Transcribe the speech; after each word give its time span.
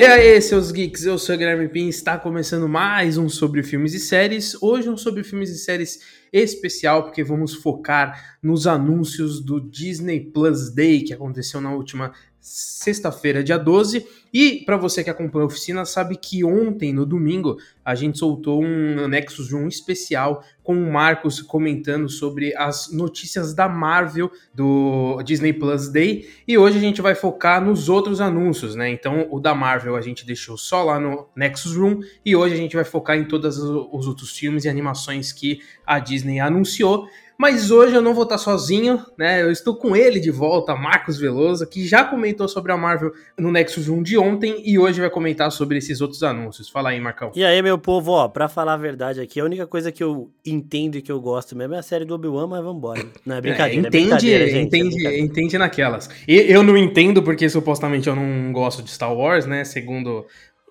E 0.00 0.02
aí, 0.02 0.40
seus 0.40 0.72
geeks, 0.72 1.04
eu 1.04 1.18
sou 1.18 1.34
o 1.34 1.38
Guilherme 1.38 1.68
Pin, 1.68 1.86
está 1.86 2.18
começando 2.18 2.66
mais 2.66 3.18
um 3.18 3.28
sobre 3.28 3.62
filmes 3.62 3.92
e 3.92 4.00
séries. 4.00 4.56
Hoje 4.62 4.88
um 4.88 4.96
sobre 4.96 5.22
filmes 5.22 5.50
e 5.50 5.58
séries 5.58 6.00
especial, 6.32 7.02
porque 7.02 7.22
vamos 7.22 7.52
focar 7.52 8.38
nos 8.42 8.66
anúncios 8.66 9.44
do 9.44 9.60
Disney 9.60 10.18
Plus 10.18 10.74
Day, 10.74 11.02
que 11.02 11.12
aconteceu 11.12 11.60
na 11.60 11.74
última 11.74 12.14
sexta-feira, 12.40 13.44
dia 13.44 13.58
12. 13.58 14.06
E 14.32 14.62
para 14.64 14.76
você 14.76 15.04
que 15.04 15.10
acompanha 15.10 15.44
a 15.44 15.46
oficina, 15.46 15.84
sabe 15.84 16.16
que 16.16 16.44
ontem, 16.44 16.92
no 16.92 17.04
domingo, 17.04 17.58
a 17.84 17.94
gente 17.94 18.18
soltou 18.18 18.62
um 18.62 19.08
Nexus 19.08 19.52
1 19.52 19.66
especial 19.68 20.42
com 20.62 20.74
o 20.74 20.92
Marcos 20.92 21.42
comentando 21.42 22.08
sobre 22.08 22.54
as 22.56 22.92
notícias 22.92 23.52
da 23.52 23.68
Marvel 23.68 24.30
do 24.54 25.20
Disney 25.24 25.52
Plus 25.52 25.88
Day. 25.88 26.28
E 26.46 26.56
hoje 26.56 26.78
a 26.78 26.80
gente 26.80 27.02
vai 27.02 27.14
focar 27.14 27.62
nos 27.62 27.88
outros 27.88 28.20
anúncios, 28.20 28.74
né? 28.74 28.88
Então, 28.88 29.26
o 29.30 29.40
da 29.40 29.54
Marvel 29.54 29.96
a 29.96 30.00
gente 30.00 30.24
deixou 30.24 30.56
só 30.56 30.84
lá 30.84 31.00
no 31.00 31.28
Nexus 31.34 31.76
Room 31.76 32.00
e 32.24 32.36
hoje 32.36 32.54
a 32.54 32.58
gente 32.58 32.76
vai 32.76 32.84
focar 32.84 33.18
em 33.18 33.24
todos 33.24 33.58
os 33.58 34.06
outros 34.06 34.36
filmes 34.36 34.64
e 34.64 34.68
animações 34.68 35.32
que 35.32 35.60
a 35.84 35.98
Disney 35.98 36.38
anunciou. 36.38 37.06
Mas 37.40 37.70
hoje 37.70 37.94
eu 37.94 38.02
não 38.02 38.12
vou 38.12 38.24
estar 38.24 38.36
sozinho, 38.36 39.02
né? 39.16 39.40
Eu 39.40 39.50
estou 39.50 39.74
com 39.74 39.96
ele 39.96 40.20
de 40.20 40.30
volta, 40.30 40.76
Marcos 40.76 41.18
Veloso, 41.18 41.66
que 41.66 41.88
já 41.88 42.04
comentou 42.04 42.46
sobre 42.46 42.70
a 42.70 42.76
Marvel 42.76 43.12
no 43.38 43.50
Nexus 43.50 43.88
1 43.88 44.02
de 44.02 44.18
ontem 44.18 44.60
e 44.62 44.78
hoje 44.78 45.00
vai 45.00 45.08
comentar 45.08 45.50
sobre 45.50 45.78
esses 45.78 46.02
outros 46.02 46.22
anúncios. 46.22 46.68
Fala 46.68 46.90
aí, 46.90 47.00
Marcão. 47.00 47.32
E 47.34 47.42
aí, 47.42 47.62
meu 47.62 47.78
povo, 47.78 48.12
ó, 48.12 48.28
pra 48.28 48.46
falar 48.46 48.74
a 48.74 48.76
verdade 48.76 49.22
aqui, 49.22 49.40
a 49.40 49.44
única 49.46 49.66
coisa 49.66 49.90
que 49.90 50.04
eu 50.04 50.30
entendo 50.44 50.98
e 50.98 51.00
que 51.00 51.10
eu 51.10 51.18
gosto 51.18 51.56
mesmo 51.56 51.74
é 51.74 51.78
a 51.78 51.82
série 51.82 52.04
do 52.04 52.14
Obi-Wan, 52.14 52.46
mas 52.46 52.62
vambora. 52.62 53.02
Não 53.24 53.36
é 53.36 53.40
brincadeira, 53.40 53.86
é, 53.86 53.88
entende, 53.88 53.96
é 53.96 54.00
brincadeira, 54.02 54.50
gente. 54.50 54.66
Entende, 54.66 55.06
é 55.06 55.18
entende 55.18 55.56
naquelas. 55.56 56.10
E 56.28 56.34
eu 56.36 56.62
não 56.62 56.76
entendo 56.76 57.22
porque 57.22 57.48
supostamente 57.48 58.06
eu 58.06 58.14
não 58.14 58.52
gosto 58.52 58.82
de 58.82 58.90
Star 58.90 59.16
Wars, 59.16 59.46
né? 59.46 59.64
Segundo 59.64 60.26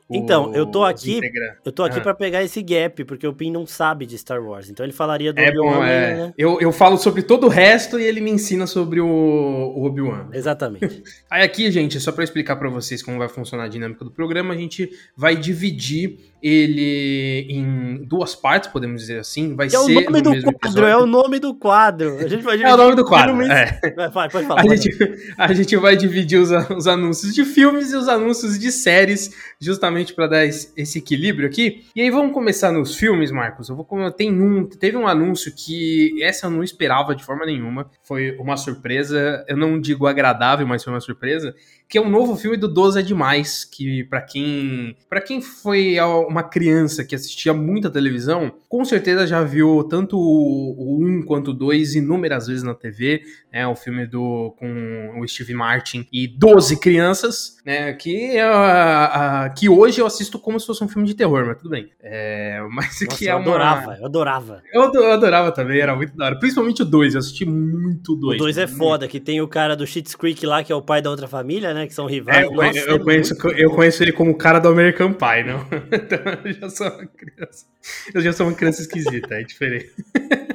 então, 0.10 0.56
eu 0.56 0.66
tô 0.66 0.84
aqui, 0.84 1.20
eu 1.64 1.72
tô 1.72 1.84
aqui 1.84 2.00
ah. 2.00 2.02
para 2.02 2.16
pegar 2.16 2.44
esse 2.44 2.64
gap, 2.64 3.04
porque 3.04 3.28
o 3.28 3.34
Pin 3.34 3.52
não 3.52 3.68
sabe 3.68 4.08
de 4.08 4.18
Star 4.18 4.44
Wars. 4.44 4.70
Então 4.70 4.84
ele 4.84 4.92
falaria 4.92 5.32
do 5.32 5.40
é 5.40 5.50
Obi-Wan. 5.50 5.88
É. 5.88 6.16
Né? 6.16 6.34
Eu, 6.36 6.60
eu 6.60 6.72
falo 6.72 6.98
sobre 6.98 7.22
todo 7.22 7.46
o 7.46 7.50
resto 7.50 8.00
e 8.00 8.04
ele 8.04 8.20
me 8.20 8.32
ensina 8.32 8.66
sobre 8.66 9.00
o, 9.00 9.08
o 9.08 9.86
Obi-Wan. 9.86 10.30
Exatamente. 10.34 11.04
Aí 11.30 11.44
aqui, 11.44 11.70
gente, 11.70 12.00
só 12.00 12.12
para 12.12 12.24
explicar 12.24 12.56
para 12.56 12.70
vocês 12.70 13.04
como 13.04 13.20
vai 13.20 13.30
funcionar 13.30 13.66
a 13.66 13.68
dinâmica 13.68 14.04
do 14.04 14.10
programa, 14.10 14.54
a 14.54 14.58
gente 14.58 14.90
vai 15.16 15.36
dividir 15.36 16.18
ele 16.42 17.46
em 17.50 18.04
duas 18.06 18.34
partes, 18.34 18.70
podemos 18.70 19.02
dizer 19.02 19.20
assim. 19.20 19.56
Vai 19.56 19.68
é 19.68 19.70
ser 19.70 19.78
o 19.78 19.90
nome 19.90 20.22
do 20.22 20.32
quadro, 20.32 20.50
episódio. 20.50 20.86
é 20.86 20.98
o 20.98 21.06
nome 21.06 21.40
do 21.40 21.54
quadro. 21.54 22.18
A 22.18 22.28
gente 22.28 22.44
vai 22.44 22.62
é 22.62 22.74
o 22.74 22.78
nome 22.78 22.96
do 22.96 23.06
quadro. 23.06 23.42
É. 23.44 23.80
Vai, 24.10 24.30
pode 24.30 24.48
falar. 24.48 24.62
A, 24.62 24.76
gente, 24.76 24.90
a 25.38 25.54
gente 25.54 25.78
vai 25.78 25.96
dividir 25.96 26.40
os, 26.40 26.50
os 26.76 26.88
anúncios 26.88 27.34
de 27.34 27.44
filmes 27.44 27.92
e 27.92 27.96
os 27.96 28.08
anúncios 28.08 28.58
de 28.58 28.72
séries, 28.72 29.32
justamente 29.60 29.99
para 30.14 30.28
dar 30.28 30.46
esse, 30.46 30.98
equilíbrio 30.98 31.48
aqui. 31.48 31.86
E 31.96 32.02
aí 32.02 32.10
vamos 32.10 32.34
começar 32.34 32.72
nos 32.72 32.96
filmes, 32.96 33.32
Marcos. 33.32 33.70
Eu 33.70 33.76
vou 33.76 34.12
tem 34.12 34.32
um, 34.32 34.66
teve 34.66 34.98
um 34.98 35.08
anúncio 35.08 35.54
que 35.56 36.22
essa 36.22 36.48
eu 36.48 36.52
não 36.52 36.64
esperava 36.64 37.16
de 37.16 37.24
forma 37.24 37.46
nenhuma. 37.46 37.90
Foi 38.04 38.36
uma 38.38 38.58
surpresa. 38.58 39.44
Eu 39.48 39.58
não 39.58 39.80
digo 39.80 40.08
agradável, 40.08 40.66
mas 40.68 40.84
foi 40.84 40.94
uma 40.94 41.02
surpresa 41.02 41.56
que 41.90 41.98
é 41.98 42.02
um 42.02 42.10
novo 42.10 42.36
filme 42.36 42.56
do 42.56 42.68
12 42.68 43.00
é 43.00 43.02
Demais, 43.02 43.66
que 43.66 44.04
para 44.04 44.22
quem 44.22 44.96
para 45.10 45.20
quem 45.20 45.42
foi 45.42 46.00
uma 46.00 46.44
criança 46.44 47.04
que 47.04 47.16
assistia 47.16 47.52
muita 47.52 47.90
televisão, 47.90 48.54
com 48.70 48.86
certeza 48.86 49.26
já 49.26 49.42
viu 49.44 49.84
tanto 49.90 50.16
o 50.16 51.00
1 51.02 51.24
quanto 51.24 51.50
o 51.50 51.54
2 51.54 51.96
inúmeras 51.96 52.46
vezes 52.46 52.62
na 52.62 52.76
TV, 52.76 53.24
né, 53.52 53.66
o 53.66 53.76
filme 53.76 54.06
do 54.06 54.54
com 54.60 55.20
o 55.20 55.28
Steve 55.28 55.56
Martin 55.56 56.08
e 56.14 56.28
12 56.28 56.80
crianças, 56.80 57.58
né, 57.66 57.92
que 57.94 58.36
uh, 58.36 59.48
uh, 59.48 59.56
que 59.56 59.68
hoje 59.68 59.89
eu 59.98 60.06
assisto 60.06 60.38
como 60.40 60.60
se 60.60 60.66
fosse 60.66 60.84
um 60.84 60.88
filme 60.88 61.08
de 61.08 61.16
terror, 61.16 61.46
mas 61.46 61.58
tudo 61.58 61.70
bem. 61.70 61.90
É, 62.02 62.62
mas 62.72 63.02
Nossa, 63.02 63.18
que 63.18 63.28
é 63.28 63.32
eu 63.32 63.38
uma... 63.38 63.44
adorava, 63.44 63.98
eu 64.00 64.06
adorava. 64.06 64.64
Eu, 64.74 64.94
eu, 64.94 65.12
adorava 65.12 65.52
também, 65.52 65.80
era 65.80 65.96
muito 65.96 66.16
da 66.16 66.26
hora, 66.26 66.40
principalmente 66.40 66.82
o 66.82 66.86
2, 66.86 67.14
eu 67.14 67.20
assisti 67.20 67.46
muito 67.46 68.14
o 68.14 68.16
2. 68.16 68.36
O 68.36 68.40
2 68.40 68.58
é 68.58 68.68
foda, 68.68 69.08
que 69.08 69.20
tem 69.20 69.42
o 69.42 69.48
cara 69.48 69.76
do 69.76 69.86
Schitt's 69.86 70.16
Creek 70.16 70.46
lá, 70.46 70.64
que 70.64 70.72
é 70.72 70.76
o 70.76 70.82
pai 70.82 71.02
da 71.02 71.10
outra 71.10 71.28
família, 71.28 71.74
né? 71.74 71.88
Que 71.88 71.94
são 71.94 72.06
rivais. 72.06 72.46
É, 72.46 72.50
Nossa, 72.50 72.80
eu, 72.80 72.96
é 72.96 73.00
conheço, 73.00 73.36
eu 73.56 73.72
conheço 73.72 74.04
ele 74.04 74.12
como 74.12 74.32
o 74.32 74.38
cara 74.38 74.60
do 74.60 74.68
American 74.68 75.14
Pie, 75.14 75.44
não? 75.46 75.60
Então 75.92 76.20
eu 76.44 76.54
já 76.54 76.70
sou 76.70 76.88
uma 76.88 77.06
criança. 77.06 77.66
Eu 78.14 78.22
já 78.22 78.34
sou 78.34 78.48
uma 78.48 78.56
criança 78.56 78.82
esquisita, 78.82 79.36
é 79.36 79.44
diferente. 79.44 79.92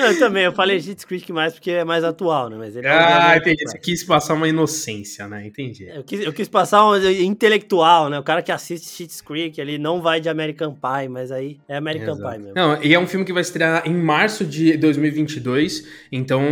Não, 0.00 0.06
eu 0.12 0.18
também, 0.18 0.44
eu 0.44 0.52
falei 0.52 0.80
Schitt's 0.80 1.04
Creek 1.04 1.30
mais 1.32 1.52
porque 1.52 1.70
é 1.70 1.84
mais 1.84 2.02
atual, 2.02 2.48
né? 2.48 2.56
Mas 2.58 2.74
ele 2.74 2.86
é 2.86 2.90
ah, 2.90 3.36
entendi. 3.36 3.62
Você 3.68 3.78
quis 3.78 4.02
passar 4.02 4.34
uma 4.34 4.48
inocência, 4.48 5.28
né? 5.28 5.46
Entendi. 5.46 5.86
Eu 5.88 6.02
quis, 6.02 6.20
eu 6.20 6.32
quis 6.32 6.48
passar 6.48 6.86
um 6.88 6.96
intelectual, 6.96 8.08
né? 8.08 8.18
O 8.18 8.22
cara 8.22 8.42
que 8.42 8.50
assiste 8.50 8.88
Schitt's 8.88 9.20
Creek, 9.20 9.60
ele 9.60 9.76
não 9.78 10.00
vai 10.00 10.20
de 10.20 10.28
American 10.28 10.72
Pie, 10.74 11.08
mas 11.08 11.30
aí 11.30 11.58
é 11.68 11.76
American 11.76 12.14
Exato. 12.14 12.30
Pie 12.30 12.38
mesmo. 12.38 12.54
Não, 12.54 12.82
e 12.82 12.94
é 12.94 12.98
um 12.98 13.06
filme 13.06 13.24
que 13.24 13.32
vai 13.32 13.42
estrear 13.42 13.86
em 13.86 13.94
março 13.94 14.44
de 14.44 14.76
2022, 14.76 15.86
então 16.10 16.42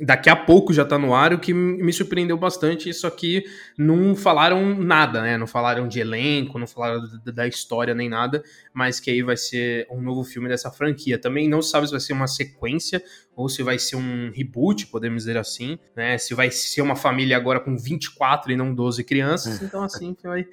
daqui 0.00 0.30
a 0.30 0.36
pouco 0.36 0.72
já 0.72 0.84
tá 0.84 0.98
no 0.98 1.14
ar, 1.14 1.32
o 1.32 1.38
que 1.38 1.52
me 1.52 1.92
surpreendeu 1.92 2.36
bastante, 2.36 2.92
só 2.94 3.10
que 3.10 3.44
não 3.76 4.14
falaram 4.14 4.76
nada, 4.78 5.22
né? 5.22 5.36
Não 5.36 5.46
falaram 5.46 5.88
de 5.88 5.98
elenco, 5.98 6.58
não 6.58 6.66
falaram 6.66 7.02
da 7.24 7.46
história 7.46 7.94
nem 7.94 8.08
nada, 8.08 8.42
mas 8.72 9.00
que 9.00 9.10
aí 9.10 9.22
vai 9.22 9.36
ser 9.36 9.86
um 9.90 10.00
novo 10.00 10.22
filme 10.22 10.48
dessa 10.48 10.70
franquia. 10.70 11.18
Também 11.18 11.48
não 11.48 11.60
sabe 11.60 11.86
se 11.86 11.92
vai 11.92 12.00
ser 12.00 12.12
uma 12.12 12.26
sequência 12.26 12.75
ou 13.34 13.48
se 13.48 13.62
vai 13.62 13.78
ser 13.78 13.96
um 13.96 14.30
reboot, 14.34 14.86
podemos 14.86 15.24
dizer 15.24 15.36
assim, 15.36 15.78
né? 15.94 16.16
Se 16.18 16.34
vai 16.34 16.50
ser 16.50 16.82
uma 16.82 16.96
família 16.96 17.36
agora 17.36 17.60
com 17.60 17.76
24 17.76 18.52
e 18.52 18.56
não 18.56 18.74
12 18.74 19.04
crianças, 19.04 19.60
então 19.62 19.82
assim 19.82 20.14
que 20.14 20.26
vai 20.26 20.46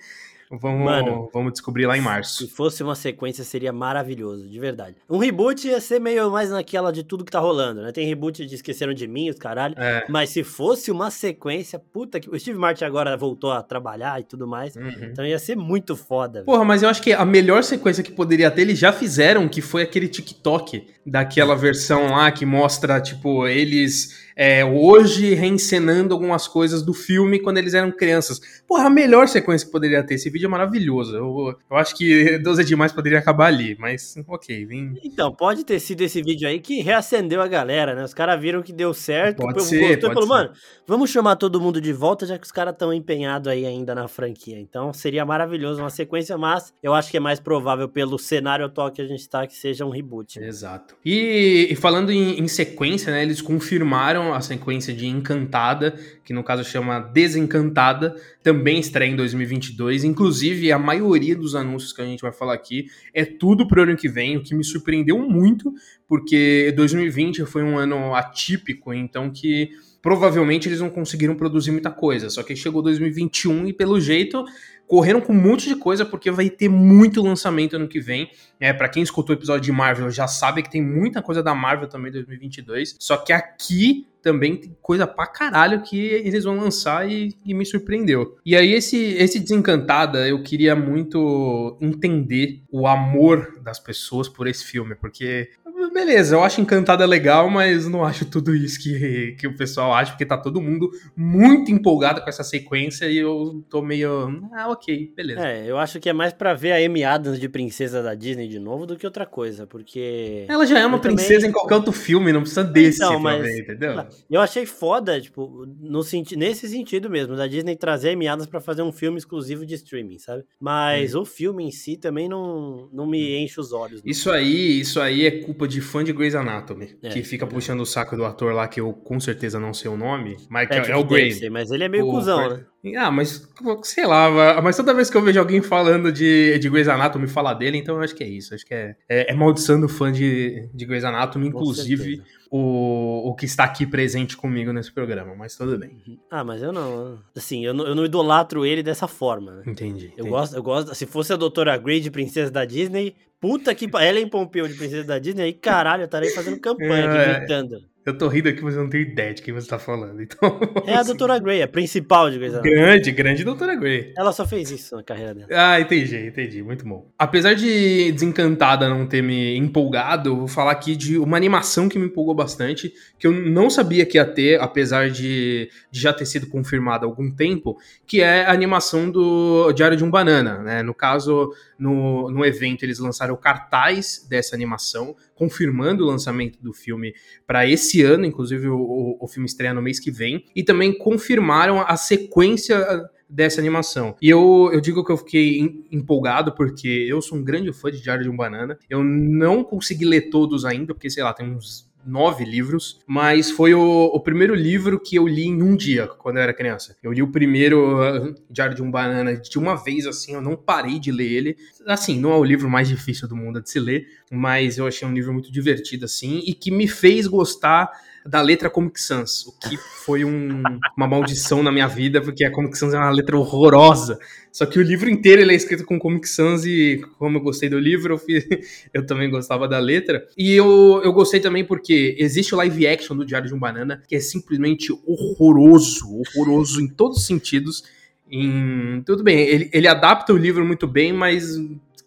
Vamos, 0.60 0.86
Mano, 0.86 1.30
vamos 1.34 1.54
descobrir 1.54 1.86
lá 1.86 1.98
em 1.98 2.02
março. 2.02 2.46
Se 2.46 2.48
fosse 2.48 2.84
uma 2.84 2.96
sequência, 2.96 3.44
seria 3.44 3.74
maravilhoso, 3.74 4.48
de 4.48 4.60
verdade. 4.60 4.96
Um 5.10 5.18
reboot 5.18 5.68
ia 5.68 5.82
ser 5.82 6.00
meio 6.00 6.30
mais 6.30 6.52
naquela 6.52 6.92
de 6.92 7.04
tudo 7.04 7.26
que 7.26 7.32
tá 7.32 7.40
rolando, 7.40 7.82
né? 7.82 7.92
Tem 7.92 8.06
reboot 8.06 8.46
de 8.46 8.56
Esqueceram 8.56 8.94
de 8.94 9.08
Mim, 9.08 9.30
os 9.30 9.38
caralho. 9.38 9.76
É. 9.78 10.06
Mas 10.08 10.30
se 10.30 10.44
fosse 10.44 10.92
uma 10.92 11.10
sequência, 11.10 11.80
puta 11.80 12.20
que. 12.20 12.30
O 12.30 12.40
Steve 12.40 12.58
Martin 12.58 12.84
agora 12.84 13.18
voltou 13.18 13.52
a 13.52 13.64
trabalhar 13.64 14.20
e 14.20 14.24
tudo 14.24 14.48
mais. 14.48 14.76
Uhum. 14.76 15.10
Então 15.12 15.26
ia 15.26 15.40
ser 15.40 15.56
muito 15.56 15.96
foda. 15.96 16.44
Porra, 16.44 16.64
mas 16.64 16.84
eu 16.84 16.90
acho 16.90 17.02
que 17.02 17.14
a 17.14 17.26
melhor 17.26 17.64
sequência 17.64 18.04
que 18.04 18.12
poderia 18.12 18.52
ter, 18.52 18.62
eles 18.62 18.78
já 18.78 18.94
fizeram, 18.94 19.48
que 19.48 19.62
foi 19.62 19.82
aquele 19.82 20.08
TikTok 20.08 20.86
daquela 21.06 21.56
versão 21.56 22.12
lá 22.12 22.32
que 22.32 22.46
mostra, 22.46 23.02
tipo, 23.02 23.48
eles 23.48 24.23
é, 24.36 24.64
hoje 24.66 25.34
reencenando 25.34 26.14
algumas 26.14 26.48
coisas 26.48 26.82
do 26.82 26.94
filme 26.94 27.40
quando 27.40 27.58
eles 27.58 27.74
eram 27.74 27.92
crianças. 27.92 28.40
Porra, 28.68 28.86
a 28.86 28.90
melhor 28.90 29.28
sequência 29.28 29.66
que 29.66 29.72
poderia 29.72 30.04
ter. 30.04 30.16
Esse 30.16 30.30
vídeo 30.30 30.48
é 30.48 30.50
maravilhoso. 30.50 31.16
Eu, 31.16 31.56
eu 31.70 31.78
acho 31.78 31.96
que 31.96 32.38
12 32.40 32.62
é 32.62 32.66
demais 32.66 32.92
poderia 32.92 33.20
acabar 33.20 33.48
ali, 33.48 33.76
mas 33.80 34.16
ok, 34.28 34.66
vem. 34.66 34.98
Então, 35.04 35.34
pode 35.34 35.64
ter 35.64 35.80
sido 35.80 36.02
esse 36.02 36.22
vídeo 36.22 36.48
aí 36.48 36.60
que 36.60 36.82
reacendeu 36.82 37.42
a 37.42 37.48
galera, 37.48 37.96
né? 37.96 38.04
Os 38.04 38.14
caras 38.14 38.40
viram 38.40 38.62
que 38.62 38.74
deu 38.74 38.94
certo. 38.94 39.38
Pode 39.38 39.64
ser, 39.64 39.80
gostou 39.80 40.10
pode 40.10 40.14
falou, 40.14 40.24
ser. 40.24 40.44
mano, 40.44 40.52
vamos 40.88 41.10
chamar 41.10 41.36
todo 41.36 41.60
mundo 41.62 41.80
de 41.80 41.94
volta, 41.94 42.26
já 42.26 42.38
que 42.38 42.46
os 42.46 42.52
caras 42.52 42.74
estão 42.74 42.94
empenhados 42.94 43.48
aí 43.48 43.66
ainda 43.66 43.94
na 43.94 44.08
franquia. 44.08 44.60
Então 44.60 44.94
seria 44.94 45.26
maravilhoso 45.26 45.82
uma 45.82 45.90
sequência, 45.90 46.38
mas 46.38 46.74
eu 46.82 46.94
acho 46.94 47.12
que 47.12 47.18
é 47.18 47.20
mais 47.20 47.40
provável 47.40 47.88
pelo 47.88 48.18
cenário 48.18 48.66
atual 48.66 48.92
que 48.92 49.02
a 49.02 49.08
gente 49.08 49.28
tá 49.28 49.46
que 49.46 49.56
seja 49.56 49.86
um 49.86 49.90
reboot. 49.90 50.40
Exato. 50.40 50.96
E, 51.06 51.68
e 51.70 51.76
falando 51.76 52.12
em, 52.12 52.40
em 52.40 52.48
sequência, 52.48 53.12
né? 53.12 53.24
Eles 53.24 53.42
confirmaram 53.42 54.23
a 54.32 54.40
sequência 54.42 54.94
de 54.94 55.08
Encantada, 55.08 56.00
que 56.24 56.32
no 56.32 56.44
caso 56.44 56.64
chama 56.64 57.00
Desencantada, 57.00 58.16
também 58.44 58.80
estreia 58.80 59.10
em 59.10 59.16
2022. 59.16 60.04
Inclusive, 60.04 60.72
a 60.72 60.78
maioria 60.78 61.36
dos 61.36 61.56
anúncios 61.56 61.92
que 61.92 62.02
a 62.04 62.06
gente 62.06 62.22
vai 62.22 62.32
falar 62.32 62.54
aqui 62.54 62.86
é 63.12 63.26
tudo 63.26 63.68
pro 63.68 63.82
ano 63.82 63.98
que 63.98 64.08
vem, 64.08 64.38
o 64.38 64.44
que 64.44 64.54
me 64.54 64.64
surpreendeu 64.64 65.18
muito, 65.18 65.74
porque 66.08 66.72
2020 66.76 67.44
foi 67.48 67.64
um 67.64 67.76
ano 67.76 68.14
atípico, 68.14 68.94
então 68.94 69.32
que 69.32 69.72
provavelmente 70.04 70.68
eles 70.68 70.82
não 70.82 70.90
conseguiram 70.90 71.34
produzir 71.34 71.72
muita 71.72 71.90
coisa. 71.90 72.30
Só 72.30 72.44
que 72.44 72.56
chegou 72.58 72.82
2021 72.82 73.68
e 73.68 73.74
pelo 73.74 74.00
jeito 74.02 74.44
correram 74.86 75.22
com 75.22 75.32
um 75.32 75.42
monte 75.42 75.70
de 75.70 75.78
coisa 75.78 76.06
porque 76.06 76.30
vai 76.30 76.50
ter 76.50 76.68
muito 76.68 77.24
lançamento 77.24 77.78
ano 77.78 77.88
que 77.88 78.02
vem. 78.02 78.30
É, 78.60 78.74
para 78.74 78.90
quem 78.90 79.02
escutou 79.02 79.34
o 79.34 79.40
episódio 79.40 79.62
de 79.62 79.72
Marvel 79.72 80.12
já 80.12 80.28
sabe 80.28 80.62
que 80.62 80.70
tem 80.70 80.82
muita 80.82 81.22
coisa 81.22 81.42
da 81.42 81.56
Marvel 81.56 81.88
também 81.88 82.10
em 82.10 82.16
2022. 82.16 82.98
Só 83.00 83.16
que 83.16 83.32
aqui 83.32 84.06
também 84.22 84.58
tem 84.58 84.76
coisa 84.82 85.08
pra 85.08 85.26
caralho 85.26 85.82
que 85.82 85.98
eles 85.98 86.44
vão 86.44 86.58
lançar 86.58 87.10
e, 87.10 87.34
e, 87.46 87.54
me 87.54 87.66
surpreendeu. 87.66 88.38
E 88.46 88.56
aí, 88.56 88.74
esse, 88.74 88.98
esse 88.98 89.38
Desencantada, 89.38 90.28
eu 90.28 90.42
queria 90.42 90.76
muito 90.76 91.78
entender 91.82 92.62
o 92.72 92.88
amor 92.88 93.60
das 93.62 93.80
pessoas 93.80 94.30
por 94.30 94.48
esse 94.48 94.64
filme, 94.64 94.96
porque 94.96 95.50
beleza, 95.94 96.36
eu 96.36 96.44
acho 96.44 96.64
Encantada 96.64 97.06
legal, 97.06 97.50
mas 97.50 97.88
não 97.88 98.04
acho 98.04 98.26
tudo 98.26 98.56
isso 98.56 98.82
que, 98.82 99.36
que 99.40 99.48
o 99.48 99.56
pessoal 99.56 99.94
acha, 99.94 100.12
porque 100.12 100.26
tá 100.26 100.38
todo 100.38 100.62
mundo 100.62 100.90
muito 101.16 101.72
empolgado 101.72 102.22
com 102.22 102.30
essa 102.30 102.44
sequência 102.44 103.06
e 103.06 103.18
eu 103.18 103.64
tô 103.70 103.82
meio. 103.82 104.42
Ah, 104.54 104.70
ok, 104.70 105.14
beleza. 105.16 105.48
É, 105.48 105.70
eu 105.70 105.78
acho 105.78 106.00
que 106.00 106.10
é 106.10 106.14
mais 106.14 106.34
para 106.34 106.54
ver 106.54 106.72
a 106.72 106.86
Amy 106.86 107.04
Adams 107.04 107.40
de 107.40 107.50
princesa 107.50 108.02
da 108.02 108.16
Disney 108.16 108.48
de 108.48 108.60
novo 108.60 108.86
do 108.86 108.96
que 108.96 109.06
outra 109.06 109.26
coisa, 109.26 109.68
porque. 109.68 110.46
Ela 110.48 110.66
já 110.66 110.80
é 110.80 110.86
uma 110.86 111.00
princesa 111.00 111.36
também... 111.36 111.50
em 111.50 111.54
qualquer 111.54 111.76
outro 111.76 111.92
filme, 111.92 112.32
não 112.32 112.42
precisa 112.42 112.64
desse 112.64 113.04
então, 113.04 113.20
mas... 113.20 113.38
também, 113.38 113.60
entendeu? 113.60 114.06
Eu 114.30 114.42
achei 114.42 114.66
foda, 114.66 115.20
tipo, 115.20 115.68
no 115.80 116.02
senti... 116.04 116.36
nesse 116.36 116.68
sentido 116.68 117.10
mesmo, 117.10 117.36
da 117.36 117.46
Disney 117.46 117.76
trazer 117.76 118.10
a 118.10 118.14
Amy 118.14 118.28
Adams 118.28 118.48
pra 118.48 118.62
fazer 118.62 118.82
um 118.82 118.92
filme 118.92 119.18
exclusivo 119.18 119.66
de 119.66 119.76
streaming, 119.76 120.18
sabe? 120.18 120.44
Mas 120.60 121.14
o 121.14 121.26
filme 121.26 121.66
em 121.66 121.72
si 121.72 121.98
também 121.98 122.30
não, 122.30 122.90
não 122.92 123.06
me 123.06 123.38
enche 123.38 123.60
os 123.60 123.74
olhos. 123.74 124.02
Isso 124.06 124.32
aí, 124.32 124.80
isso 124.80 125.00
aí 125.00 125.26
é 125.26 125.32
culpa 125.32 125.68
de 125.68 125.82
fã 125.84 126.04
de 126.04 126.12
Grey's 126.12 126.34
Anatomy, 126.34 126.98
é, 127.04 127.10
que 127.10 127.22
fica 127.22 127.46
é. 127.46 127.48
puxando 127.48 127.82
o 127.82 127.86
saco 127.86 128.16
do 128.16 128.26
ator 128.26 128.54
lá, 128.54 128.68
que 128.68 128.82
eu 128.82 128.92
com 128.92 129.20
certeza 129.20 129.60
não 129.60 129.74
sei 129.74 129.92
o 129.92 129.98
nome, 129.98 130.38
mas 130.50 130.70
é, 130.72 130.92
é 130.92 130.96
o 130.96 131.04
Grey. 131.04 131.50
Mas 131.50 131.70
ele 131.70 131.84
é 131.84 131.90
meio 131.90 132.08
o, 132.08 132.12
cuzão, 132.12 132.50
né? 132.50 132.66
Ah, 132.98 133.12
mas 133.12 133.48
sei 133.84 134.06
lá, 134.06 134.62
mas 134.62 134.76
toda 134.76 134.94
vez 134.94 135.10
que 135.10 135.16
eu 135.16 135.22
vejo 135.22 135.40
alguém 135.40 135.62
falando 135.62 136.12
de, 136.12 136.58
de 136.60 136.70
Grey's 136.70 136.88
Anatomy 136.88 137.28
falar 137.28 137.54
dele, 137.54 137.78
então 137.78 137.96
eu 137.96 138.02
acho 138.02 138.16
que 138.16 138.24
é 138.24 138.28
isso. 138.28 138.56
Acho 138.56 138.66
que 138.66 138.74
é, 138.74 138.96
é, 139.08 139.32
é 139.32 139.34
maldição 139.36 139.80
do 139.80 139.88
fã 139.88 140.12
de, 140.12 140.68
de 140.74 140.86
Grey's 140.86 141.06
Anatomy, 141.06 141.48
inclusive 141.48 142.22
o, 142.56 143.30
o 143.30 143.34
que 143.34 143.46
está 143.46 143.64
aqui 143.64 143.84
presente 143.84 144.38
comigo 144.38 144.72
nesse 144.72 144.92
programa, 144.92 145.34
mas 145.34 145.56
tudo 145.56 145.76
bem. 145.76 145.90
Uhum. 146.06 146.18
Ah, 146.30 146.44
mas 146.44 146.62
eu 146.62 146.72
não. 146.72 147.18
Assim, 147.36 147.66
eu 147.66 147.74
não, 147.74 147.88
eu 147.88 147.96
não 147.96 148.06
idolatro 148.06 148.64
ele 148.64 148.84
dessa 148.84 149.08
forma, 149.08 149.54
né? 149.54 149.64
Entendi. 149.66 150.06
Eu 150.06 150.12
entendi. 150.12 150.30
gosto, 150.30 150.56
eu 150.56 150.62
gosto. 150.62 150.94
Se 150.94 151.08
fosse 151.08 151.34
a 151.34 151.36
Doutora 151.36 151.76
Grey 151.78 152.00
de 152.00 152.12
Princesa 152.12 152.52
da 152.52 152.64
Disney, 152.64 153.16
puta 153.44 153.76
que. 153.76 153.90
Ellen 154.00 154.30
Pompeu 154.30 154.66
de 154.70 154.74
Princesa 154.74 155.04
da 155.04 155.20
Disney, 155.20 155.44
aí 155.44 155.54
caralho, 155.54 156.04
eu 156.04 156.06
estaria 156.06 156.34
fazendo 156.34 156.58
campanha, 156.62 157.10
é, 157.10 157.40
gritando. 157.40 157.94
Eu 158.06 158.18
tô 158.18 158.28
rindo 158.28 158.50
aqui, 158.50 158.62
mas 158.62 158.76
eu 158.76 158.84
não 158.84 158.90
tenho 158.90 159.04
ideia 159.04 159.34
de 159.34 159.42
quem 159.42 159.54
você 159.54 159.66
tá 159.66 159.80
falando. 159.80 160.22
Então, 160.22 160.60
é 160.86 160.94
a 160.94 161.04
Doutora 161.04 161.40
Grey, 161.40 161.62
a 161.62 161.68
principal 161.70 162.30
de 162.30 162.38
Anatomy. 162.38 162.70
Grande, 162.70 163.12
grande 163.12 163.44
Doutora 163.46 163.76
Grey. 163.76 164.14
Ela 164.18 164.34
só 164.34 164.46
fez 164.46 164.72
isso 164.72 164.94
na 164.98 165.04
carreira 165.04 165.34
dela. 165.34 165.48
Ah, 165.50 165.80
entendi, 165.80 166.18
entendi. 166.18 166.62
Muito 166.62 166.86
bom. 166.86 167.10
Apesar 167.18 167.54
de 167.54 168.12
Desencantada 168.12 168.90
não 168.90 169.06
ter 169.06 169.22
me 169.22 169.58
empolgado, 169.58 170.32
eu 170.32 170.36
vou 170.36 170.48
falar 170.50 170.74
aqui 170.74 170.98
de 170.98 171.18
uma 171.18 171.38
animação 171.38 171.88
que 171.88 171.98
me 171.98 172.08
empolgou 172.08 172.36
bastante, 172.36 172.94
que 173.18 173.26
eu 173.26 173.32
não 173.32 173.70
sabia 173.70 174.06
que 174.06 174.18
ia 174.18 174.26
ter, 174.26 174.60
apesar 174.60 175.10
de, 175.10 175.70
de 175.90 176.02
já 176.02 176.12
ter 176.12 176.26
sido 176.26 176.48
confirmada 176.48 177.06
há 177.06 177.08
algum 177.08 177.32
tempo, 177.32 177.78
que 178.06 178.22
é 178.22 178.46
a 178.46 178.52
animação 178.52 179.10
do 179.10 179.72
Diário 179.72 179.96
de 179.96 180.04
um 180.04 180.12
Banana, 180.12 180.58
né? 180.58 180.84
No 180.84 180.94
caso, 180.94 181.54
no, 181.84 182.32
no 182.32 182.46
evento 182.46 182.84
eles 182.84 182.98
lançaram 182.98 183.34
o 183.34 183.38
cartaz 183.38 184.26
dessa 184.30 184.56
animação, 184.56 185.16
confirmando 185.36 186.04
o 186.04 186.08
lançamento 186.08 186.58
do 186.62 186.72
filme 186.72 187.14
para 187.46 187.68
esse 187.68 188.02
ano, 188.02 188.26
inclusive 188.26 188.70
o, 188.70 188.78
o, 188.78 189.18
o, 189.20 189.28
filme 189.28 189.46
estreia 189.46 189.74
no 189.74 189.82
mês 189.82 190.00
que 190.00 190.10
vem, 190.10 190.46
e 190.56 190.64
também 190.64 190.98
confirmaram 190.98 191.82
a 191.82 191.98
sequência 191.98 193.04
dessa 193.28 193.60
animação. 193.60 194.16
E 194.22 194.30
eu, 194.30 194.70
eu 194.72 194.80
digo 194.80 195.04
que 195.04 195.12
eu 195.12 195.18
fiquei 195.18 195.86
empolgado 195.92 196.54
porque 196.54 196.88
eu 196.88 197.22
sou 197.22 197.38
um 197.38 197.44
grande 197.44 197.74
fã 197.74 197.92
de 197.92 198.02
Diário 198.02 198.24
de 198.24 198.30
um 198.30 198.38
Banana. 198.38 198.78
Eu 198.90 199.04
não 199.04 199.64
consegui 199.64 200.06
ler 200.06 200.30
todos 200.30 200.64
ainda, 200.64 200.94
porque 200.94 201.10
sei 201.10 201.24
lá, 201.24 201.34
tem 201.34 201.50
uns 201.50 201.92
nove 202.06 202.44
livros, 202.44 203.00
mas 203.08 203.50
foi 203.50 203.74
o, 203.74 204.06
o, 204.06 204.20
primeiro 204.20 204.54
livro 204.54 205.00
que 205.00 205.16
eu 205.16 205.28
li 205.28 205.46
em 205.46 205.62
um 205.62 205.76
dia, 205.76 206.08
quando 206.08 206.38
eu 206.38 206.44
era 206.44 206.54
criança. 206.54 206.96
Eu 207.02 207.12
li 207.12 207.22
o 207.22 207.32
primeiro 207.32 208.02
uh, 208.02 208.36
Diário 208.50 208.76
de 208.76 208.82
um 208.82 208.92
Banana 208.92 209.36
de 209.36 209.58
uma 209.58 209.76
vez, 209.76 210.06
assim, 210.06 210.34
eu 210.34 210.42
não 210.42 210.56
parei 210.56 211.00
de 211.00 211.12
ler 211.12 211.32
ele. 211.32 211.58
Assim, 211.88 212.20
não 212.20 212.32
é 212.32 212.36
o 212.36 212.44
livro 212.44 212.70
mais 212.70 212.88
difícil 212.88 213.28
do 213.28 213.36
mundo 213.36 213.62
de 213.62 213.70
se 213.70 213.80
ler, 213.80 214.06
mas 214.32 214.78
eu 214.78 214.88
achei 214.88 215.08
um 215.08 215.14
livro 215.14 215.34
muito 215.34 215.52
divertido, 215.52 216.06
assim, 216.06 216.42
e 216.46 216.54
que 216.54 216.72
me 216.72 216.88
fez 216.88 217.28
gostar 217.28 217.90
da 218.26 218.42
letra 218.42 218.70
Comic 218.70 219.00
Sans, 219.02 219.46
o 219.48 219.52
que 219.60 219.78
foi 219.78 220.24
um, 220.24 220.64
uma 220.96 221.08
maldição 221.08 221.62
na 221.62 221.72
minha 221.72 221.88
vida, 221.88 222.22
porque 222.22 222.46
a 222.46 222.52
Comic 222.52 222.78
Sans 222.78 222.94
é 222.94 222.98
uma 222.98 223.10
letra 223.10 223.38
horrorosa. 223.38 224.18
Só 224.52 224.66
que 224.66 224.80
o 224.80 224.82
livro 224.82 225.10
inteiro 225.10 225.42
ele 225.42 225.52
é 225.52 225.56
escrito 225.56 225.84
com 225.84 226.00
Comic 226.00 226.28
Sans 226.30 226.66
e 226.66 227.04
como 227.18 227.38
eu 227.38 227.42
gostei 227.42 227.70
do 227.70 227.80
livro, 227.80 228.14
eu, 228.14 228.18
fiz, 228.18 228.46
eu 228.94 229.06
também 229.06 229.30
gostava 229.30 229.68
da 229.68 229.80
letra. 229.80 230.26
E 230.38 230.54
eu, 230.54 231.02
eu 231.04 231.12
gostei 231.12 231.40
também 231.40 231.66
porque 231.66 232.16
existe 232.18 232.54
o 232.54 232.58
live 232.58 232.88
action 232.88 233.16
do 233.16 233.26
Diário 233.26 233.48
de 233.48 233.54
um 233.54 233.60
Banana, 233.60 234.02
que 234.08 234.16
é 234.16 234.20
simplesmente 234.20 234.94
horroroso, 235.06 236.08
horroroso 236.20 236.82
em 236.82 236.88
todos 236.88 237.18
os 237.18 237.26
sentidos. 237.26 237.84
Em, 238.32 239.04
tudo 239.06 239.24
bem, 239.24 239.40
ele, 239.40 239.70
ele 239.74 239.88
adapta 239.88 240.34
o 240.34 240.38
livro 240.38 240.66
muito 240.66 240.88
bem, 240.88 241.12
mas 241.12 241.58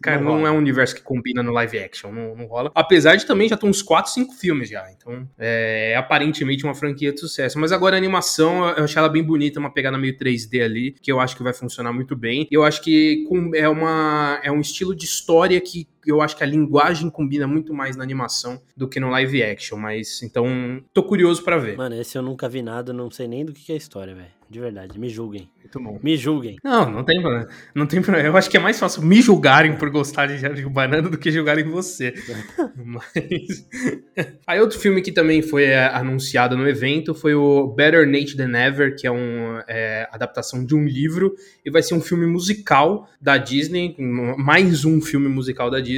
Cara, 0.03 0.21
não, 0.21 0.41
não 0.41 0.47
é 0.47 0.51
um 0.51 0.59
universo 0.59 0.95
que 0.95 1.03
combina 1.03 1.43
no 1.43 1.53
live 1.53 1.79
action, 1.79 2.13
não, 2.13 2.37
não 2.37 2.47
rola. 2.47 2.71
Apesar 2.75 3.17
de 3.17 3.27
também 3.27 3.49
já 3.49 3.57
ter 3.57 3.67
uns 3.67 3.83
4, 3.83 4.13
5 4.13 4.35
filmes 4.35 4.69
já. 4.69 4.87
Então, 4.91 5.29
é, 5.39 5.93
é 5.93 5.97
aparentemente 5.97 6.65
uma 6.65 6.75
franquia 6.75 7.13
de 7.13 7.21
sucesso. 7.21 7.59
Mas 7.59 7.73
agora 7.73 7.97
a 7.97 7.99
animação, 7.99 8.69
eu 8.71 8.85
achei 8.85 8.99
ela 8.99 9.09
bem 9.09 9.23
bonita, 9.23 9.59
uma 9.59 9.73
pegada 9.73 9.99
meio 9.99 10.17
3D 10.17 10.63
ali, 10.63 10.93
que 10.93 11.11
eu 11.11 11.21
acho 11.21 11.37
que 11.37 11.43
vai 11.43 11.53
funcionar 11.53 11.93
muito 11.93 12.15
bem. 12.15 12.47
Eu 12.51 12.63
acho 12.63 12.83
que 12.83 13.27
é, 13.55 13.69
uma, 13.69 14.41
é 14.43 14.51
um 14.51 14.61
estilo 14.61 14.95
de 14.95 15.05
história 15.05 15.61
que 15.61 15.89
eu 16.07 16.23
acho 16.23 16.37
que 16.37 16.43
a 16.43 16.47
linguagem 16.47 17.11
combina 17.11 17.47
muito 17.47 17.75
mais 17.75 17.97
na 17.97 18.05
animação 18.05 18.61
do 18.77 18.89
que 18.89 19.01
no 19.01 19.11
live 19.11 19.43
action, 19.43 19.77
mas 19.77 20.23
então 20.23 20.83
tô 20.93 21.03
curioso 21.03 21.43
para 21.43 21.59
ver. 21.59 21.77
Mano, 21.77 22.01
esse 22.01 22.17
eu 22.17 22.23
nunca 22.23 22.49
vi 22.49 22.63
nada, 22.63 22.93
não 22.93 23.11
sei 23.11 23.27
nem 23.27 23.45
do 23.45 23.53
que 23.53 23.73
é 23.73 23.75
a 23.75 23.79
história, 23.79 24.15
velho. 24.15 24.37
De 24.49 24.61
verdade, 24.61 24.99
me 24.99 25.09
julguem. 25.09 25.49
Muito 25.59 25.81
bom. 25.81 25.99
Me 26.01 26.17
julguem. 26.17 26.57
Não, 26.63 26.89
não 26.89 27.05
tem 27.05 27.21
problema. 27.21 27.49
Não 27.75 27.87
tem 27.87 28.01
problema. 28.01 28.29
Eu 28.29 28.37
acho 28.37 28.49
que 28.49 28.57
é 28.57 28.61
mais 28.61 28.79
fácil 28.79 29.03
me 29.03 29.21
julgarem 29.21 29.77
por 29.77 29.91
gostar 29.91 30.27
de 30.27 30.39
Jardim 30.39 30.69
Banana 30.69 31.09
do 31.09 31.19
que 31.19 31.33
julgarem 31.33 31.65
você. 31.65 32.15
Mas. 32.77 33.67
Aí 34.47 34.61
outro 34.61 34.79
filme 34.79 35.03
que 35.03 35.11
também 35.11 35.43
foi 35.43 35.65
é, 35.65 35.87
anunciado 35.87 36.57
no 36.57 36.69
evento 36.69 37.13
foi 37.13 37.35
o 37.35 37.67
Better 37.67 38.07
Nate 38.07 38.37
Than 38.37 38.57
Ever, 38.57 38.95
que 38.95 39.05
é 39.05 39.11
uma 39.11 39.65
é, 39.67 40.09
adaptação 40.13 40.65
de 40.65 40.77
um 40.77 40.85
livro 40.85 41.35
e 41.65 41.71
vai 41.71 41.83
ser 41.83 41.95
um 41.95 42.01
filme 42.01 42.27
musical 42.27 43.11
da 43.21 43.37
Disney, 43.37 43.97
mais 43.99 44.85
um 44.85 45.01
filme 45.01 45.29
musical 45.29 45.69
da 45.69 45.81
Disney, 45.81 45.96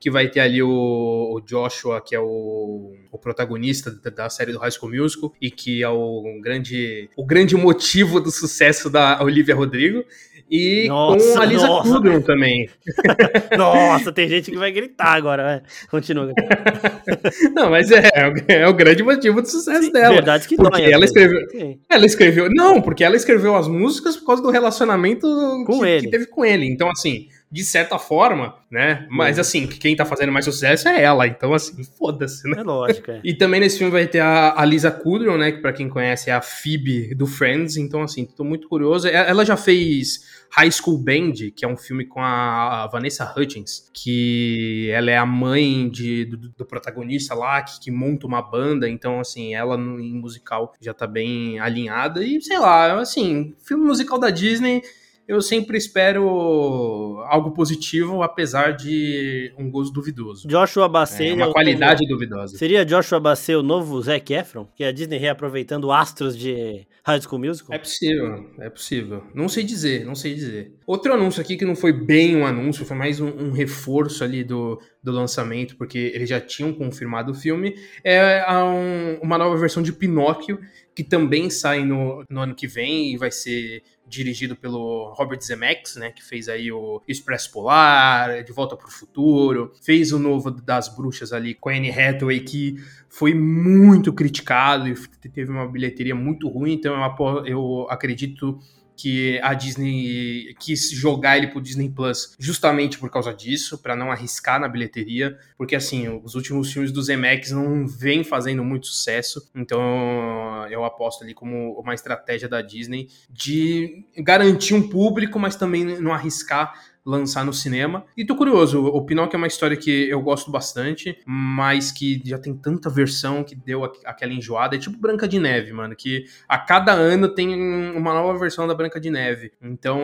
que 0.00 0.10
vai 0.10 0.28
ter 0.28 0.40
ali 0.40 0.62
o, 0.62 1.40
Joshua, 1.46 2.00
que 2.00 2.14
é 2.14 2.20
o, 2.20 2.92
o 3.10 3.18
protagonista 3.18 3.90
da, 3.90 4.28
série 4.28 4.52
do 4.52 4.58
High 4.58 4.70
School 4.70 4.92
Musical 4.92 5.32
e 5.40 5.50
que 5.50 5.82
é 5.82 5.88
o 5.88 6.40
grande, 6.42 7.08
o 7.16 7.24
grande 7.24 7.56
motivo 7.56 8.20
do 8.20 8.30
sucesso 8.30 8.90
da 8.90 9.22
Olivia 9.22 9.54
Rodrigo. 9.54 10.04
E 10.48 10.86
nossa, 10.86 11.32
com 11.32 11.40
a 11.40 11.44
Lisa 11.44 11.66
Kudrow 11.82 12.22
também. 12.22 12.70
Nossa, 13.58 14.12
tem 14.12 14.28
gente 14.28 14.50
que 14.50 14.56
vai 14.56 14.70
gritar 14.70 15.16
agora, 15.16 15.42
vai. 15.42 15.62
Continua. 15.90 16.32
Não, 17.52 17.70
mas 17.70 17.90
é, 17.90 18.08
é 18.48 18.68
o 18.68 18.74
grande 18.74 19.02
motivo 19.02 19.42
do 19.42 19.48
sucesso 19.48 19.84
Sim, 19.84 19.92
dela. 19.92 20.14
Verdade 20.14 20.46
que 20.46 20.56
porque 20.56 20.82
ela 20.82 21.04
escreveu. 21.04 21.50
Sim. 21.50 21.80
Ela 21.88 22.06
escreveu. 22.06 22.48
Não, 22.50 22.80
porque 22.80 23.02
ela 23.02 23.16
escreveu 23.16 23.56
as 23.56 23.66
músicas 23.66 24.16
por 24.16 24.26
causa 24.26 24.42
do 24.42 24.50
relacionamento 24.50 25.26
com 25.66 25.80
que, 25.80 25.86
ele. 25.86 26.04
que 26.04 26.10
teve 26.10 26.26
com 26.26 26.44
ele. 26.44 26.66
Então, 26.66 26.88
assim, 26.90 27.28
de 27.50 27.64
certa 27.64 27.98
forma, 27.98 28.56
né? 28.70 29.06
Mas 29.08 29.36
uhum. 29.36 29.40
assim, 29.40 29.66
quem 29.66 29.94
tá 29.94 30.04
fazendo 30.04 30.32
mais 30.32 30.44
sucesso 30.44 30.88
é 30.88 31.02
ela, 31.02 31.26
então 31.26 31.54
assim, 31.54 31.82
foda-se, 31.96 32.48
né? 32.48 32.58
É 32.58 32.62
lógico, 32.62 33.10
é. 33.10 33.20
E 33.22 33.34
também 33.34 33.60
nesse 33.60 33.78
filme 33.78 33.92
vai 33.92 34.06
ter 34.06 34.20
a, 34.20 34.54
a 34.56 34.64
Lisa 34.64 34.90
Kudrow, 34.90 35.38
né? 35.38 35.52
Que 35.52 35.58
pra 35.58 35.72
quem 35.72 35.88
conhece 35.88 36.28
é 36.28 36.32
a 36.32 36.42
Phoebe 36.42 37.14
do 37.14 37.26
Friends, 37.26 37.76
então 37.76 38.02
assim, 38.02 38.24
tô 38.24 38.42
muito 38.42 38.68
curioso. 38.68 39.06
Ela 39.06 39.44
já 39.44 39.56
fez 39.56 40.20
High 40.50 40.70
School 40.72 40.98
Band, 40.98 41.32
que 41.54 41.64
é 41.64 41.68
um 41.68 41.76
filme 41.76 42.04
com 42.04 42.20
a, 42.20 42.88
Vanessa 42.88 43.32
Hutchins, 43.36 43.90
que 43.92 44.90
ela 44.90 45.10
é 45.10 45.16
a 45.16 45.26
mãe 45.26 45.88
de, 45.88 46.24
do, 46.24 46.36
do 46.36 46.66
protagonista 46.66 47.34
lá, 47.34 47.62
que, 47.62 47.78
que, 47.80 47.90
monta 47.90 48.26
uma 48.26 48.42
banda, 48.42 48.88
então 48.88 49.20
assim, 49.20 49.54
ela 49.54 49.76
no, 49.76 50.00
em 50.00 50.14
musical 50.14 50.72
já 50.80 50.94
tá 50.94 51.06
bem 51.06 51.58
alinhada, 51.58 52.24
e 52.24 52.40
sei 52.40 52.58
lá, 52.58 53.00
assim, 53.00 53.54
filme 53.64 53.84
musical 53.84 54.18
da 54.18 54.30
Disney 54.30 54.82
eu 55.28 55.40
sempre 55.40 55.76
espero 55.76 57.20
algo 57.26 57.50
positivo, 57.50 58.22
apesar 58.22 58.72
de 58.72 59.52
um 59.58 59.70
gosto 59.70 59.92
duvidoso. 59.92 60.46
Joshua 60.46 60.88
Bassett. 60.88 61.30
É 61.30 61.34
uma 61.34 61.52
qualidade 61.52 62.02
novo... 62.02 62.14
duvidosa. 62.14 62.56
Seria 62.56 62.84
Joshua 62.84 63.18
Bassett 63.18 63.56
o 63.56 63.62
novo 63.62 64.00
Zac 64.00 64.32
Efron? 64.32 64.68
Que 64.76 64.84
a 64.84 64.92
Disney 64.92 65.18
reaproveitando 65.18 65.90
astros 65.90 66.36
de 66.36 66.86
High 67.04 67.20
School 67.20 67.40
Musical? 67.40 67.74
É 67.74 67.78
possível, 67.78 68.50
é 68.60 68.70
possível. 68.70 69.24
Não 69.34 69.48
sei 69.48 69.64
dizer, 69.64 70.04
não 70.04 70.14
sei 70.14 70.34
dizer. 70.34 70.72
Outro 70.86 71.12
anúncio 71.12 71.40
aqui 71.40 71.56
que 71.56 71.64
não 71.64 71.74
foi 71.74 71.92
bem 71.92 72.36
um 72.36 72.46
anúncio, 72.46 72.84
foi 72.84 72.96
mais 72.96 73.20
um, 73.20 73.28
um 73.28 73.52
reforço 73.52 74.22
ali 74.22 74.44
do, 74.44 74.80
do 75.02 75.10
lançamento, 75.10 75.76
porque 75.76 76.12
eles 76.14 76.28
já 76.28 76.40
tinham 76.40 76.72
confirmado 76.72 77.32
o 77.32 77.34
filme, 77.34 77.74
é 78.04 78.44
um, 78.62 79.18
uma 79.22 79.36
nova 79.38 79.56
versão 79.56 79.82
de 79.82 79.92
Pinóquio, 79.92 80.58
que 80.96 81.04
também 81.04 81.50
sai 81.50 81.84
no, 81.84 82.24
no 82.30 82.40
ano 82.40 82.54
que 82.54 82.66
vem 82.66 83.12
e 83.12 83.18
vai 83.18 83.30
ser 83.30 83.82
dirigido 84.08 84.56
pelo 84.56 85.12
Robert 85.12 85.42
Zemeckis, 85.42 85.96
né, 85.96 86.10
que 86.10 86.24
fez 86.24 86.48
aí 86.48 86.72
o 86.72 87.02
Expresso 87.06 87.52
Polar, 87.52 88.42
De 88.42 88.50
Volta 88.50 88.74
para 88.74 88.88
o 88.88 88.90
Futuro, 88.90 89.72
fez 89.82 90.10
o 90.10 90.18
novo 90.18 90.50
das 90.50 90.88
Bruxas 90.88 91.34
ali 91.34 91.54
com 91.54 91.68
a 91.68 91.74
Anne 91.74 91.90
Hathaway, 91.90 92.40
que 92.40 92.76
foi 93.10 93.34
muito 93.34 94.10
criticado 94.10 94.88
e 94.88 94.94
teve 95.28 95.50
uma 95.50 95.68
bilheteria 95.70 96.14
muito 96.14 96.48
ruim, 96.48 96.72
então 96.72 96.94
eu, 96.94 97.46
eu 97.46 97.86
acredito 97.90 98.58
que 98.96 99.38
a 99.42 99.52
Disney 99.54 100.54
quis 100.58 100.90
jogar 100.90 101.36
ele 101.36 101.48
pro 101.48 101.60
Disney 101.60 101.90
Plus 101.90 102.34
justamente 102.38 102.98
por 102.98 103.10
causa 103.10 103.32
disso, 103.32 103.78
para 103.78 103.94
não 103.94 104.10
arriscar 104.10 104.58
na 104.58 104.68
bilheteria, 104.68 105.38
porque 105.56 105.76
assim, 105.76 106.08
os 106.24 106.34
últimos 106.34 106.72
filmes 106.72 106.90
do 106.90 107.02
Zemeckis 107.02 107.50
não 107.50 107.86
vêm 107.86 108.24
fazendo 108.24 108.64
muito 108.64 108.86
sucesso, 108.86 109.50
então 109.54 110.66
eu 110.70 110.84
aposto 110.84 111.22
ali 111.22 111.34
como 111.34 111.78
uma 111.78 111.94
estratégia 111.94 112.48
da 112.48 112.62
Disney 112.62 113.08
de 113.30 114.04
garantir 114.16 114.74
um 114.74 114.88
público, 114.88 115.38
mas 115.38 115.56
também 115.56 115.84
não 116.00 116.12
arriscar 116.12 116.74
lançar 117.06 117.44
no 117.44 117.52
cinema. 117.52 118.04
E 118.16 118.24
tô 118.26 118.34
curioso, 118.34 118.84
o 118.84 119.06
Pinóquio 119.06 119.36
é 119.36 119.38
uma 119.38 119.46
história 119.46 119.76
que 119.76 120.08
eu 120.10 120.20
gosto 120.20 120.50
bastante, 120.50 121.16
mas 121.24 121.92
que 121.92 122.20
já 122.24 122.36
tem 122.36 122.52
tanta 122.52 122.90
versão 122.90 123.44
que 123.44 123.54
deu 123.54 123.84
aquela 124.04 124.32
enjoada. 124.32 124.74
É 124.74 124.78
tipo 124.78 124.98
Branca 124.98 125.28
de 125.28 125.38
Neve, 125.38 125.72
mano, 125.72 125.94
que 125.94 126.24
a 126.48 126.58
cada 126.58 126.92
ano 126.92 127.28
tem 127.28 127.54
uma 127.94 128.12
nova 128.12 128.36
versão 128.36 128.66
da 128.66 128.74
Branca 128.74 128.98
de 128.98 129.08
Neve. 129.08 129.52
Então, 129.62 130.00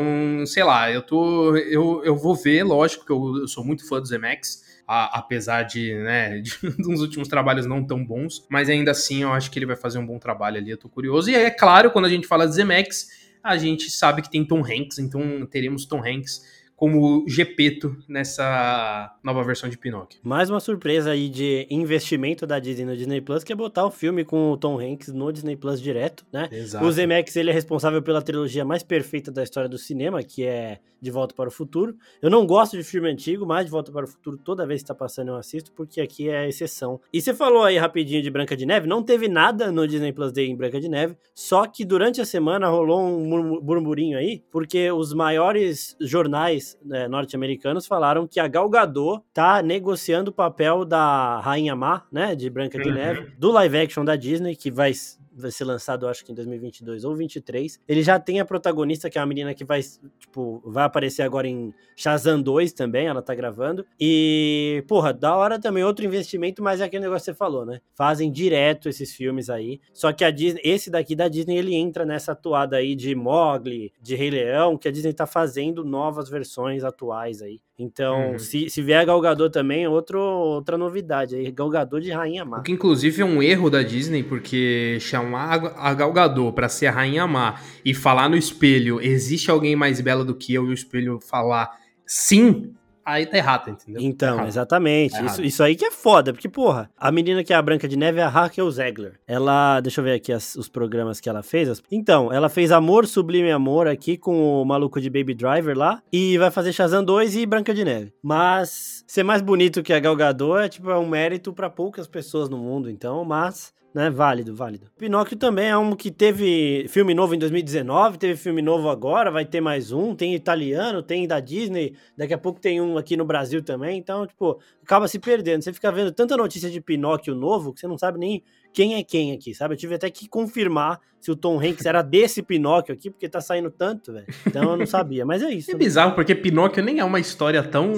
sei 0.46 0.62
lá, 0.62 0.90
eu 0.92 1.02
tô. 1.02 1.56
Eu, 1.56 2.02
eu 2.04 2.16
vou 2.16 2.36
ver, 2.36 2.62
lógico, 2.62 3.04
que 3.04 3.10
eu, 3.10 3.38
eu 3.38 3.48
sou 3.48 3.64
muito 3.64 3.86
fã 3.86 4.00
do 4.00 4.06
Zemex. 4.06 4.70
A, 4.84 5.20
apesar 5.20 5.62
de, 5.62 5.94
né, 5.94 6.40
de, 6.42 6.52
uns 6.86 7.00
últimos 7.00 7.28
trabalhos 7.28 7.66
não 7.66 7.86
tão 7.86 8.04
bons, 8.04 8.44
mas 8.50 8.68
ainda 8.68 8.90
assim 8.90 9.22
eu 9.22 9.32
acho 9.32 9.48
que 9.50 9.58
ele 9.58 9.64
vai 9.64 9.76
fazer 9.76 9.98
um 9.98 10.04
bom 10.04 10.18
trabalho 10.18 10.58
ali, 10.58 10.70
eu 10.70 10.76
tô 10.76 10.88
curioso. 10.88 11.30
E 11.30 11.34
é 11.34 11.50
claro, 11.50 11.92
quando 11.92 12.04
a 12.04 12.08
gente 12.08 12.26
fala 12.26 12.46
de 12.46 12.54
Zemex, 12.54 13.06
a 13.42 13.56
gente 13.56 13.90
sabe 13.90 14.22
que 14.22 14.30
tem 14.30 14.44
Tom 14.44 14.60
Hanks, 14.60 14.98
então 14.98 15.46
teremos 15.46 15.86
Tom 15.86 16.04
Hanks 16.04 16.42
como 16.82 17.24
Gepeto 17.28 17.96
nessa 18.08 19.14
nova 19.22 19.44
versão 19.44 19.70
de 19.70 19.78
Pinóquio. 19.78 20.18
Mais 20.20 20.50
uma 20.50 20.58
surpresa 20.58 21.12
aí 21.12 21.28
de 21.28 21.64
investimento 21.70 22.44
da 22.44 22.58
Disney 22.58 22.84
no 22.84 22.96
Disney 22.96 23.20
Plus, 23.20 23.44
que 23.44 23.52
é 23.52 23.54
botar 23.54 23.86
o 23.86 23.90
filme 23.92 24.24
com 24.24 24.50
o 24.50 24.56
Tom 24.56 24.80
Hanks 24.80 25.12
no 25.12 25.32
Disney 25.32 25.54
Plus 25.54 25.80
direto, 25.80 26.26
né? 26.32 26.48
Exato. 26.50 26.84
O 26.84 26.90
Zemeckis, 26.90 27.36
ele 27.36 27.50
é 27.50 27.52
responsável 27.52 28.02
pela 28.02 28.20
trilogia 28.20 28.64
mais 28.64 28.82
perfeita 28.82 29.30
da 29.30 29.44
história 29.44 29.68
do 29.68 29.78
cinema, 29.78 30.24
que 30.24 30.44
é 30.44 30.80
De 31.00 31.08
Volta 31.08 31.32
para 31.36 31.48
o 31.48 31.52
Futuro. 31.52 31.94
Eu 32.20 32.28
não 32.28 32.44
gosto 32.44 32.76
de 32.76 32.82
filme 32.82 33.08
antigo, 33.08 33.46
mas 33.46 33.64
De 33.64 33.70
Volta 33.70 33.92
para 33.92 34.04
o 34.04 34.08
Futuro, 34.08 34.36
toda 34.36 34.66
vez 34.66 34.82
que 34.82 34.88
tá 34.88 34.94
passando 34.94 35.28
eu 35.28 35.36
assisto, 35.36 35.70
porque 35.70 36.00
aqui 36.00 36.30
é 36.30 36.38
a 36.38 36.48
exceção. 36.48 37.00
E 37.12 37.22
você 37.22 37.32
falou 37.32 37.62
aí 37.62 37.78
rapidinho 37.78 38.20
de 38.20 38.28
Branca 38.28 38.56
de 38.56 38.66
Neve, 38.66 38.88
não 38.88 39.04
teve 39.04 39.28
nada 39.28 39.70
no 39.70 39.86
Disney 39.86 40.12
Plus 40.12 40.32
Day 40.32 40.50
em 40.50 40.56
Branca 40.56 40.80
de 40.80 40.88
Neve, 40.88 41.16
só 41.32 41.64
que 41.64 41.84
durante 41.84 42.20
a 42.20 42.24
semana 42.24 42.66
rolou 42.66 43.00
um 43.06 43.60
burburinho 43.60 44.18
aí, 44.18 44.42
porque 44.50 44.90
os 44.90 45.14
maiores 45.14 45.96
jornais 46.00 46.71
né, 46.84 47.08
norte-americanos 47.08 47.86
falaram 47.86 48.26
que 48.26 48.40
a 48.40 48.48
Gal 48.48 48.68
Gadot 48.68 49.22
tá 49.32 49.62
negociando 49.62 50.30
o 50.30 50.34
papel 50.34 50.84
da 50.84 51.40
Rainha 51.40 51.74
Má, 51.74 52.06
né, 52.10 52.34
de 52.34 52.48
Branca 52.48 52.78
de 52.78 52.88
uhum. 52.88 52.94
Neve, 52.94 53.32
do 53.38 53.50
live 53.50 53.78
action 53.78 54.04
da 54.04 54.16
Disney, 54.16 54.56
que 54.56 54.70
vai 54.70 54.92
vai 55.34 55.50
ser 55.50 55.64
lançado, 55.64 56.06
acho 56.06 56.24
que 56.24 56.32
em 56.32 56.34
2022 56.34 57.04
ou 57.04 57.10
2023. 57.10 57.80
Ele 57.88 58.02
já 58.02 58.18
tem 58.18 58.40
a 58.40 58.44
protagonista, 58.44 59.08
que 59.08 59.18
é 59.18 59.20
uma 59.20 59.26
menina 59.26 59.54
que 59.54 59.64
vai, 59.64 59.80
tipo, 60.18 60.62
vai 60.64 60.84
aparecer 60.84 61.22
agora 61.22 61.48
em 61.48 61.72
Shazam 61.96 62.40
2 62.40 62.72
também, 62.72 63.06
ela 63.06 63.22
tá 63.22 63.34
gravando. 63.34 63.86
E, 63.98 64.84
porra, 64.86 65.12
da 65.12 65.34
hora 65.36 65.60
também 65.60 65.84
outro 65.84 66.04
investimento, 66.04 66.62
mas 66.62 66.80
é 66.80 66.84
aquele 66.84 67.04
negócio 67.04 67.24
que 67.24 67.32
você 67.32 67.34
falou, 67.34 67.64
né? 67.64 67.80
Fazem 67.94 68.30
direto 68.30 68.88
esses 68.88 69.14
filmes 69.14 69.48
aí. 69.48 69.80
Só 69.92 70.12
que 70.12 70.24
a 70.24 70.30
Disney, 70.30 70.60
esse 70.64 70.90
daqui 70.90 71.14
da 71.14 71.28
Disney, 71.28 71.56
ele 71.56 71.74
entra 71.74 72.04
nessa 72.04 72.32
atuada 72.32 72.76
aí 72.76 72.94
de 72.94 73.14
Mogli, 73.14 73.92
de 74.00 74.14
Rei 74.14 74.30
Leão, 74.30 74.76
que 74.76 74.88
a 74.88 74.92
Disney 74.92 75.12
tá 75.12 75.26
fazendo 75.26 75.84
novas 75.84 76.28
versões 76.28 76.84
atuais 76.84 77.42
aí. 77.42 77.60
Então, 77.78 78.32
uhum. 78.32 78.38
se, 78.38 78.68
se 78.68 78.82
vier 78.82 79.04
Galgador 79.04 79.50
também, 79.50 79.86
outro, 79.86 80.20
outra 80.20 80.76
novidade 80.76 81.34
aí, 81.34 81.50
Galgador 81.50 82.00
de 82.00 82.10
Rainha 82.10 82.44
Má. 82.44 82.58
O 82.58 82.62
que 82.62 82.72
inclusive 82.72 83.22
é 83.22 83.24
um 83.24 83.42
erro 83.42 83.70
da 83.70 83.82
Disney, 83.82 84.22
porque 84.22 84.98
chamar 85.00 85.74
a 85.76 85.94
Galgador 85.94 86.52
para 86.52 86.68
ser 86.68 86.86
a 86.86 86.92
Rainha 86.92 87.26
Má 87.26 87.60
e 87.84 87.94
falar 87.94 88.28
no 88.28 88.36
espelho, 88.36 89.00
existe 89.00 89.50
alguém 89.50 89.74
mais 89.74 90.00
bela 90.00 90.24
do 90.24 90.34
que 90.34 90.52
eu, 90.52 90.66
e 90.66 90.70
o 90.70 90.74
espelho 90.74 91.18
falar 91.20 91.70
sim, 92.06 92.74
aí 93.04 93.26
tá 93.26 93.36
errado, 93.36 93.70
entendeu? 93.70 94.02
Então, 94.02 94.38
tá 94.38 94.46
exatamente. 94.46 95.12
Tá 95.12 95.24
isso, 95.24 95.42
isso 95.42 95.62
aí 95.62 95.74
que 95.74 95.84
é 95.84 95.90
foda, 95.90 96.32
porque, 96.32 96.48
porra, 96.48 96.90
a 96.96 97.10
menina 97.10 97.42
que 97.44 97.52
é 97.52 97.56
a 97.56 97.62
Branca 97.62 97.88
de 97.88 97.96
Neve 97.96 98.20
é 98.20 98.22
a 98.22 98.28
Raquel 98.28 98.70
Zegler. 98.70 99.18
Ela, 99.26 99.80
deixa 99.80 100.00
eu 100.00 100.04
ver 100.04 100.14
aqui 100.14 100.32
as, 100.32 100.54
os 100.54 100.68
programas 100.68 101.20
que 101.20 101.28
ela 101.28 101.42
fez. 101.42 101.82
Então, 101.90 102.32
ela 102.32 102.48
fez 102.48 102.72
Amor 102.72 103.06
Sublime 103.06 103.50
Amor 103.50 103.86
aqui 103.86 104.16
com 104.16 104.62
o 104.62 104.64
maluco 104.64 105.00
de 105.00 105.10
Baby 105.10 105.34
Driver 105.34 105.76
lá, 105.76 106.02
e 106.12 106.38
vai 106.38 106.50
fazer 106.50 106.72
Shazam 106.72 107.04
2 107.04 107.36
e 107.36 107.46
Branca 107.46 107.74
de 107.74 107.84
Neve. 107.84 108.12
Mas 108.22 109.04
ser 109.06 109.22
mais 109.22 109.42
bonito 109.42 109.82
que 109.82 109.92
a 109.92 110.00
Gal 110.00 110.16
Gadot 110.16 110.64
é, 110.64 110.68
tipo, 110.68 110.90
é 110.90 110.98
um 110.98 111.08
mérito 111.08 111.52
para 111.52 111.68
poucas 111.68 112.06
pessoas 112.06 112.48
no 112.48 112.58
mundo, 112.58 112.90
então, 112.90 113.24
mas 113.24 113.72
né? 113.94 114.10
Válido, 114.10 114.54
válido. 114.54 114.90
Pinóquio 114.96 115.36
também 115.36 115.68
é 115.68 115.76
um 115.76 115.94
que 115.94 116.10
teve 116.10 116.86
filme 116.88 117.14
novo 117.14 117.34
em 117.34 117.38
2019, 117.38 118.18
teve 118.18 118.36
filme 118.36 118.62
novo 118.62 118.88
agora, 118.88 119.30
vai 119.30 119.44
ter 119.44 119.60
mais 119.60 119.92
um, 119.92 120.14
tem 120.14 120.34
italiano, 120.34 121.02
tem 121.02 121.26
da 121.26 121.40
Disney, 121.40 121.94
daqui 122.16 122.34
a 122.34 122.38
pouco 122.38 122.60
tem 122.60 122.80
um 122.80 122.96
aqui 122.96 123.16
no 123.16 123.24
Brasil 123.24 123.62
também, 123.62 123.98
então, 123.98 124.26
tipo, 124.26 124.58
acaba 124.82 125.06
se 125.06 125.18
perdendo. 125.18 125.62
Você 125.62 125.72
fica 125.72 125.92
vendo 125.92 126.12
tanta 126.12 126.36
notícia 126.36 126.70
de 126.70 126.80
Pinóquio 126.80 127.34
novo 127.34 127.72
que 127.72 127.80
você 127.80 127.86
não 127.86 127.98
sabe 127.98 128.18
nem 128.18 128.42
quem 128.72 128.94
é 128.94 129.02
quem 129.02 129.32
aqui, 129.32 129.54
sabe? 129.54 129.74
Eu 129.74 129.78
tive 129.78 129.94
até 129.94 130.10
que 130.10 130.28
confirmar 130.28 130.98
se 131.22 131.30
o 131.30 131.36
Tom 131.36 131.56
Hanks 131.60 131.86
era 131.86 132.02
desse 132.02 132.42
Pinóquio 132.42 132.92
aqui, 132.92 133.08
porque 133.08 133.28
tá 133.28 133.40
saindo 133.40 133.70
tanto, 133.70 134.12
velho. 134.12 134.26
Então 134.44 134.72
eu 134.72 134.76
não 134.76 134.86
sabia, 134.86 135.24
mas 135.24 135.40
é 135.40 135.50
isso. 135.50 135.70
É 135.70 135.74
né? 135.74 135.78
bizarro, 135.78 136.16
porque 136.16 136.34
Pinóquio 136.34 136.82
nem 136.82 136.98
é 136.98 137.04
uma 137.04 137.20
história 137.20 137.62
tão 137.62 137.92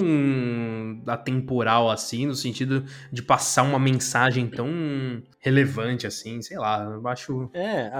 atemporal 1.07 1.89
assim, 1.89 2.27
no 2.27 2.35
sentido 2.35 2.85
de 3.11 3.23
passar 3.23 3.63
uma 3.63 3.79
mensagem 3.79 4.47
tão 4.47 4.69
relevante 5.39 6.05
assim, 6.05 6.39
sei 6.41 6.57
lá, 6.57 6.83
eu 6.83 7.07
acho... 7.07 7.49
É, 7.53 7.91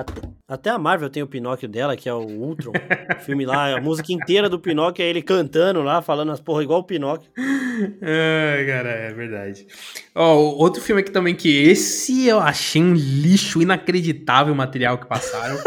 até 0.48 0.70
a 0.70 0.78
Marvel 0.78 1.10
tem 1.10 1.24
o 1.24 1.28
Pinóquio 1.28 1.68
dela, 1.68 1.98
que 1.98 2.08
é 2.08 2.14
o 2.14 2.22
Ultron, 2.22 2.72
o 2.72 3.20
filme 3.22 3.46
lá, 3.46 3.78
a 3.78 3.82
música 3.82 4.14
inteira 4.14 4.48
do 4.48 4.60
Pinóquio 4.60 5.04
é 5.04 5.10
ele 5.10 5.24
cantando 5.24 5.82
lá, 5.82 6.02
falando 6.04 6.32
as 6.32 6.40
porra 6.40 6.62
igual 6.62 6.82
o 6.82 6.84
Pinóquio. 6.84 7.32
Ai, 7.38 8.66
cara, 8.66 8.90
é 8.90 9.14
verdade. 9.14 9.68
Ó, 10.14 10.36
outro 10.36 10.82
filme 10.82 11.02
aqui 11.02 11.12
também 11.12 11.36
que 11.36 11.50
esse 11.50 12.28
eu 12.28 12.40
achei 12.40 12.82
um 12.82 12.94
lixo 12.94 13.62
inacreditável 13.62 14.54
o 14.54 14.58
material 14.58 14.98
que 14.98 15.08
passaram. 15.16 15.58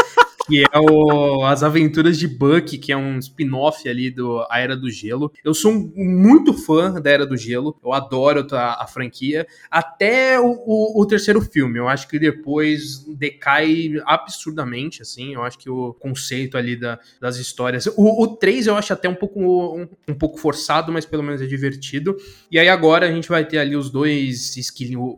que 0.49 0.62
é 0.62 0.78
o 0.78 1.45
As 1.45 1.62
Aventuras 1.62 2.19
de 2.19 2.26
Buck, 2.26 2.78
que 2.78 2.90
é 2.90 2.97
um 2.97 3.19
spin-off 3.19 3.87
ali 3.87 4.11
do 4.11 4.45
A 4.50 4.59
Era 4.59 4.75
do 4.75 4.90
Gelo. 4.90 5.31
Eu 5.45 5.52
sou 5.52 5.71
um, 5.71 5.93
muito 5.95 6.55
fã 6.55 6.99
da 6.99 7.11
Era 7.11 7.26
do 7.26 7.37
Gelo, 7.37 7.78
eu 7.85 7.93
adoro 7.93 8.47
a, 8.52 8.83
a 8.83 8.87
franquia, 8.87 9.47
até 9.71 10.40
o, 10.40 10.47
o, 10.47 11.02
o, 11.02 11.07
terceiro 11.07 11.43
filme. 11.43 11.78
Eu 11.78 11.87
acho 11.87 12.09
que 12.09 12.19
depois 12.19 13.05
decai 13.14 13.93
absurdamente, 14.07 15.02
assim. 15.02 15.35
Eu 15.35 15.43
acho 15.43 15.59
que 15.59 15.69
o 15.69 15.93
conceito 15.93 16.57
ali 16.57 16.76
da, 16.76 16.99
das 17.21 17.37
histórias. 17.37 17.87
O, 17.87 18.23
o 18.23 18.26
3 18.26 18.69
eu 18.69 18.76
acho 18.76 18.93
até 18.95 19.09
um 19.09 19.14
pouco, 19.14 19.38
um, 19.40 19.87
um 20.09 20.14
pouco 20.14 20.38
forçado, 20.38 20.90
mas 20.90 21.05
pelo 21.05 21.23
menos 21.23 21.43
é 21.43 21.47
divertido. 21.47 22.17
E 22.50 22.59
aí 22.59 22.71
agora 22.71 23.07
a 23.07 23.12
gente 23.12 23.28
vai 23.28 23.45
ter 23.45 23.59
ali 23.59 23.76
os 23.76 23.90
dois 23.90 24.57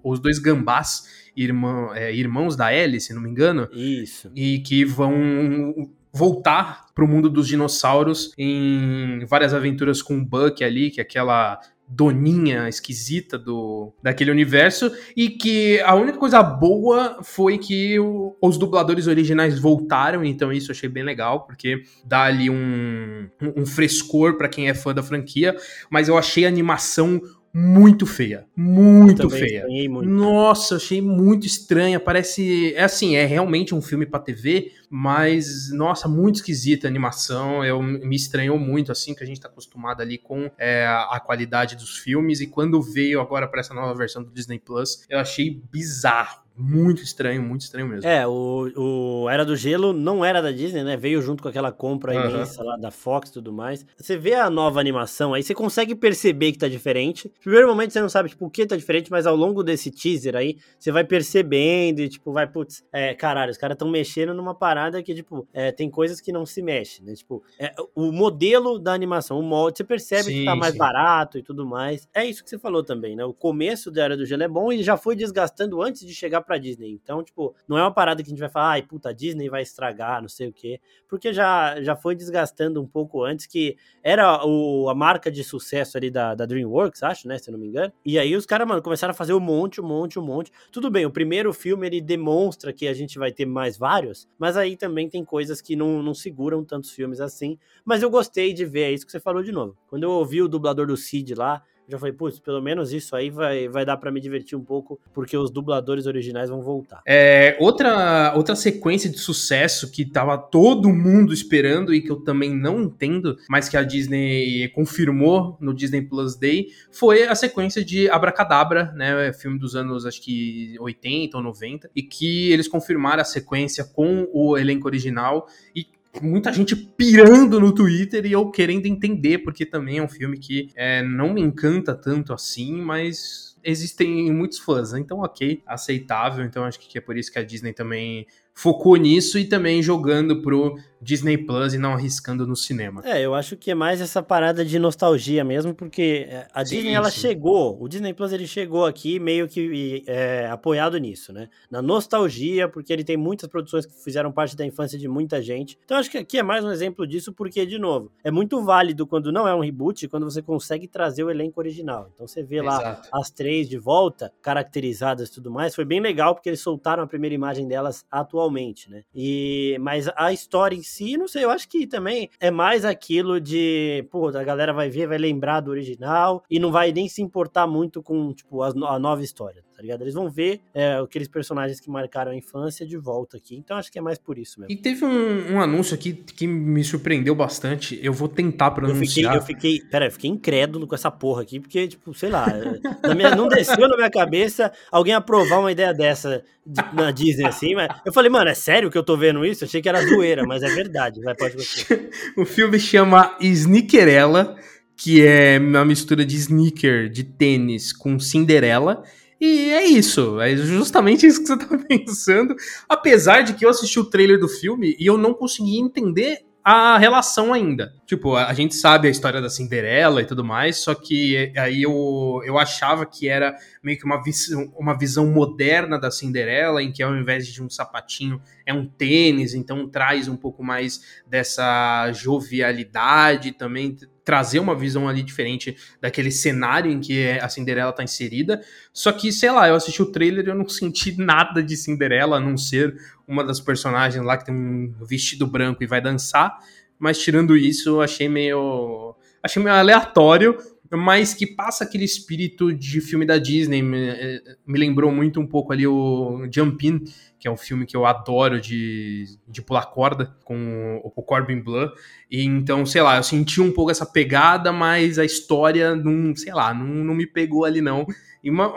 os 0.02 0.18
dois 0.18 0.40
gambás 0.40 1.19
irmão, 1.42 1.94
é, 1.94 2.14
irmãos 2.14 2.56
da 2.56 2.74
Ellie, 2.74 3.00
se 3.00 3.14
não 3.14 3.22
me 3.22 3.30
engano. 3.30 3.68
Isso. 3.72 4.30
E 4.34 4.58
que 4.60 4.84
vão 4.84 5.90
voltar 6.12 6.86
para 6.94 7.04
o 7.04 7.08
mundo 7.08 7.30
dos 7.30 7.46
dinossauros 7.46 8.32
em 8.36 9.24
várias 9.26 9.54
aventuras 9.54 10.02
com 10.02 10.18
o 10.18 10.24
Buck 10.24 10.62
ali, 10.62 10.90
que 10.90 11.00
é 11.00 11.02
aquela 11.02 11.60
doninha 11.90 12.68
esquisita 12.68 13.36
do 13.36 13.92
daquele 14.00 14.30
universo 14.30 14.92
e 15.16 15.28
que 15.28 15.80
a 15.80 15.96
única 15.96 16.18
coisa 16.18 16.40
boa 16.40 17.18
foi 17.22 17.58
que 17.58 17.98
o, 17.98 18.36
os 18.40 18.56
dubladores 18.56 19.08
originais 19.08 19.58
voltaram, 19.58 20.24
então 20.24 20.52
isso 20.52 20.70
eu 20.70 20.74
achei 20.74 20.88
bem 20.88 21.02
legal, 21.02 21.44
porque 21.44 21.82
dá 22.04 22.22
ali 22.22 22.48
um, 22.48 23.28
um, 23.42 23.62
um 23.62 23.66
frescor 23.66 24.36
para 24.38 24.48
quem 24.48 24.68
é 24.68 24.74
fã 24.74 24.94
da 24.94 25.02
franquia, 25.02 25.56
mas 25.90 26.08
eu 26.08 26.16
achei 26.16 26.44
a 26.44 26.48
animação 26.48 27.20
muito 27.52 28.06
feia. 28.06 28.46
Muito 28.54 29.28
feia. 29.28 29.66
Muito. 29.88 30.08
Nossa, 30.08 30.76
achei 30.76 31.02
muito 31.02 31.46
estranha. 31.46 31.98
Parece. 31.98 32.72
É 32.74 32.84
assim, 32.84 33.16
é 33.16 33.26
realmente 33.26 33.74
um 33.74 33.82
filme 33.82 34.06
para 34.06 34.20
TV, 34.20 34.72
mas, 34.88 35.70
nossa, 35.72 36.08
muito 36.08 36.36
esquisita 36.36 36.86
a 36.86 36.90
animação. 36.90 37.64
Eu, 37.64 37.82
me 37.82 38.14
estranhou 38.14 38.58
muito, 38.58 38.92
assim, 38.92 39.14
que 39.14 39.24
a 39.24 39.26
gente 39.26 39.40
tá 39.40 39.48
acostumado 39.48 40.00
ali 40.00 40.16
com 40.16 40.50
é, 40.56 40.86
a 40.86 41.18
qualidade 41.18 41.74
dos 41.74 41.98
filmes. 41.98 42.40
E 42.40 42.46
quando 42.46 42.80
veio 42.80 43.20
agora 43.20 43.48
para 43.48 43.60
essa 43.60 43.74
nova 43.74 43.94
versão 43.94 44.22
do 44.22 44.30
Disney 44.30 44.60
Plus, 44.60 45.04
eu 45.08 45.18
achei 45.18 45.60
bizarro 45.72 46.49
muito 46.60 47.02
estranho, 47.02 47.42
muito 47.42 47.62
estranho 47.62 47.88
mesmo. 47.88 48.08
É, 48.08 48.26
o, 48.26 48.70
o 48.76 49.28
Era 49.28 49.44
do 49.44 49.56
Gelo 49.56 49.92
não 49.92 50.24
era 50.24 50.42
da 50.42 50.52
Disney, 50.52 50.84
né? 50.84 50.96
Veio 50.96 51.22
junto 51.22 51.42
com 51.42 51.48
aquela 51.48 51.72
compra 51.72 52.12
uhum. 52.14 52.30
imensa 52.30 52.62
lá 52.62 52.76
da 52.76 52.90
Fox 52.90 53.30
e 53.30 53.32
tudo 53.32 53.52
mais. 53.52 53.84
Você 53.96 54.16
vê 54.16 54.34
a 54.34 54.50
nova 54.50 54.78
animação, 54.78 55.34
aí 55.34 55.42
você 55.42 55.54
consegue 55.54 55.94
perceber 55.94 56.52
que 56.52 56.58
tá 56.58 56.68
diferente. 56.68 57.32
primeiro 57.40 57.66
momento 57.66 57.92
você 57.92 58.00
não 58.00 58.08
sabe, 58.08 58.28
tipo, 58.28 58.46
o 58.46 58.50
que 58.50 58.66
tá 58.66 58.76
diferente, 58.76 59.10
mas 59.10 59.26
ao 59.26 59.34
longo 59.34 59.62
desse 59.62 59.90
teaser 59.90 60.36
aí, 60.36 60.58
você 60.78 60.92
vai 60.92 61.04
percebendo 61.04 62.00
e, 62.00 62.08
tipo, 62.08 62.32
vai, 62.32 62.46
putz, 62.46 62.84
é, 62.92 63.14
caralho, 63.14 63.50
os 63.50 63.58
caras 63.58 63.74
estão 63.74 63.90
mexendo 63.90 64.34
numa 64.34 64.54
parada 64.54 65.02
que, 65.02 65.14
tipo, 65.14 65.48
é, 65.52 65.72
tem 65.72 65.90
coisas 65.90 66.20
que 66.20 66.32
não 66.32 66.44
se 66.44 66.62
mexem, 66.62 67.04
né? 67.04 67.14
Tipo, 67.14 67.42
é, 67.58 67.74
o 67.94 68.12
modelo 68.12 68.78
da 68.78 68.92
animação, 68.92 69.38
o 69.38 69.42
molde, 69.42 69.78
você 69.78 69.84
percebe 69.84 70.24
sim, 70.24 70.38
que 70.40 70.44
tá 70.44 70.54
mais 70.54 70.72
sim. 70.72 70.78
barato 70.78 71.38
e 71.38 71.42
tudo 71.42 71.66
mais. 71.66 72.08
É 72.12 72.24
isso 72.24 72.44
que 72.44 72.50
você 72.50 72.58
falou 72.58 72.82
também, 72.82 73.16
né? 73.16 73.24
O 73.24 73.32
começo 73.32 73.90
da 73.90 74.04
Era 74.04 74.16
do 74.16 74.26
Gelo 74.26 74.42
é 74.42 74.48
bom 74.48 74.72
e 74.72 74.82
já 74.82 74.96
foi 74.96 75.16
desgastando 75.16 75.80
antes 75.82 76.06
de 76.06 76.14
chegar 76.14 76.42
pra 76.50 76.58
Disney. 76.58 76.90
Então, 76.90 77.22
tipo, 77.22 77.54
não 77.68 77.78
é 77.78 77.82
uma 77.82 77.94
parada 77.94 78.22
que 78.22 78.28
a 78.28 78.32
gente 78.32 78.40
vai 78.40 78.48
falar, 78.48 78.70
ai, 78.70 78.82
puta, 78.82 79.10
a 79.10 79.12
Disney 79.12 79.48
vai 79.48 79.62
estragar, 79.62 80.20
não 80.20 80.28
sei 80.28 80.48
o 80.48 80.52
quê. 80.52 80.80
Porque 81.08 81.32
já, 81.32 81.80
já 81.80 81.94
foi 81.94 82.16
desgastando 82.16 82.82
um 82.82 82.86
pouco 82.86 83.22
antes, 83.22 83.46
que 83.46 83.76
era 84.02 84.44
o, 84.44 84.88
a 84.88 84.94
marca 84.94 85.30
de 85.30 85.44
sucesso 85.44 85.96
ali 85.96 86.10
da, 86.10 86.34
da 86.34 86.44
DreamWorks, 86.44 87.04
acho, 87.04 87.28
né? 87.28 87.38
Se 87.38 87.50
eu 87.50 87.52
não 87.52 87.60
me 87.60 87.68
engano. 87.68 87.92
E 88.04 88.18
aí 88.18 88.34
os 88.34 88.46
caras, 88.46 88.66
mano, 88.66 88.82
começaram 88.82 89.12
a 89.12 89.14
fazer 89.14 89.32
um 89.32 89.38
monte, 89.38 89.80
um 89.80 89.86
monte, 89.86 90.18
um 90.18 90.24
monte. 90.24 90.50
Tudo 90.72 90.90
bem, 90.90 91.06
o 91.06 91.10
primeiro 91.10 91.52
filme 91.52 91.86
ele 91.86 92.00
demonstra 92.00 92.72
que 92.72 92.88
a 92.88 92.94
gente 92.94 93.16
vai 93.16 93.30
ter 93.30 93.46
mais 93.46 93.78
vários, 93.78 94.28
mas 94.36 94.56
aí 94.56 94.76
também 94.76 95.08
tem 95.08 95.24
coisas 95.24 95.60
que 95.60 95.76
não, 95.76 96.02
não 96.02 96.14
seguram 96.14 96.64
tantos 96.64 96.90
filmes 96.90 97.20
assim. 97.20 97.56
Mas 97.84 98.02
eu 98.02 98.10
gostei 98.10 98.52
de 98.52 98.64
ver, 98.64 98.82
é 98.82 98.92
isso 98.92 99.06
que 99.06 99.12
você 99.12 99.20
falou 99.20 99.42
de 99.42 99.52
novo. 99.52 99.76
Quando 99.86 100.02
eu 100.02 100.10
ouvi 100.10 100.42
o 100.42 100.48
dublador 100.48 100.88
do 100.88 100.96
Cid 100.96 101.34
lá, 101.36 101.62
já 101.90 101.98
falei, 101.98 102.12
putz, 102.12 102.38
pelo 102.38 102.60
menos 102.60 102.92
isso 102.92 103.16
aí 103.16 103.30
vai, 103.30 103.68
vai 103.68 103.84
dar 103.84 103.96
para 103.96 104.10
me 104.10 104.20
divertir 104.20 104.56
um 104.56 104.64
pouco, 104.64 105.00
porque 105.12 105.36
os 105.36 105.50
dubladores 105.50 106.06
originais 106.06 106.50
vão 106.50 106.62
voltar. 106.62 107.02
É, 107.06 107.56
outra, 107.60 108.32
outra 108.36 108.54
sequência 108.54 109.10
de 109.10 109.18
sucesso 109.18 109.90
que 109.90 110.04
tava 110.04 110.38
todo 110.38 110.88
mundo 110.92 111.32
esperando 111.32 111.92
e 111.92 112.00
que 112.00 112.10
eu 112.10 112.16
também 112.16 112.54
não 112.54 112.82
entendo, 112.82 113.36
mas 113.48 113.68
que 113.68 113.76
a 113.76 113.82
Disney 113.82 114.68
confirmou 114.68 115.56
no 115.60 115.74
Disney 115.74 116.02
Plus 116.02 116.36
Day, 116.36 116.68
foi 116.90 117.24
a 117.24 117.34
sequência 117.34 117.84
de 117.84 118.08
Abracadabra, 118.10 118.92
né? 118.92 119.32
Filme 119.32 119.58
dos 119.58 119.74
anos, 119.74 120.06
acho 120.06 120.22
que 120.22 120.76
80 120.78 121.36
ou 121.36 121.42
90, 121.42 121.90
e 121.94 122.02
que 122.02 122.52
eles 122.52 122.68
confirmaram 122.68 123.22
a 123.22 123.24
sequência 123.24 123.84
com 123.84 124.28
o 124.32 124.56
elenco 124.56 124.86
original 124.86 125.46
e 125.74 125.86
muita 126.20 126.52
gente 126.52 126.74
pirando 126.74 127.60
no 127.60 127.74
Twitter 127.74 128.26
e 128.26 128.32
eu 128.32 128.50
querendo 128.50 128.86
entender, 128.86 129.38
porque 129.38 129.64
também 129.64 129.98
é 129.98 130.02
um 130.02 130.08
filme 130.08 130.38
que 130.38 130.70
é, 130.74 131.02
não 131.02 131.32
me 131.32 131.40
encanta 131.40 131.94
tanto 131.94 132.32
assim, 132.32 132.80
mas 132.80 133.56
existem 133.62 134.32
muitos 134.32 134.58
fãs, 134.58 134.92
então 134.94 135.18
ok, 135.18 135.62
aceitável, 135.66 136.44
então 136.44 136.64
acho 136.64 136.80
que 136.80 136.98
é 136.98 137.00
por 137.00 137.16
isso 137.16 137.30
que 137.30 137.38
a 137.38 137.44
Disney 137.44 137.72
também 137.72 138.26
focou 138.60 138.94
nisso 138.96 139.38
e 139.38 139.46
também 139.46 139.82
jogando 139.82 140.42
pro 140.42 140.76
Disney 141.00 141.38
Plus 141.38 141.72
e 141.72 141.78
não 141.78 141.94
arriscando 141.94 142.46
no 142.46 142.54
cinema. 142.54 143.00
É, 143.04 143.20
eu 143.22 143.34
acho 143.34 143.56
que 143.56 143.70
é 143.70 143.74
mais 143.74 144.00
essa 144.00 144.22
parada 144.22 144.64
de 144.64 144.78
nostalgia 144.78 145.42
mesmo, 145.42 145.74
porque 145.74 146.26
é, 146.28 146.46
a 146.52 146.64
sim, 146.64 146.76
Disney 146.76 146.92
ela 146.92 147.10
sim. 147.10 147.20
chegou, 147.20 147.82
o 147.82 147.88
Disney 147.88 148.12
Plus 148.12 148.32
ele 148.32 148.46
chegou 148.46 148.84
aqui 148.84 149.18
meio 149.18 149.48
que 149.48 150.04
é, 150.06 150.46
apoiado 150.50 150.98
nisso, 150.98 151.32
né? 151.32 151.48
Na 151.70 151.80
nostalgia, 151.80 152.68
porque 152.68 152.92
ele 152.92 153.02
tem 153.02 153.16
muitas 153.16 153.48
produções 153.48 153.86
que 153.86 153.94
fizeram 154.04 154.30
parte 154.30 154.54
da 154.54 154.66
infância 154.66 154.98
de 154.98 155.08
muita 155.08 155.40
gente. 155.40 155.78
Então 155.84 155.96
acho 155.96 156.10
que 156.10 156.18
aqui 156.18 156.38
é 156.38 156.42
mais 156.42 156.64
um 156.64 156.70
exemplo 156.70 157.06
disso, 157.06 157.32
porque, 157.32 157.64
de 157.64 157.78
novo, 157.78 158.12
é 158.22 158.30
muito 158.30 158.62
válido 158.62 159.06
quando 159.06 159.32
não 159.32 159.48
é 159.48 159.54
um 159.54 159.60
reboot, 159.60 160.06
quando 160.08 160.24
você 160.24 160.42
consegue 160.42 160.86
trazer 160.86 161.24
o 161.24 161.30
elenco 161.30 161.58
original. 161.58 162.10
Então 162.14 162.26
você 162.26 162.42
vê 162.42 162.60
lá 162.60 162.78
Exato. 162.78 163.08
as 163.12 163.30
três 163.30 163.68
de 163.68 163.78
volta, 163.78 164.30
caracterizadas 164.42 165.30
e 165.30 165.32
tudo 165.32 165.50
mais, 165.50 165.74
foi 165.74 165.84
bem 165.84 166.00
legal, 166.00 166.34
porque 166.34 166.50
eles 166.50 166.60
soltaram 166.60 167.02
a 167.02 167.06
primeira 167.06 167.34
imagem 167.34 167.66
delas 167.66 168.04
atualmente, 168.10 168.49
né? 168.90 169.02
E, 169.14 169.76
mas 169.80 170.08
a 170.16 170.32
história 170.32 170.76
em 170.76 170.82
si, 170.82 171.16
não 171.16 171.28
sei, 171.28 171.44
eu 171.44 171.50
acho 171.50 171.68
que 171.68 171.86
também 171.86 172.28
é 172.38 172.50
mais 172.50 172.84
aquilo 172.84 173.40
de, 173.40 174.06
pô, 174.10 174.28
a 174.28 174.44
galera 174.44 174.72
vai 174.72 174.88
ver, 174.88 175.06
vai 175.06 175.18
lembrar 175.18 175.60
do 175.60 175.70
original 175.70 176.42
e 176.50 176.58
não 176.58 176.70
vai 176.72 176.92
nem 176.92 177.08
se 177.08 177.22
importar 177.22 177.66
muito 177.66 178.02
com, 178.02 178.32
tipo, 178.32 178.62
a, 178.62 178.68
a 178.68 178.98
nova 178.98 179.22
história 179.22 179.62
tá 179.80 179.82
ligado? 179.82 180.02
Eles 180.02 180.12
vão 180.12 180.28
ver 180.28 180.60
é, 180.74 180.96
aqueles 180.96 181.26
personagens 181.26 181.80
que 181.80 181.88
marcaram 181.88 182.32
a 182.32 182.36
infância 182.36 182.86
de 182.86 182.98
volta 182.98 183.38
aqui. 183.38 183.56
Então 183.56 183.78
acho 183.78 183.90
que 183.90 183.98
é 183.98 184.02
mais 184.02 184.18
por 184.18 184.36
isso 184.36 184.60
mesmo. 184.60 184.70
E 184.70 184.76
teve 184.76 185.06
um, 185.06 185.54
um 185.54 185.60
anúncio 185.60 185.94
aqui 185.94 186.12
que 186.12 186.46
me 186.46 186.84
surpreendeu 186.84 187.34
bastante. 187.34 187.98
Eu 188.02 188.12
vou 188.12 188.28
tentar 188.28 188.72
pronunciar. 188.72 189.36
Eu 189.36 189.40
fiquei, 189.40 189.70
eu 189.70 189.78
fiquei, 189.78 189.90
pera, 189.90 190.04
eu 190.04 190.10
fiquei 190.10 190.30
incrédulo 190.30 190.86
com 190.86 190.94
essa 190.94 191.10
porra 191.10 191.40
aqui, 191.40 191.58
porque, 191.58 191.88
tipo, 191.88 192.12
sei 192.12 192.28
lá, 192.28 192.46
minha, 193.16 193.34
não 193.34 193.48
desceu 193.48 193.88
na 193.88 193.96
minha 193.96 194.10
cabeça 194.10 194.70
alguém 194.92 195.14
aprovar 195.14 195.60
uma 195.60 195.72
ideia 195.72 195.94
dessa 195.94 196.44
de, 196.66 196.82
na 196.94 197.10
Disney 197.10 197.46
assim, 197.46 197.74
mas 197.74 197.88
eu 198.04 198.12
falei, 198.12 198.30
mano, 198.30 198.50
é 198.50 198.54
sério 198.54 198.90
que 198.90 198.98
eu 198.98 199.02
tô 199.02 199.16
vendo 199.16 199.46
isso? 199.46 199.64
Eu 199.64 199.66
achei 199.66 199.80
que 199.80 199.88
era 199.88 200.06
zoeira, 200.06 200.44
mas 200.44 200.62
é 200.62 200.68
verdade. 200.68 201.22
Vai, 201.22 201.34
pode 201.34 201.56
o 202.36 202.44
filme 202.44 202.78
chama 202.78 203.34
Sneakerella 203.40 204.58
que 205.02 205.24
é 205.24 205.58
uma 205.58 205.82
mistura 205.82 206.26
de 206.26 206.36
sneaker, 206.36 207.08
de 207.08 207.24
tênis, 207.24 207.90
com 207.90 208.20
Cinderela. 208.20 209.02
E 209.40 209.70
é 209.70 209.86
isso, 209.86 210.38
é 210.38 210.54
justamente 210.54 211.26
isso 211.26 211.40
que 211.40 211.46
você 211.46 211.56
tá 211.56 211.78
pensando. 211.88 212.54
Apesar 212.86 213.40
de 213.40 213.54
que 213.54 213.64
eu 213.64 213.70
assisti 213.70 213.98
o 213.98 214.04
trailer 214.04 214.38
do 214.38 214.48
filme 214.48 214.94
e 214.98 215.06
eu 215.06 215.16
não 215.16 215.32
consegui 215.32 215.78
entender 215.78 216.44
a 216.62 216.98
relação 216.98 217.52
ainda. 217.52 217.92
Tipo, 218.06 218.36
a, 218.36 218.52
gente 218.52 218.74
sabe 218.74 219.08
a 219.08 219.10
história 219.10 219.40
da 219.40 219.48
Cinderela 219.48 220.20
e 220.20 220.26
tudo 220.26 220.44
mais, 220.44 220.76
só 220.76 220.94
que 220.94 221.52
aí 221.56 221.82
eu, 221.82 222.42
eu 222.44 222.58
achava 222.58 223.06
que 223.06 223.28
era 223.28 223.56
meio 223.82 223.98
que 223.98 224.04
uma 224.04 224.22
visão, 224.22 224.72
uma 224.76 224.96
visão 224.96 225.26
moderna 225.26 225.98
da 225.98 226.10
Cinderela, 226.10 226.82
em 226.82 226.92
que 226.92 227.02
ao 227.02 227.16
invés 227.16 227.46
de 227.46 227.62
um 227.62 227.70
sapatinho 227.70 228.40
é 228.66 228.74
um 228.74 228.86
tênis, 228.86 229.54
então 229.54 229.88
traz 229.88 230.28
um 230.28 230.36
pouco 230.36 230.62
mais 230.62 231.00
dessa 231.26 232.12
jovialidade 232.12 233.52
também 233.52 233.96
trazer 234.24 234.58
uma 234.58 234.74
visão 234.74 235.08
ali 235.08 235.22
diferente 235.22 235.76
daquele 236.00 236.30
cenário 236.30 236.90
em 236.90 237.00
que 237.00 237.30
a 237.30 237.48
Cinderela 237.48 237.92
tá 237.92 238.02
inserida. 238.02 238.60
Só 238.92 239.12
que, 239.12 239.32
sei 239.32 239.50
lá, 239.50 239.68
eu 239.68 239.74
assisti 239.74 240.02
o 240.02 240.12
trailer 240.12 240.46
e 240.46 240.50
eu 240.50 240.54
não 240.54 240.68
senti 240.68 241.16
nada 241.16 241.62
de 241.62 241.76
Cinderela, 241.76 242.36
a 242.36 242.40
não 242.40 242.56
ser 242.56 242.94
uma 243.26 243.44
das 243.44 243.60
personagens 243.60 244.24
lá 244.24 244.36
que 244.36 244.46
tem 244.46 244.54
um 244.54 244.94
vestido 245.04 245.46
branco 245.46 245.82
e 245.82 245.86
vai 245.86 246.00
dançar. 246.00 246.58
Mas 246.98 247.18
tirando 247.18 247.56
isso, 247.56 247.88
eu 247.88 248.02
achei 248.02 248.28
meio. 248.28 249.14
Achei 249.42 249.62
meio 249.62 249.74
aleatório, 249.74 250.58
mas 250.90 251.32
que 251.32 251.46
passa 251.46 251.84
aquele 251.84 252.04
espírito 252.04 252.74
de 252.74 253.00
filme 253.00 253.24
da 253.24 253.38
Disney. 253.38 253.80
Me, 253.80 254.08
eh, 254.10 254.42
me 254.66 254.78
lembrou 254.78 255.10
muito 255.10 255.40
um 255.40 255.46
pouco 255.46 255.72
ali 255.72 255.86
o 255.86 256.46
Jump 256.52 256.86
In, 256.86 257.02
que 257.40 257.48
é 257.48 257.50
um 257.50 257.56
filme 257.56 257.86
que 257.86 257.96
eu 257.96 258.04
adoro 258.04 258.60
de, 258.60 259.24
de 259.48 259.62
pular 259.62 259.86
corda 259.86 260.36
com 260.44 261.00
o, 261.02 261.10
o 261.16 261.22
Corbin 261.22 261.58
Bleu. 261.58 261.90
E 262.30 262.44
então, 262.44 262.84
sei 262.84 263.00
lá, 263.00 263.16
eu 263.16 263.22
senti 263.22 263.62
um 263.62 263.72
pouco 263.72 263.90
essa 263.90 264.04
pegada, 264.04 264.70
mas 264.70 265.18
a 265.18 265.24
história 265.24 265.96
não, 265.96 266.36
sei 266.36 266.52
lá, 266.52 266.74
não, 266.74 266.86
não 266.86 267.14
me 267.14 267.26
pegou 267.26 267.64
ali 267.64 267.80
não. 267.80 268.06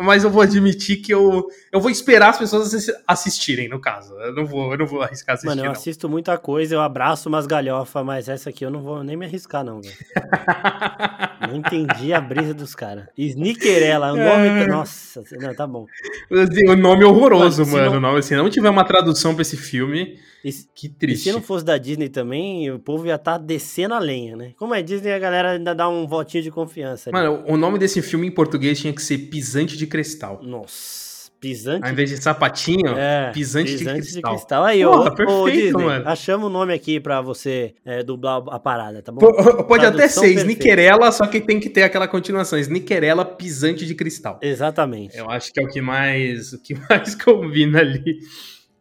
Mas 0.02 0.24
eu 0.26 0.30
vou 0.30 0.42
admitir 0.42 0.98
que 0.98 1.14
eu, 1.14 1.48
eu 1.72 1.80
vou 1.80 1.90
esperar 1.90 2.32
as 2.32 2.38
pessoas 2.38 2.74
assistirem, 3.08 3.70
no 3.70 3.80
caso. 3.80 4.14
Eu 4.20 4.34
não 4.36 4.46
vou, 4.46 4.72
eu 4.74 4.78
não 4.78 4.86
vou 4.86 5.02
arriscar 5.02 5.36
assistir. 5.36 5.48
Mano, 5.48 5.62
eu 5.62 5.66
não. 5.66 5.72
assisto 5.72 6.10
muita 6.10 6.38
coisa, 6.38 6.76
eu 6.76 6.82
abraço 6.82 7.30
umas 7.30 7.48
galhofas, 7.48 8.06
mas 8.06 8.28
essa 8.28 8.50
aqui 8.50 8.66
eu 8.66 8.70
não 8.70 8.82
vou 8.82 9.04
nem 9.04 9.16
me 9.16 9.26
arriscar, 9.26 9.64
não, 9.64 9.80
velho. 9.82 9.96
não 11.48 11.56
entendi 11.56 12.14
a 12.14 12.20
brisa 12.20 12.54
dos 12.54 12.76
caras. 12.76 13.06
Sneakerella, 13.18 14.12
o 14.12 14.18
nome. 14.18 14.48
É... 14.48 14.68
Nossa, 14.68 15.24
não, 15.40 15.56
tá 15.56 15.66
bom. 15.66 15.86
O 16.30 16.76
nome 16.76 17.04
é 17.04 17.08
horroroso, 17.08 17.66
mano. 17.66 18.00
Não... 18.00 18.22
Se 18.22 18.36
não 18.36 18.50
tiver 18.50 18.70
uma 18.70 18.84
tradução 18.84 19.34
pra 19.34 19.44
esse 19.44 19.56
filme. 19.56 20.20
E, 20.44 20.52
que 20.76 20.90
triste. 20.90 21.22
E 21.22 21.24
se 21.24 21.32
não 21.32 21.42
fosse 21.42 21.64
da 21.64 21.78
Disney 21.78 22.10
também, 22.10 22.70
o 22.70 22.78
povo 22.78 23.08
ia 23.08 23.16
estar 23.16 23.34
tá 23.34 23.38
descendo 23.38 23.94
a 23.94 24.00
lenha, 24.00 24.36
né? 24.36 24.52
Como 24.58 24.76
é 24.76 24.82
Disney, 24.82 25.14
a 25.14 25.20
galera 25.20 25.52
ainda 25.52 25.74
dá 25.74 25.88
um 25.88 26.06
votinho 26.06 26.44
de 26.44 26.52
confiança. 26.52 27.10
Ali. 27.10 27.18
Mano, 27.18 27.44
o 27.48 27.56
nome 27.56 27.80
desse 27.80 28.02
filme 28.02 28.28
em 28.28 28.32
português 28.32 28.78
tinha 28.80 28.92
que 28.92 29.02
ser 29.02 29.18
Pisante 29.54 29.78
de 29.78 29.86
Cristal. 29.86 30.40
Nossa. 30.42 31.14
Pisante. 31.40 31.86
Ao 31.86 31.92
invés 31.92 32.10
de 32.10 32.18
sapatinho, 32.24 32.98
é, 32.98 33.30
pisante, 33.34 33.74
pisante 33.74 33.78
de, 33.78 34.02
cristal. 34.02 34.32
de 34.32 34.38
cristal. 34.38 34.64
Aí, 34.64 34.82
Porra, 34.82 35.10
ô, 35.10 35.14
perfeito, 35.14 35.42
ô, 35.42 35.52
Disney, 35.52 35.84
mano. 35.84 36.08
achamos 36.08 36.48
o 36.48 36.50
nome 36.50 36.74
aqui 36.74 37.02
pra 37.02 37.20
você 37.20 37.76
é, 37.86 38.02
dublar 38.02 38.42
a 38.48 38.58
parada, 38.58 39.02
tá 39.02 39.12
bom? 39.12 39.20
P 39.20 39.64
pode 39.66 39.86
até 39.86 40.08
ser 40.08 40.34
Snickerella, 40.38 41.12
só 41.12 41.28
que 41.28 41.42
tem 41.42 41.60
que 41.60 41.70
ter 41.70 41.84
aquela 41.84 42.08
continuação. 42.08 42.58
Snickerella 42.58 43.26
pisante 43.26 43.86
de 43.86 43.94
cristal. 43.94 44.40
Exatamente. 44.42 45.18
Eu 45.18 45.30
acho 45.30 45.52
que 45.52 45.60
é 45.60 45.66
o 45.66 45.68
que 45.68 45.82
mais, 45.82 46.54
o 46.54 46.64
que 46.64 46.76
mais 46.90 47.14
combina 47.14 47.80
ali. 47.80 48.20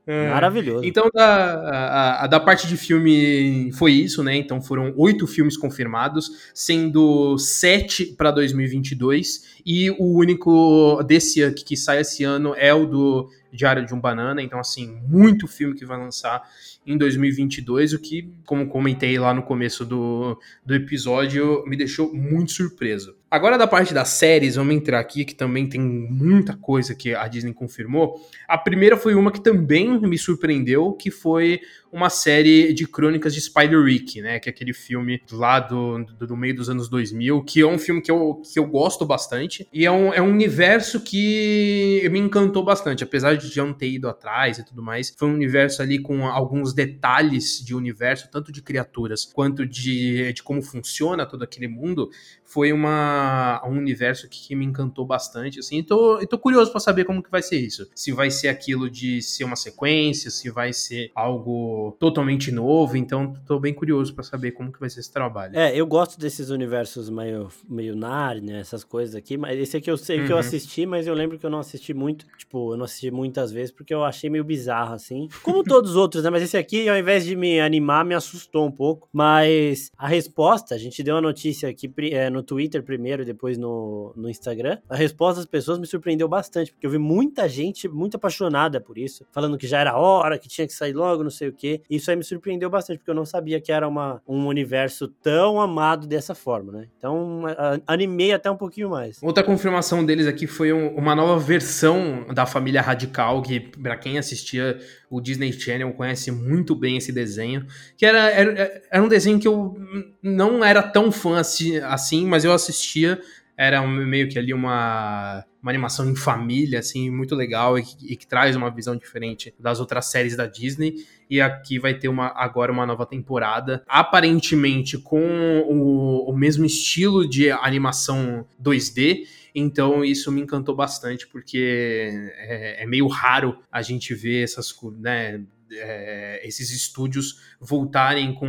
É. 0.05 0.29
Maravilhoso. 0.31 0.85
Então, 0.85 1.09
da, 1.15 1.55
a, 1.55 2.25
a, 2.25 2.27
da 2.27 2.41
parte 2.41 2.67
de 2.67 2.77
filme 2.77 3.71
foi 3.73 3.93
isso, 3.93 4.23
né? 4.23 4.35
Então 4.35 4.61
foram 4.61 4.93
oito 4.97 5.27
filmes 5.29 5.57
confirmados, 5.57 6.51
sendo 6.53 7.39
sete 7.39 8.07
para 8.07 8.33
2022 8.33 9.61
e 9.65 9.91
o 9.91 10.17
único 10.17 11.01
desse 11.05 11.53
que 11.53 11.77
sai 11.77 12.01
esse 12.01 12.25
ano 12.25 12.53
é 12.57 12.75
o 12.75 12.85
do 12.85 13.31
Diário 13.53 13.87
de 13.87 13.95
um 13.95 14.01
Banana. 14.01 14.43
Então, 14.43 14.59
assim, 14.59 15.01
muito 15.07 15.47
filme 15.47 15.75
que 15.75 15.85
vai 15.85 15.99
lançar 15.99 16.43
em 16.85 16.99
2022, 16.99 17.93
o 17.93 17.99
que, 18.01 18.29
como 18.45 18.67
comentei 18.69 19.17
lá 19.19 19.33
no 19.33 19.43
começo 19.43 19.85
do, 19.85 20.37
do 20.67 20.75
episódio, 20.75 21.65
me 21.65 21.77
deixou 21.77 22.13
muito 22.13 22.51
surpreso. 22.51 23.15
Agora 23.33 23.57
da 23.57 23.67
parte 23.67 23.95
das 23.95 24.11
séries, 24.11 24.57
vamos 24.57 24.75
entrar 24.75 25.01
aqui, 25.01 25.25
que 25.25 25.35
também 25.35 25.67
tem 25.67 25.81
muita 25.81 26.55
coisa 26.55 26.95
que 26.95 27.15
a 27.15 27.27
Disney 27.27 27.55
confirmou. 27.55 28.21
A 28.47 28.59
primeira 28.59 28.95
foi 28.95 29.15
uma 29.15 29.33
que 29.33 29.41
também 29.41 29.99
me 30.03 30.19
surpreendeu, 30.19 30.93
que 30.93 31.11
foi 31.11 31.63
uma 31.93 32.09
série 32.09 32.73
de 32.73 32.87
crônicas 32.87 33.35
de 33.35 33.41
Spider-Rick, 33.41 34.23
né? 34.23 34.41
Que 34.41 34.49
é 34.49 34.53
aquele 34.53 34.73
filme 34.73 35.23
lá 35.31 35.61
do, 35.61 36.05
do, 36.05 36.27
do, 36.27 36.37
meio 36.37 36.57
dos 36.57 36.71
anos 36.71 36.89
2000, 36.89 37.45
que 37.45 37.61
é 37.61 37.67
um 37.67 37.79
filme 37.79 38.01
que 38.01 38.11
eu, 38.11 38.41
que 38.51 38.59
eu 38.59 38.67
gosto 38.67 39.05
bastante. 39.05 39.69
E 39.71 39.85
é 39.85 39.91
um, 39.91 40.13
é 40.13 40.21
um 40.23 40.31
universo 40.31 41.01
que 41.01 42.09
me 42.11 42.19
encantou 42.19 42.65
bastante. 42.65 43.05
Apesar 43.05 43.37
de 43.37 43.49
já 43.49 43.63
não 43.65 43.75
ter 43.75 43.91
ido 43.91 44.09
atrás 44.09 44.59
e 44.59 44.65
tudo 44.65 44.83
mais. 44.83 45.15
Foi 45.17 45.29
um 45.29 45.35
universo 45.35 45.83
ali 45.83 45.99
com 45.99 46.27
alguns 46.27 46.73
detalhes 46.73 47.63
de 47.63 47.75
universo, 47.75 48.31
tanto 48.31 48.51
de 48.51 48.63
criaturas 48.63 49.27
quanto 49.27 49.67
de, 49.67 50.33
de 50.33 50.43
como 50.43 50.63
funciona 50.63 51.27
todo 51.27 51.43
aquele 51.43 51.69
mundo. 51.69 52.11
Foi 52.53 52.71
uma, 52.71 53.63
um 53.67 53.79
universo 53.79 54.29
que, 54.29 54.55
me 54.55 54.67
encantou 54.67 55.07
bastante, 55.07 55.59
assim. 55.59 55.79
E 55.79 55.83
tô, 55.83 56.21
e 56.21 56.27
tô 56.27 56.39
curioso 56.39 56.71
para 56.71 56.81
saber 56.81 57.05
como 57.05 57.23
que 57.23 57.31
vai 57.31 57.41
ser 57.41 57.59
isso. 57.59 57.89
Se 57.95 58.13
vai 58.13 58.31
ser 58.31 58.49
aquilo 58.49 58.91
de 58.91 59.23
ser 59.23 59.45
uma 59.45 59.57
sequência, 59.57 60.31
se 60.31 60.51
vai 60.51 60.71
ser 60.71 61.11
algo 61.15 61.97
totalmente 61.99 62.53
novo. 62.53 62.95
Então, 62.95 63.33
tô 63.47 63.59
bem 63.59 63.73
curioso 63.73 64.15
para 64.15 64.23
saber 64.23 64.53
como 64.53 64.71
que 64.71 64.79
vai 64.79 64.91
ser 64.91 65.01
esse 65.01 65.11
trabalho. 65.11 65.57
É, 65.57 65.75
eu 65.75 65.87
gosto 65.87 66.21
desses 66.21 66.51
universos 66.51 67.09
meio, 67.09 67.49
meio 67.67 67.97
Narnia, 67.97 68.59
essas 68.59 68.85
coisas 68.85 69.15
aqui. 69.15 69.39
Mas 69.39 69.59
esse 69.59 69.79
aqui 69.79 69.91
eu 69.91 69.97
sei 69.97 70.21
uhum. 70.21 70.27
que 70.27 70.33
eu 70.33 70.37
assisti, 70.37 70.85
mas 70.85 71.07
eu 71.07 71.15
lembro 71.15 71.39
que 71.39 71.47
eu 71.47 71.51
não 71.51 71.61
assisti 71.61 71.95
muito. 71.95 72.27
Tipo, 72.37 72.75
eu 72.75 72.77
não 72.77 72.85
assisti 72.85 73.11
muitas 73.11 73.51
vezes 73.51 73.71
porque 73.71 73.95
eu 73.95 74.05
achei 74.05 74.29
meio 74.29 74.45
bizarro, 74.45 74.93
assim. 74.93 75.27
Como 75.43 75.65
todos 75.65 75.93
os 75.93 75.97
outros, 75.97 76.23
né? 76.23 76.29
Mas 76.29 76.43
esse 76.43 76.59
aqui, 76.59 76.87
ao 76.87 76.99
invés 76.99 77.25
de 77.25 77.35
me 77.35 77.61
animar, 77.61 78.05
me 78.05 78.15
assustou 78.15 78.67
um 78.67 78.71
pouco. 78.71 79.09
Mas 79.11 79.91
a 79.97 80.07
resposta, 80.07 80.75
a 80.75 80.79
gente 80.79 81.03
deu 81.03 81.15
uma 81.15 81.23
notícia 81.23 81.71
aqui 81.71 81.91
é, 82.13 82.29
no 82.29 82.42
Twitter 82.43 82.83
primeiro, 82.83 83.25
depois 83.25 83.59
no, 83.59 84.13
no 84.17 84.29
Instagram. 84.29 84.79
A 84.89 84.97
resposta 84.97 85.41
das 85.41 85.47
pessoas 85.47 85.79
me 85.79 85.87
surpreendeu 85.87 86.29
bastante, 86.29 86.73
porque 86.73 86.87
eu 86.87 86.91
vi 86.91 86.99
muita 86.99 87.49
gente 87.49 87.89
muito 87.89 88.17
apaixonada 88.17 88.81
por 88.81 88.99
isso, 88.99 89.25
falando 89.31 89.59
que 89.59 89.67
já 89.67 89.81
era 89.81 89.97
hora, 89.97 90.39
que 90.39 90.49
tinha 90.49 90.67
que 90.67 90.73
sair 90.73 90.93
logo, 90.93 91.23
não 91.23 91.31
sei 91.31 91.49
o 91.49 91.53
quê. 91.53 91.83
Isso 91.89 92.11
aí 92.11 92.17
me 92.17 92.25
surpreendeu 92.25 92.71
bastante, 92.71 92.99
porque 92.99 93.11
eu 93.11 93.15
não 93.15 93.25
sabia 93.25 93.61
que 93.61 93.73
era 93.73 93.87
uma, 93.87 94.21
um 94.27 94.47
universo 94.47 95.09
tão 95.09 95.61
amado 95.61 96.07
dessa 96.07 96.35
forma, 96.35 96.73
né? 96.73 96.89
Então, 96.97 97.43
animei 97.87 98.33
até 98.33 98.51
um 98.51 98.57
pouquinho 98.57 98.91
mais. 98.91 99.19
Outra 99.23 99.43
confirmação 99.43 100.05
deles 100.05 100.27
aqui 100.27 100.47
foi 100.47 100.73
um, 100.73 100.95
uma 100.97 101.15
nova 101.15 101.39
versão 101.39 102.27
da 102.35 102.47
família 102.47 102.81
Radical, 102.81 103.43
que 103.43 103.61
para 103.61 103.97
quem 103.97 104.19
assistia 104.19 104.79
o 105.11 105.21
Disney 105.21 105.53
Channel 105.53 105.93
conhece 105.93 106.31
muito 106.31 106.75
bem 106.75 106.97
esse 106.97 107.13
desenho, 107.13 107.67
que 107.97 108.07
era, 108.07 108.31
era, 108.31 108.83
era 108.91 109.03
um 109.03 109.09
desenho 109.09 109.39
que 109.39 109.47
eu 109.47 109.77
não 110.23 110.65
era 110.65 110.83
tão 110.83 111.13
fã 111.13 111.39
assim, 111.39 111.77
assim 111.79 112.27
mas 112.33 112.45
eu 112.45 112.53
assistia 112.53 113.21
era 113.57 113.87
meio 113.87 114.29
que 114.29 114.39
ali 114.39 114.53
uma, 114.53 115.45
uma 115.63 115.71
animação 115.71 116.09
em 116.11 116.17
família, 116.17 116.79
assim, 116.79 117.11
muito 117.11 117.35
legal 117.35 117.79
e 117.79 117.83
que, 117.83 118.13
e 118.13 118.17
que, 118.17 118.27
traz 118.27 118.57
uma 118.57 118.71
visão 118.71 118.97
diferente 118.97 119.55
das 119.59 119.79
outras 119.79 120.07
séries 120.07 120.37
da 120.37 120.47
Disney. 120.47 121.07
E 121.29 121.41
aqui 121.41 121.79
vai 121.79 121.95
ter 121.95 122.09
uma, 122.09 122.33
agora 122.35 122.73
uma 122.73 122.87
nova 122.87 123.07
temporada, 123.07 123.85
aparentemente 123.87 124.99
com 124.99 125.61
o, 125.69 126.31
o 126.31 126.37
mesmo 126.37 126.65
estilo 126.65 127.29
de 127.29 127.51
animação 127.51 128.47
2D. 128.61 129.27
Então 129.55 130.03
isso 130.03 130.33
me 130.33 130.41
encantou 130.41 130.75
bastante, 130.75 131.27
porque 131.27 132.11
é, 132.39 132.83
é 132.83 132.87
meio 132.87 133.07
raro 133.07 133.59
a 133.71 133.83
gente 133.83 134.15
ver 134.15 134.43
essas 134.43 134.75
né, 134.99 135.43
é, 135.73 136.41
esses 136.47 136.71
estúdios 136.71 137.41
voltarem 137.61 138.35
com 138.35 138.49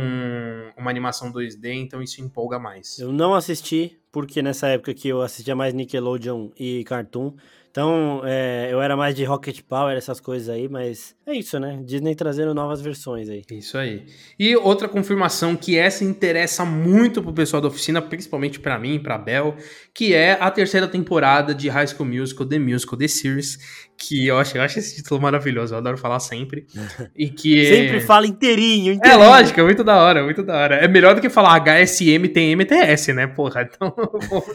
uma 0.76 0.90
animação 0.90 1.32
2D, 1.32 1.72
então 1.74 2.02
isso 2.02 2.20
empolga 2.20 2.58
mais. 2.58 2.98
Eu 2.98 3.12
não 3.12 3.34
assisti, 3.34 3.98
porque 4.12 4.42
nessa 4.42 4.68
época 4.68 4.94
que 4.94 5.08
eu 5.08 5.22
assistia 5.22 5.54
mais 5.54 5.74
Nickelodeon 5.74 6.50
e 6.58 6.84
Cartoon, 6.84 7.34
então, 7.74 8.22
é, 8.24 8.68
eu 8.70 8.80
era 8.80 8.96
mais 8.96 9.16
de 9.16 9.24
Rocket 9.24 9.60
Power, 9.62 9.96
essas 9.96 10.20
coisas 10.20 10.48
aí, 10.48 10.68
mas 10.68 11.16
é 11.26 11.34
isso, 11.34 11.58
né? 11.58 11.82
Disney 11.84 12.14
trazendo 12.14 12.54
novas 12.54 12.80
versões 12.80 13.28
aí. 13.28 13.42
Isso 13.50 13.76
aí. 13.76 14.06
E 14.38 14.54
outra 14.54 14.88
confirmação 14.88 15.56
que 15.56 15.76
essa 15.76 16.04
interessa 16.04 16.64
muito 16.64 17.20
pro 17.20 17.32
pessoal 17.32 17.60
da 17.60 17.66
oficina, 17.66 18.00
principalmente 18.00 18.60
para 18.60 18.78
mim, 18.78 19.00
pra 19.00 19.18
Bel, 19.18 19.56
que 19.94 20.12
é 20.12 20.36
a 20.40 20.50
terceira 20.50 20.88
temporada 20.88 21.54
de 21.54 21.68
High 21.68 21.86
School 21.86 22.08
Musical, 22.08 22.44
The 22.44 22.58
Musical, 22.58 22.98
The 22.98 23.06
Series, 23.06 23.58
que 23.96 24.26
eu 24.26 24.36
acho, 24.36 24.56
eu 24.58 24.62
acho 24.62 24.80
esse 24.80 24.96
título 24.96 25.20
maravilhoso, 25.20 25.72
eu 25.72 25.78
adoro 25.78 25.96
falar 25.96 26.18
sempre. 26.18 26.66
E 27.14 27.28
que 27.28 27.64
sempre 27.66 28.00
fala 28.00 28.26
inteirinho, 28.26 28.92
inteirinho. 28.92 29.22
É 29.22 29.28
lógico, 29.28 29.60
é 29.60 29.62
muito 29.62 29.84
da 29.84 30.02
hora, 30.02 30.24
muito 30.24 30.42
da 30.42 30.56
hora. 30.56 30.74
É 30.76 30.88
melhor 30.88 31.14
do 31.14 31.20
que 31.20 31.30
falar 31.30 31.60
HSM 31.60 32.26
tem 32.32 32.56
MTS, 32.56 33.12
né, 33.12 33.28
porra? 33.28 33.62
Então, 33.62 33.94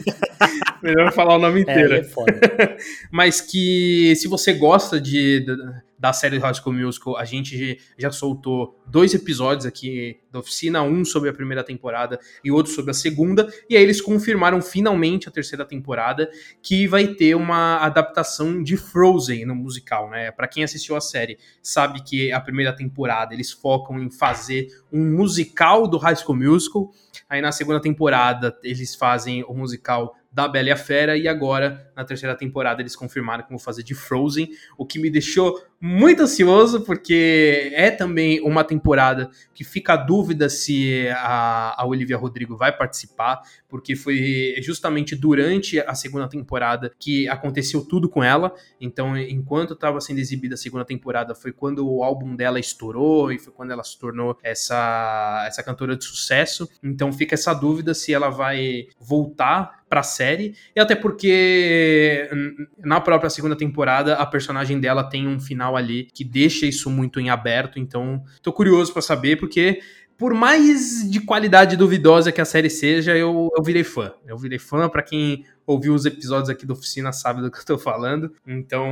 melhor 0.84 1.14
falar 1.14 1.36
o 1.36 1.40
nome 1.40 1.60
é, 1.60 1.62
inteiro. 1.62 1.94
É, 1.94 2.00
é 2.00 2.04
foda. 2.04 2.40
mas 3.10 3.40
que 3.40 4.14
se 4.18 4.28
você 4.28 4.52
gosta 4.52 5.00
de, 5.00 5.40
de 5.40 5.56
da 6.00 6.14
série 6.14 6.38
High 6.38 6.54
School 6.54 6.74
Musical, 6.74 7.18
a 7.18 7.26
gente 7.26 7.78
já 7.98 8.10
soltou 8.10 8.82
dois 8.88 9.14
episódios 9.14 9.66
aqui 9.66 10.18
da 10.32 10.40
oficina, 10.40 10.82
um 10.82 11.04
sobre 11.04 11.30
a 11.30 11.34
primeira 11.34 11.64
temporada 11.64 12.18
e 12.44 12.50
outro 12.50 12.72
sobre 12.72 12.92
a 12.92 12.94
segunda, 12.94 13.52
e 13.70 13.76
aí 13.76 13.84
eles 13.84 14.00
confirmaram 14.00 14.62
finalmente 14.62 15.28
a 15.28 15.32
terceira 15.32 15.66
temporada, 15.66 16.32
que 16.62 16.88
vai 16.88 17.08
ter 17.08 17.36
uma 17.36 17.78
adaptação 17.80 18.64
de 18.64 18.78
Frozen 18.78 19.46
no 19.46 19.56
musical, 19.56 20.10
né? 20.10 20.32
Para 20.32 20.48
quem 20.48 20.64
assistiu 20.64 20.96
a 20.96 21.02
série, 21.02 21.38
sabe 21.62 22.02
que 22.02 22.32
a 22.32 22.40
primeira 22.40 22.74
temporada 22.74 23.34
eles 23.34 23.52
focam 23.52 24.00
em 24.00 24.10
fazer 24.10 24.68
um 24.94 25.04
musical 25.18 25.88
do 25.88 25.98
High 25.98 26.16
School 26.16 26.38
Musical, 26.38 26.92
aí 27.28 27.42
na 27.42 27.52
segunda 27.52 27.82
temporada 27.82 28.58
eles 28.64 28.96
fazem 28.96 29.44
o 29.44 29.54
musical 29.54 30.16
da 30.32 30.48
Bela 30.48 30.70
e 30.70 30.72
a 30.72 30.78
Fera, 30.78 31.18
e 31.18 31.28
agora, 31.28 31.92
na 31.96 32.06
terceira 32.06 32.36
temporada, 32.36 32.82
eles 32.82 32.96
confirmaram 32.96 33.44
que 33.44 33.50
vão 33.50 33.58
fazer 33.58 33.82
de 33.82 33.96
Frozen, 33.96 34.50
o 34.78 34.86
que 34.86 35.00
me 35.00 35.10
deixou 35.10 35.60
muito 35.82 36.24
ansioso, 36.24 36.82
porque 36.82 37.72
é 37.74 37.90
também 37.90 38.42
uma 38.42 38.64
temporada 38.64 39.30
que 39.54 39.64
fica 39.64 39.94
a 39.94 39.98
dúvida 39.98 40.50
se 40.50 41.08
a, 41.10 41.82
a 41.82 41.86
Olivia 41.86 42.18
Rodrigo 42.18 42.58
vai 42.58 42.76
participar, 42.76 43.42
porque 43.68 43.96
foi 43.96 44.56
justamente 44.62 45.16
durante 45.16 45.80
a 45.80 45.96
segunda 45.96 46.28
temporada 46.28 46.92
que 47.00 47.28
aconteceu 47.30 47.86
tudo 47.86 48.10
com 48.10 48.24
ela. 48.24 48.54
Então, 48.82 49.18
enquanto 49.18 49.74
estava 49.74 50.02
sendo 50.02 50.20
exibida 50.20 50.56
a 50.56 50.58
segunda 50.58 50.84
temporada, 50.84 51.34
foi 51.34 51.52
quando 51.52 51.88
o 51.88 52.04
álbum 52.04 52.36
dela 52.36 52.60
estourou 52.60 53.32
e 53.32 53.40
foi 53.40 53.54
quando 53.54 53.72
ela 53.72 53.84
se 53.84 53.98
tornou 53.98 54.38
essa, 54.44 55.46
essa 55.48 55.64
cantora 55.64 55.96
de 55.96 56.04
sucesso. 56.04 56.70
Então, 56.84 57.14
fica 57.14 57.36
essa 57.36 57.54
dúvida 57.54 57.94
se 57.94 58.14
ela 58.14 58.30
vai 58.30 58.88
voltar 59.00 59.80
para 59.90 60.02
a 60.02 60.04
série, 60.04 60.56
e 60.76 60.80
até 60.80 60.96
porque 60.96 62.30
na 62.78 63.02
própria 63.02 63.30
segunda 63.30 63.56
temporada 63.56 64.14
a 64.14 64.26
personagem 64.26 64.80
dela 64.80 65.04
tem 65.04 65.28
um 65.28 65.40
final 65.40 65.69
final 65.70 65.78
ali 65.78 66.08
que 66.14 66.24
deixa 66.24 66.66
isso 66.66 66.90
muito 66.90 67.20
em 67.20 67.30
aberto. 67.30 67.80
Então, 67.80 68.24
tô 68.42 68.52
curioso 68.52 68.92
para 68.92 69.02
saber, 69.02 69.38
porque 69.38 69.80
por 70.18 70.34
mais 70.34 71.10
de 71.10 71.22
qualidade 71.22 71.78
duvidosa 71.78 72.32
que 72.32 72.42
a 72.42 72.46
série 72.46 72.70
seja, 72.70 73.16
eu, 73.16 73.50
eu 73.56 73.64
virei 73.64 73.84
fã. 73.84 74.12
Eu 74.26 74.38
virei 74.38 74.60
fã, 74.60 74.90
para 74.90 75.04
quem 75.04 75.46
ouviu 75.66 75.94
os 75.94 76.06
episódios 76.06 76.50
aqui 76.50 76.66
da 76.66 76.74
oficina 76.74 77.12
sabe 77.12 77.42
do 77.42 77.52
que 77.52 77.60
eu 77.60 77.66
tô 77.66 77.78
falando. 77.78 78.34
Então, 78.46 78.84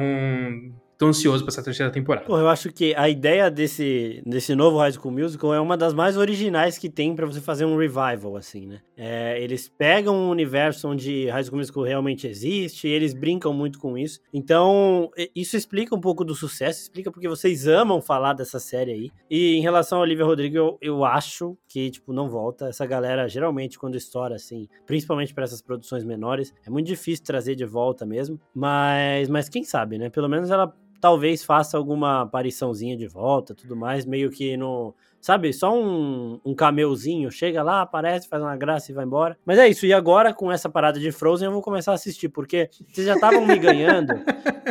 tô 0.98 1.08
ansioso 1.08 1.44
pra 1.44 1.52
essa 1.52 1.64
terceira 1.64 1.92
temporada. 1.92 2.26
Pô, 2.26 2.38
eu 2.38 2.50
acho 2.50 2.72
que 2.72 2.96
a 2.96 3.08
ideia 3.08 3.52
desse, 3.52 4.22
desse 4.26 4.56
novo 4.56 4.78
High 4.78 4.94
School 4.94 5.14
Musical 5.14 5.54
é 5.54 5.60
uma 5.60 5.78
das 5.78 5.94
mais 5.94 6.18
originais 6.18 6.78
que 6.78 6.90
tem 6.90 7.16
para 7.16 7.26
você 7.26 7.40
fazer 7.40 7.66
um 7.66 7.78
revival, 7.78 8.36
assim, 8.36 8.66
né? 8.66 8.82
É, 8.96 9.40
eles 9.42 9.70
pegam 9.70 10.16
um 10.16 10.30
universo 10.30 10.88
onde 10.88 11.28
High 11.28 11.44
School 11.44 11.60
Musical 11.60 11.84
realmente 11.84 12.28
existe, 12.28 12.88
e 12.88 12.92
eles 12.92 13.14
brincam 13.14 13.54
muito 13.54 13.78
com 13.80 13.98
isso. 13.98 14.20
Então, 14.34 15.12
isso 15.36 15.56
explica 15.56 15.96
um 15.96 16.02
pouco 16.02 16.26
do 16.26 16.34
sucesso, 16.34 16.82
explica 16.82 17.12
porque 17.12 17.28
vocês 17.28 17.68
amam 17.68 18.02
falar 18.02 18.34
dessa 18.34 18.60
série 18.60 18.92
aí. 18.92 19.12
E 19.30 19.56
em 19.56 19.62
relação 19.62 20.00
a 20.00 20.02
Olivia 20.02 20.26
Rodrigo, 20.26 20.58
eu, 20.58 20.78
eu 20.82 21.06
acho 21.06 21.56
que, 21.68 21.92
tipo, 21.92 22.12
não 22.12 22.28
volta. 22.28 22.70
Essa 22.70 22.86
galera, 22.88 23.28
geralmente, 23.28 23.78
quando 23.78 23.96
estoura, 23.96 24.36
assim, 24.36 24.68
principalmente 24.86 25.34
para 25.34 25.44
essas 25.44 25.62
produções 25.62 26.04
menores, 26.04 26.54
é 26.66 26.70
muito 26.70 26.88
difícil 26.88 27.24
trazer 27.24 27.54
de 27.54 27.66
volta 27.66 28.06
mesmo. 28.06 28.40
Mas, 28.54 29.30
mas 29.30 29.48
quem 29.48 29.64
sabe, 29.64 30.00
né? 30.00 30.10
Pelo 30.10 30.28
menos 30.28 30.50
ela 30.50 30.74
talvez 31.08 31.42
faça 31.42 31.78
alguma 31.78 32.24
apariçãozinha 32.24 32.98
de 32.98 33.08
volta, 33.08 33.56
tudo 33.56 33.78
mais, 33.78 34.06
meio 34.06 34.30
que 34.30 34.58
no. 34.58 34.94
Sabe, 35.22 35.52
só 35.54 35.74
um, 35.74 36.40
um 36.46 36.54
cameuzinho, 36.54 37.32
chega 37.32 37.64
lá, 37.64 37.82
aparece, 37.82 38.28
faz 38.28 38.42
uma 38.42 38.56
graça 38.56 38.92
e 38.92 38.96
vai 38.96 39.06
embora. 39.06 39.38
Mas 39.46 39.58
é 39.58 39.68
isso, 39.68 39.86
e 39.86 39.94
agora 39.94 40.34
com 40.34 40.52
essa 40.52 40.70
parada 40.70 41.00
de 41.00 41.12
Frozen 41.12 41.48
eu 41.48 41.52
vou 41.52 41.62
começar 41.62 41.94
a 41.94 41.96
assistir, 41.96 42.28
porque 42.30 42.70
vocês 42.92 43.08
já 43.08 43.16
estavam 43.16 43.46
me 43.46 43.58
ganhando 43.58 44.14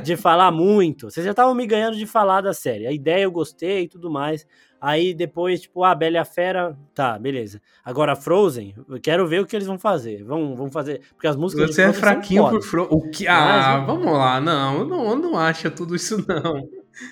de 0.03 0.15
falar 0.17 0.51
muito, 0.53 1.11
vocês 1.11 1.25
já 1.25 1.33
estavam 1.33 1.55
me 1.55 1.67
ganhando 1.67 1.97
de 1.97 2.07
falar 2.07 2.43
da 2.43 2.53
série. 2.53 2.87
A 2.87 2.93
ideia 2.93 3.25
eu 3.25 3.31
gostei 3.31 3.85
e 3.85 3.89
tudo 3.89 4.11
mais. 4.11 4.47
Aí 4.81 5.15
depois, 5.15 5.63
tipo, 5.63 5.83
ah, 5.85 5.95
Bela 5.95 6.17
e 6.17 6.19
a 6.19 6.25
Fera, 6.25 6.77
tá, 6.95 7.19
beleza. 7.19 7.61
Agora 7.85 8.15
Frozen, 8.15 8.75
eu 8.89 9.01
quero 9.01 9.27
ver 9.27 9.41
o 9.41 9.47
que 9.47 9.57
eles 9.57 9.67
vão 9.67 9.79
fazer. 9.79 10.23
Vão, 10.25 10.55
vão 10.55 10.71
fazer. 10.71 11.01
Porque 11.15 11.27
as 11.27 11.37
músicas. 11.37 11.75
Você 11.75 11.83
é 11.83 11.93
fraquinho 11.93 12.49
por 12.49 12.63
Frozen. 12.63 12.97
O 12.97 13.11
que? 13.11 13.27
Ah, 13.27 13.79
Mas, 13.79 13.87
vamos 13.87 14.13
lá, 14.13 14.41
não, 14.41 14.85
não, 14.85 15.11
eu 15.11 15.17
não 15.17 15.39
acho 15.39 15.71
tudo 15.71 15.97
isso, 15.97 16.25
não. 16.27 16.69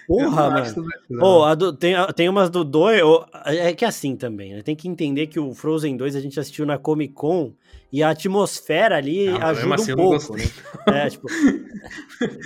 Porra, 0.07 0.51
mano. 0.51 1.57
Do, 1.57 1.73
tem, 1.73 1.95
tem 2.15 2.29
umas 2.29 2.49
do 2.49 2.65
2. 2.65 3.03
Oh, 3.03 3.25
é 3.45 3.73
que 3.75 3.85
é 3.85 3.89
assim 3.89 4.17
também, 4.17 4.55
né? 4.55 4.63
Tem 4.63 4.75
que 4.75 4.89
entender 4.89 5.27
que 5.27 5.39
o 5.39 5.55
Frozen 5.55 5.97
2 5.97 6.17
a 6.17 6.21
gente 6.21 6.41
assistiu 6.41 6.65
na 6.65 6.79
Comic 6.79 7.13
Con 7.13 7.53
e 7.93 8.03
a 8.03 8.11
atmosfera 8.11 8.97
ali 8.97 9.27
não, 9.27 9.47
ajuda 9.47 9.75
assim, 9.75 9.93
um 9.93 9.97
pouco, 9.97 10.37
né? 10.37 10.45
É, 10.87 11.09
tipo, 11.09 11.27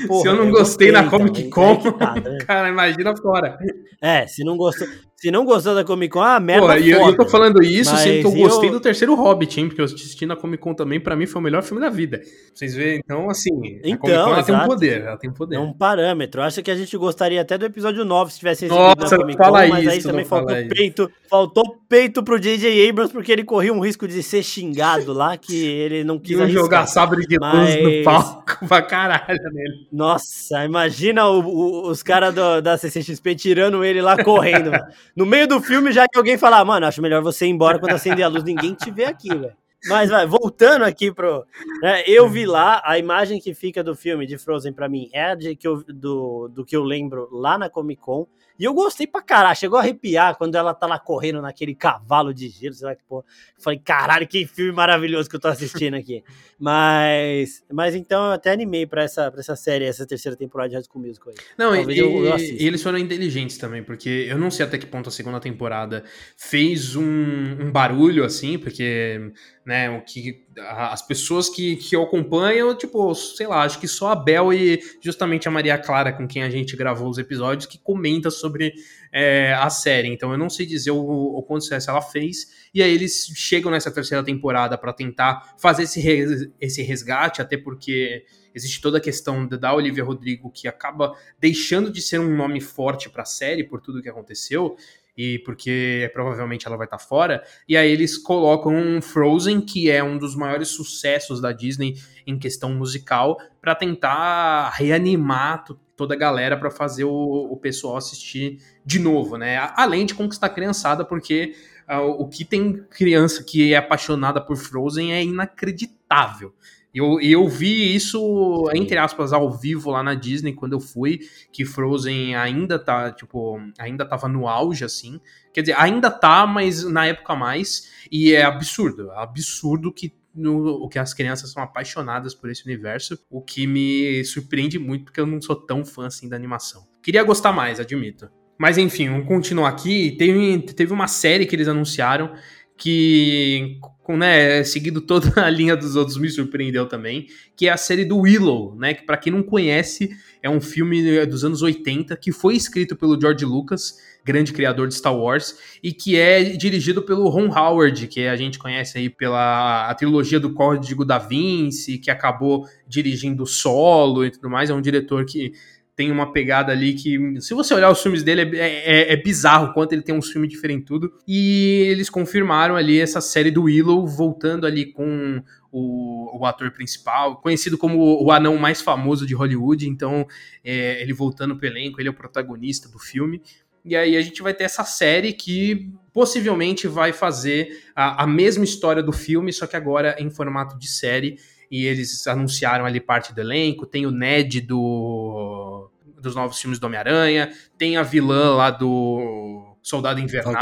porra, 0.07 0.23
se 0.23 0.29
eu 0.29 0.37
não 0.37 0.45
eu 0.45 0.51
gostei, 0.51 0.91
gostei, 0.91 0.93
na 0.93 1.09
Comic 1.09 1.49
Con, 1.49 1.77
tá, 1.93 2.15
né? 2.15 2.39
cara, 2.47 2.69
imagina 2.69 3.17
fora. 3.17 3.59
É, 4.01 4.27
se 4.27 4.45
não 4.45 4.57
gostou. 4.57 4.87
Se 5.21 5.33
não 5.33 5.45
gostou 5.45 5.75
da 5.75 5.83
Comic 5.83 6.13
Con, 6.13 6.21
ah, 6.21 6.39
merda. 6.39 6.65
Pô, 6.65 6.73
e 6.75 6.91
eu, 6.91 7.01
eu 7.01 7.17
tô 7.17 7.27
falando 7.27 7.61
isso 7.61 7.95
sendo 7.97 8.21
que 8.21 8.27
eu 8.39 8.43
gostei 8.45 8.69
eu... 8.69 8.75
do 8.75 8.79
terceiro 8.79 9.17
Hobbit, 9.17 9.59
hein? 9.59 9.67
Porque 9.67 9.81
eu 9.81 9.85
assisti 9.85 10.25
na 10.25 10.37
Comic 10.37 10.63
Con 10.63 10.75
também, 10.75 11.01
pra 11.01 11.17
mim 11.17 11.27
foi 11.27 11.41
o 11.41 11.43
melhor 11.43 11.61
filme 11.65 11.81
da 11.81 11.91
vida. 11.91 12.21
Vocês 12.55 12.73
veem, 12.73 13.01
então, 13.05 13.29
assim, 13.29 13.51
então, 13.83 13.97
a 13.97 13.97
Comic 13.97 14.07
Con 14.07 14.13
ela 14.13 14.43
tem 14.45 14.55
um 14.55 14.67
poder, 14.67 15.01
ela 15.01 15.17
tem 15.17 15.31
um 15.31 15.33
poder. 15.35 15.57
É 15.57 15.59
um 15.59 15.73
parâmetro. 15.73 16.41
Acho 16.41 16.63
que 16.63 16.71
a 16.71 16.77
gente 16.77 16.97
gostaria 16.97 17.41
até 17.41 17.59
do 17.59 17.67
episódio 17.67 18.05
9 18.05 18.31
se 18.31 18.39
tivesse 18.39 18.69
Nossa, 18.69 18.95
na 18.95 19.17
Comic 19.17 19.37
Con, 19.37 19.45
fala 19.45 19.67
mas 19.67 19.89
aí 19.89 20.01
também 20.01 20.25
faltou 20.25 20.55
peito. 20.69 21.11
Faltou 21.29 21.77
peito 21.89 22.23
pro 22.23 22.39
J.J. 22.39 22.89
Abrams 22.89 23.13
porque 23.13 23.33
ele 23.33 23.43
corria 23.43 23.73
um 23.73 23.81
risco 23.81 24.07
de 24.07 24.23
ser 24.23 24.45
xingado 24.45 25.13
lá, 25.13 25.37
que 25.37 25.67
ele 25.67 26.05
não 26.05 26.19
quis 26.19 26.39
arriscar. 26.39 26.63
jogar 26.63 26.87
sabre 26.87 27.27
de 27.27 27.37
luz 27.37 27.53
mas... 27.53 27.83
no 27.83 28.05
palco 28.05 28.59
pra 28.69 28.83
caralho 28.83 29.43
nele. 29.53 29.89
Nossa, 29.93 30.65
imagina 30.65 31.29
o, 31.29 31.41
o, 31.41 31.91
os 31.91 32.05
caras 32.05 32.33
da 32.63 32.79
CCXP 32.79 33.35
tirando 33.35 33.85
ele 33.85 34.01
lá 34.01 34.23
correndo. 34.23 34.71
No 35.15 35.27
meio 35.27 35.47
do 35.47 35.61
filme, 35.61 35.93
já 35.93 36.07
que 36.07 36.19
alguém 36.19 36.39
falar, 36.39 36.65
mano, 36.65 36.87
acho 36.87 37.03
melhor 37.03 37.23
você 37.23 37.47
ir 37.47 37.51
embora 37.51 37.79
quando 37.79 37.93
acender 37.93 38.25
a 38.25 38.29
luz, 38.29 38.45
ninguém 38.45 38.75
te 38.75 38.91
vê 38.91 39.05
aqui, 39.05 39.29
velho. 39.29 39.57
Mas 39.87 40.11
vai, 40.11 40.27
voltando 40.27 40.85
aqui 40.85 41.13
pro. 41.13 41.45
Né, 41.81 42.03
eu 42.07 42.29
vi 42.29 42.45
lá, 42.45 42.83
a 42.85 42.99
imagem 42.99 43.41
que 43.41 43.55
fica 43.55 43.83
do 43.83 43.95
filme 43.95 44.27
de 44.27 44.37
Frozen 44.37 44.73
para 44.73 44.89
mim 44.89 45.09
é 45.13 45.37
de 45.37 45.55
que 45.55 45.69
eu, 45.69 45.85
do, 45.85 46.49
do 46.49 46.65
que 46.65 46.77
eu 46.77 46.83
lembro 46.83 47.29
lá 47.31 47.57
na 47.57 47.71
Comic 47.71 48.01
Con. 48.01 48.27
E 48.59 48.65
eu 48.65 48.75
gostei 48.75 49.07
pra 49.07 49.23
caralho, 49.23 49.57
chegou 49.57 49.79
a 49.79 49.83
arrepiar 49.83 50.37
quando 50.37 50.57
ela 50.57 50.75
tá 50.75 50.87
lá 50.87 50.99
correndo 50.99 51.41
naquele 51.41 51.75
cavalo 51.75 52.35
de 52.35 52.49
gelo, 52.49 52.75
sei 52.75 52.87
lá 52.89 52.95
que 52.95 53.05
porra. 53.05 53.25
Falei, 53.57 53.79
caralho, 53.79 54.27
que 54.27 54.47
filme 54.47 54.73
maravilhoso 54.73 55.31
que 55.31 55.37
eu 55.37 55.41
tô 55.41 55.47
assistindo 55.47 55.95
aqui. 55.95 56.25
mas, 56.59 57.63
mas 57.73 57.95
então 57.95 58.27
eu 58.27 58.33
até 58.33 58.51
animei 58.51 58.85
pra 58.85 59.05
essa, 59.05 59.31
pra 59.31 59.41
essa 59.41 59.55
série, 59.55 59.85
essa 59.85 60.05
terceira 60.05 60.37
temporada 60.37 60.71
de 60.71 60.75
High 60.75 60.85
School 60.85 61.07
Musical 61.07 61.33
aí. 61.33 61.37
Não, 61.57 61.75
e, 61.75 61.99
eu, 61.99 62.25
eu 62.25 62.37
e, 62.37 62.67
eles 62.67 62.83
foram 62.83 62.99
inteligentes 62.99 63.59
também, 63.59 63.83
porque 63.83 64.27
eu 64.29 64.37
não 64.37 64.51
sei 64.51 64.67
até 64.67 64.77
que 64.77 64.87
ponto 64.87 65.09
a 65.09 65.13
segunda 65.13 65.39
temporada 65.39 66.03
fez 66.37 66.97
um, 66.97 67.05
um 67.05 67.71
barulho 67.71 68.25
assim, 68.25 68.59
porque 68.59 69.33
né? 69.69 69.91
O 69.91 70.01
que 70.01 70.47
as 70.57 71.07
pessoas 71.07 71.51
que, 71.51 71.77
que 71.77 71.95
eu 71.95 72.03
acompanho, 72.03 72.75
tipo, 72.75 73.15
sei 73.15 73.47
lá, 73.47 73.65
acho 73.65 73.79
que 73.79 73.87
só 73.87 74.13
a 74.13 74.17
Bel 74.17 74.51
e 74.51 74.81
justamente 74.99 75.47
a 75.47 75.51
Maria 75.51 75.77
Clara, 75.77 76.11
com 76.11 76.27
quem 76.27 76.43
a 76.43 76.49
gente 76.49 76.75
gravou 76.75 77.07
os 77.07 77.19
episódios, 77.19 77.67
que 77.67 77.77
comenta 77.77 78.31
sobre 78.31 78.73
é, 79.13 79.53
a 79.53 79.69
série. 79.69 80.09
Então 80.09 80.33
eu 80.33 80.39
não 80.39 80.49
sei 80.49 80.65
dizer 80.65 80.93
o, 80.93 80.99
o 80.99 81.43
quanto 81.43 81.65
sucesso 81.65 81.91
ela 81.91 82.01
fez. 82.01 82.47
E 82.73 82.83
aí 82.83 82.91
eles 82.91 83.31
chegam 83.37 83.71
nessa 83.71 83.91
terceira 83.91 84.25
temporada 84.25 84.79
para 84.79 84.91
tentar 84.91 85.55
fazer 85.59 85.83
esse, 85.83 86.01
res, 86.01 86.49
esse 86.59 86.81
resgate, 86.81 87.43
até 87.43 87.59
porque 87.59 88.25
existe 88.55 88.81
toda 88.81 88.97
a 88.97 89.03
questão 89.03 89.47
da 89.47 89.75
Olivia 89.75 90.03
Rodrigo 90.03 90.51
que 90.51 90.67
acaba 90.67 91.15
deixando 91.39 91.93
de 91.93 92.01
ser 92.01 92.19
um 92.19 92.35
nome 92.35 92.63
forte 92.63 93.11
para 93.11 93.23
a 93.23 93.27
série 93.27 93.65
por 93.65 93.83
tudo 93.83 94.01
que 94.01 94.09
aconteceu 94.09 94.79
e 95.19 95.41
porque 95.41 96.09
provavelmente 96.15 96.69
ela 96.69 96.77
vai 96.77 96.87
estar 96.87 96.97
tá 96.97 97.05
fora. 97.05 97.43
E 97.69 97.77
aí 97.77 97.91
eles 97.91 98.17
colocam 98.17 98.73
um 98.73 99.03
Frozen, 99.03 99.61
que 99.61 99.91
é 99.91 100.03
um 100.03 100.17
dos 100.17 100.37
maiores 100.37 100.69
sucessos 100.69 101.41
da 101.41 101.51
Disney 101.51 101.97
em 102.25 102.39
questão 102.39 102.73
musical, 102.73 103.37
para 103.61 103.75
tentar 103.75 104.71
reanimar 104.71 105.65
toda 105.97 106.15
a 106.15 106.17
galera 106.17 106.57
para 106.57 106.71
fazer 106.71 107.03
o, 107.03 107.11
o, 107.11 107.57
pessoal 107.57 107.97
assistir 107.97 108.59
de 108.85 109.01
novo, 109.01 109.37
né? 109.37 109.59
Além 109.75 110.07
de 110.07 110.15
conquistar 110.15 110.47
a 110.47 110.51
criançada, 110.51 111.05
porque 111.05 111.57
uh, 111.89 112.11
o 112.11 112.29
que 112.29 112.45
tem 112.45 112.85
criança 112.89 113.43
que 113.43 113.75
é 113.75 113.77
apaixonada 113.77 114.41
por 114.41 114.57
Frozen 114.57 115.13
é 115.13 115.25
inacreditável. 115.25 116.55
Eu, 116.95 117.21
eu 117.21 117.47
vi 117.47 117.95
isso, 117.95 118.71
entre 118.75 118.97
aspas, 118.97 119.33
ao 119.33 119.51
vivo 119.51 119.91
lá 119.91 120.03
na 120.03 120.15
Disney 120.15 120.55
quando 120.55 120.73
eu 120.73 120.81
fui, 120.81 121.21
que 121.53 121.65
Frozen 121.65 122.35
ainda 122.35 122.79
tá, 122.79 123.13
tipo, 123.13 123.61
ainda 123.79 124.07
tava 124.07 124.27
no 124.29 124.49
auge, 124.49 124.85
assim. 124.85 125.21
Quer 125.53 125.61
dizer, 125.63 125.75
ainda 125.79 126.11
tá, 126.11 126.47
mas 126.47 126.85
na 126.85 127.07
época 127.07 127.35
mais. 127.35 127.91
E 128.11 128.33
é 128.33 128.43
absurdo, 128.43 129.11
é 129.13 129.23
absurdo 129.23 129.93
que 129.93 130.15
no, 130.35 130.85
o 130.85 130.89
que 130.89 130.99
as 130.99 131.13
crianças 131.13 131.51
são 131.51 131.63
apaixonadas 131.63 132.35
por 132.35 132.49
esse 132.49 132.65
universo, 132.65 133.19
o 133.31 133.43
que 133.43 133.67
me 133.67 134.25
surpreende 134.25 134.79
muito, 134.79 135.05
porque 135.05 135.21
eu 135.21 135.27
não 135.27 135.41
sou 135.41 135.57
tão 135.57 135.85
fã 135.85 136.07
assim 136.07 136.29
da 136.29 136.37
animação. 136.37 136.87
Queria 137.03 137.23
gostar 137.23 137.53
mais, 137.53 137.81
admito. 137.81 138.31
Mas 138.59 138.77
enfim, 138.77 139.09
vamos 139.09 139.27
continuar 139.27 139.69
aqui. 139.69 140.17
Teve, 140.19 140.59
teve 140.73 140.93
uma 140.93 141.07
série 141.07 141.47
que 141.47 141.55
eles 141.55 141.69
anunciaram 141.69 142.35
que 142.79 143.79
né, 144.17 144.65
seguindo 144.65 145.01
toda 145.01 145.43
a 145.45 145.51
linha 145.51 145.77
dos 145.77 145.97
outros, 145.97 146.17
me 146.17 146.31
surpreendeu 146.31 146.87
também, 146.87 147.27
que 147.57 147.67
é 147.69 147.71
a 147.71 147.77
série 147.77 148.05
do 148.05 148.19
Willow, 148.19 148.75
né, 148.77 148.95
que 148.95 149.05
para 149.05 149.17
quem 149.17 149.33
não 149.33 149.43
conhece, 149.43 150.11
é 150.43 150.49
um 150.49 150.61
filme 150.61 151.27
dos 151.27 151.45
anos 151.45 151.61
80 151.61 152.17
que 152.17 152.33
foi 152.33 152.55
escrito 152.55 152.97
pelo 152.97 153.21
George 153.21 153.45
Lucas, 153.45 153.99
grande 154.25 154.53
criador 154.53 154.89
de 154.89 154.95
Star 154.95 155.15
Wars, 155.15 155.59
e 155.83 155.93
que 155.93 156.17
é 156.17 156.43
dirigido 156.45 157.03
pelo 157.03 157.29
Ron 157.29 157.49
Howard, 157.49 158.07
que 158.07 158.27
a 158.27 158.37
gente 158.37 158.59
conhece 158.59 158.99
aí 158.99 159.11
pela 159.11 159.89
a 159.89 159.95
trilogia 159.95 160.39
do 160.39 160.53
Código 160.53 161.05
da 161.05 161.19
Vinci, 161.19 161.99
que 161.99 162.11
acabou 162.11 162.67
dirigindo 162.87 163.47
Solo 163.47 164.25
e 164.25 164.31
tudo 164.31 164.49
mais, 164.49 164.71
é 164.71 164.75
um 164.75 164.81
diretor 164.81 165.25
que 165.25 165.53
tem 165.99 166.13
uma 166.13 166.31
pegada 166.33 166.71
ali 166.71 166.95
que, 166.95 167.41
se 167.41 167.53
você 167.55 167.75
olhar 167.75 167.91
os 167.91 168.01
filmes 168.01 168.23
dele, 168.23 168.57
é, 168.57 169.11
é, 169.11 169.13
é 169.15 169.17
bizarro 169.17 169.75
quanto 169.75 169.95
ele 169.95 170.03
tem 170.03 170.15
um 170.15 170.23
filme 170.23 170.47
diferente 170.47 170.85
tudo. 170.85 171.13
E 171.27 171.89
eles 171.89 172.09
confirmaram 172.09 172.77
ali 172.77 173.01
essa 173.01 173.21
série 173.21 173.51
do 173.51 173.65
Willow, 173.65 174.07
voltando 174.07 174.65
ali 174.65 174.93
com 174.93 175.43
o, 175.73 176.39
o 176.39 176.47
ator 176.47 176.71
principal, 176.71 177.41
conhecido 177.41 177.77
como 177.77 177.99
o, 178.25 178.31
anão 178.31 178.57
mais 178.57 178.81
famoso 178.81 179.27
de 179.27 179.35
Hollywood. 179.35 179.89
Então, 179.89 180.25
é, 180.65 181.03
ele 181.03 181.13
voltando 181.13 181.57
pro 181.57 181.67
elenco, 181.67 182.01
ele 182.01 182.07
é 182.07 182.13
o 182.13 182.15
protagonista 182.15 182.89
do 182.89 183.01
filme. 183.01 183.43
E 183.85 183.97
aí 183.97 184.17
a 184.17 184.23
gente 184.23 184.41
vai 184.41 184.55
ter 184.55 184.63
essa 184.63 184.85
série 184.85 185.33
que 185.33 185.93
possivelmente 186.13 186.87
vai 186.87 187.13
fazer 187.13 187.91
a, 187.93 188.23
a 188.23 188.27
mesma 188.27 188.63
história 188.63 189.03
do 189.03 189.13
filme, 189.13 189.53
só 189.53 189.67
que 189.67 189.75
agora 189.75 190.15
em 190.21 190.31
formato 190.31 190.79
de 190.79 190.87
série 190.87 191.39
e 191.71 191.85
eles 191.85 192.27
anunciaram 192.27 192.85
ali 192.85 193.01
parte 193.01 193.35
do 193.35 193.41
elenco. 193.41 193.87
Tem 193.87 194.07
o 194.07 194.11
Ned 194.11 194.61
do 194.61 195.91
dos 196.21 196.35
novos 196.35 196.61
filmes 196.61 196.79
do 196.79 196.87
Homem-Aranha, 196.87 197.53
tem 197.77 197.97
a 197.97 198.03
vilã 198.03 198.55
lá 198.57 198.71
do 198.71 199.77
Soldado 199.83 200.21
Invernal. 200.21 200.53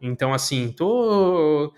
Então, 0.00 0.34
assim, 0.34 0.74
tô. 0.76 1.72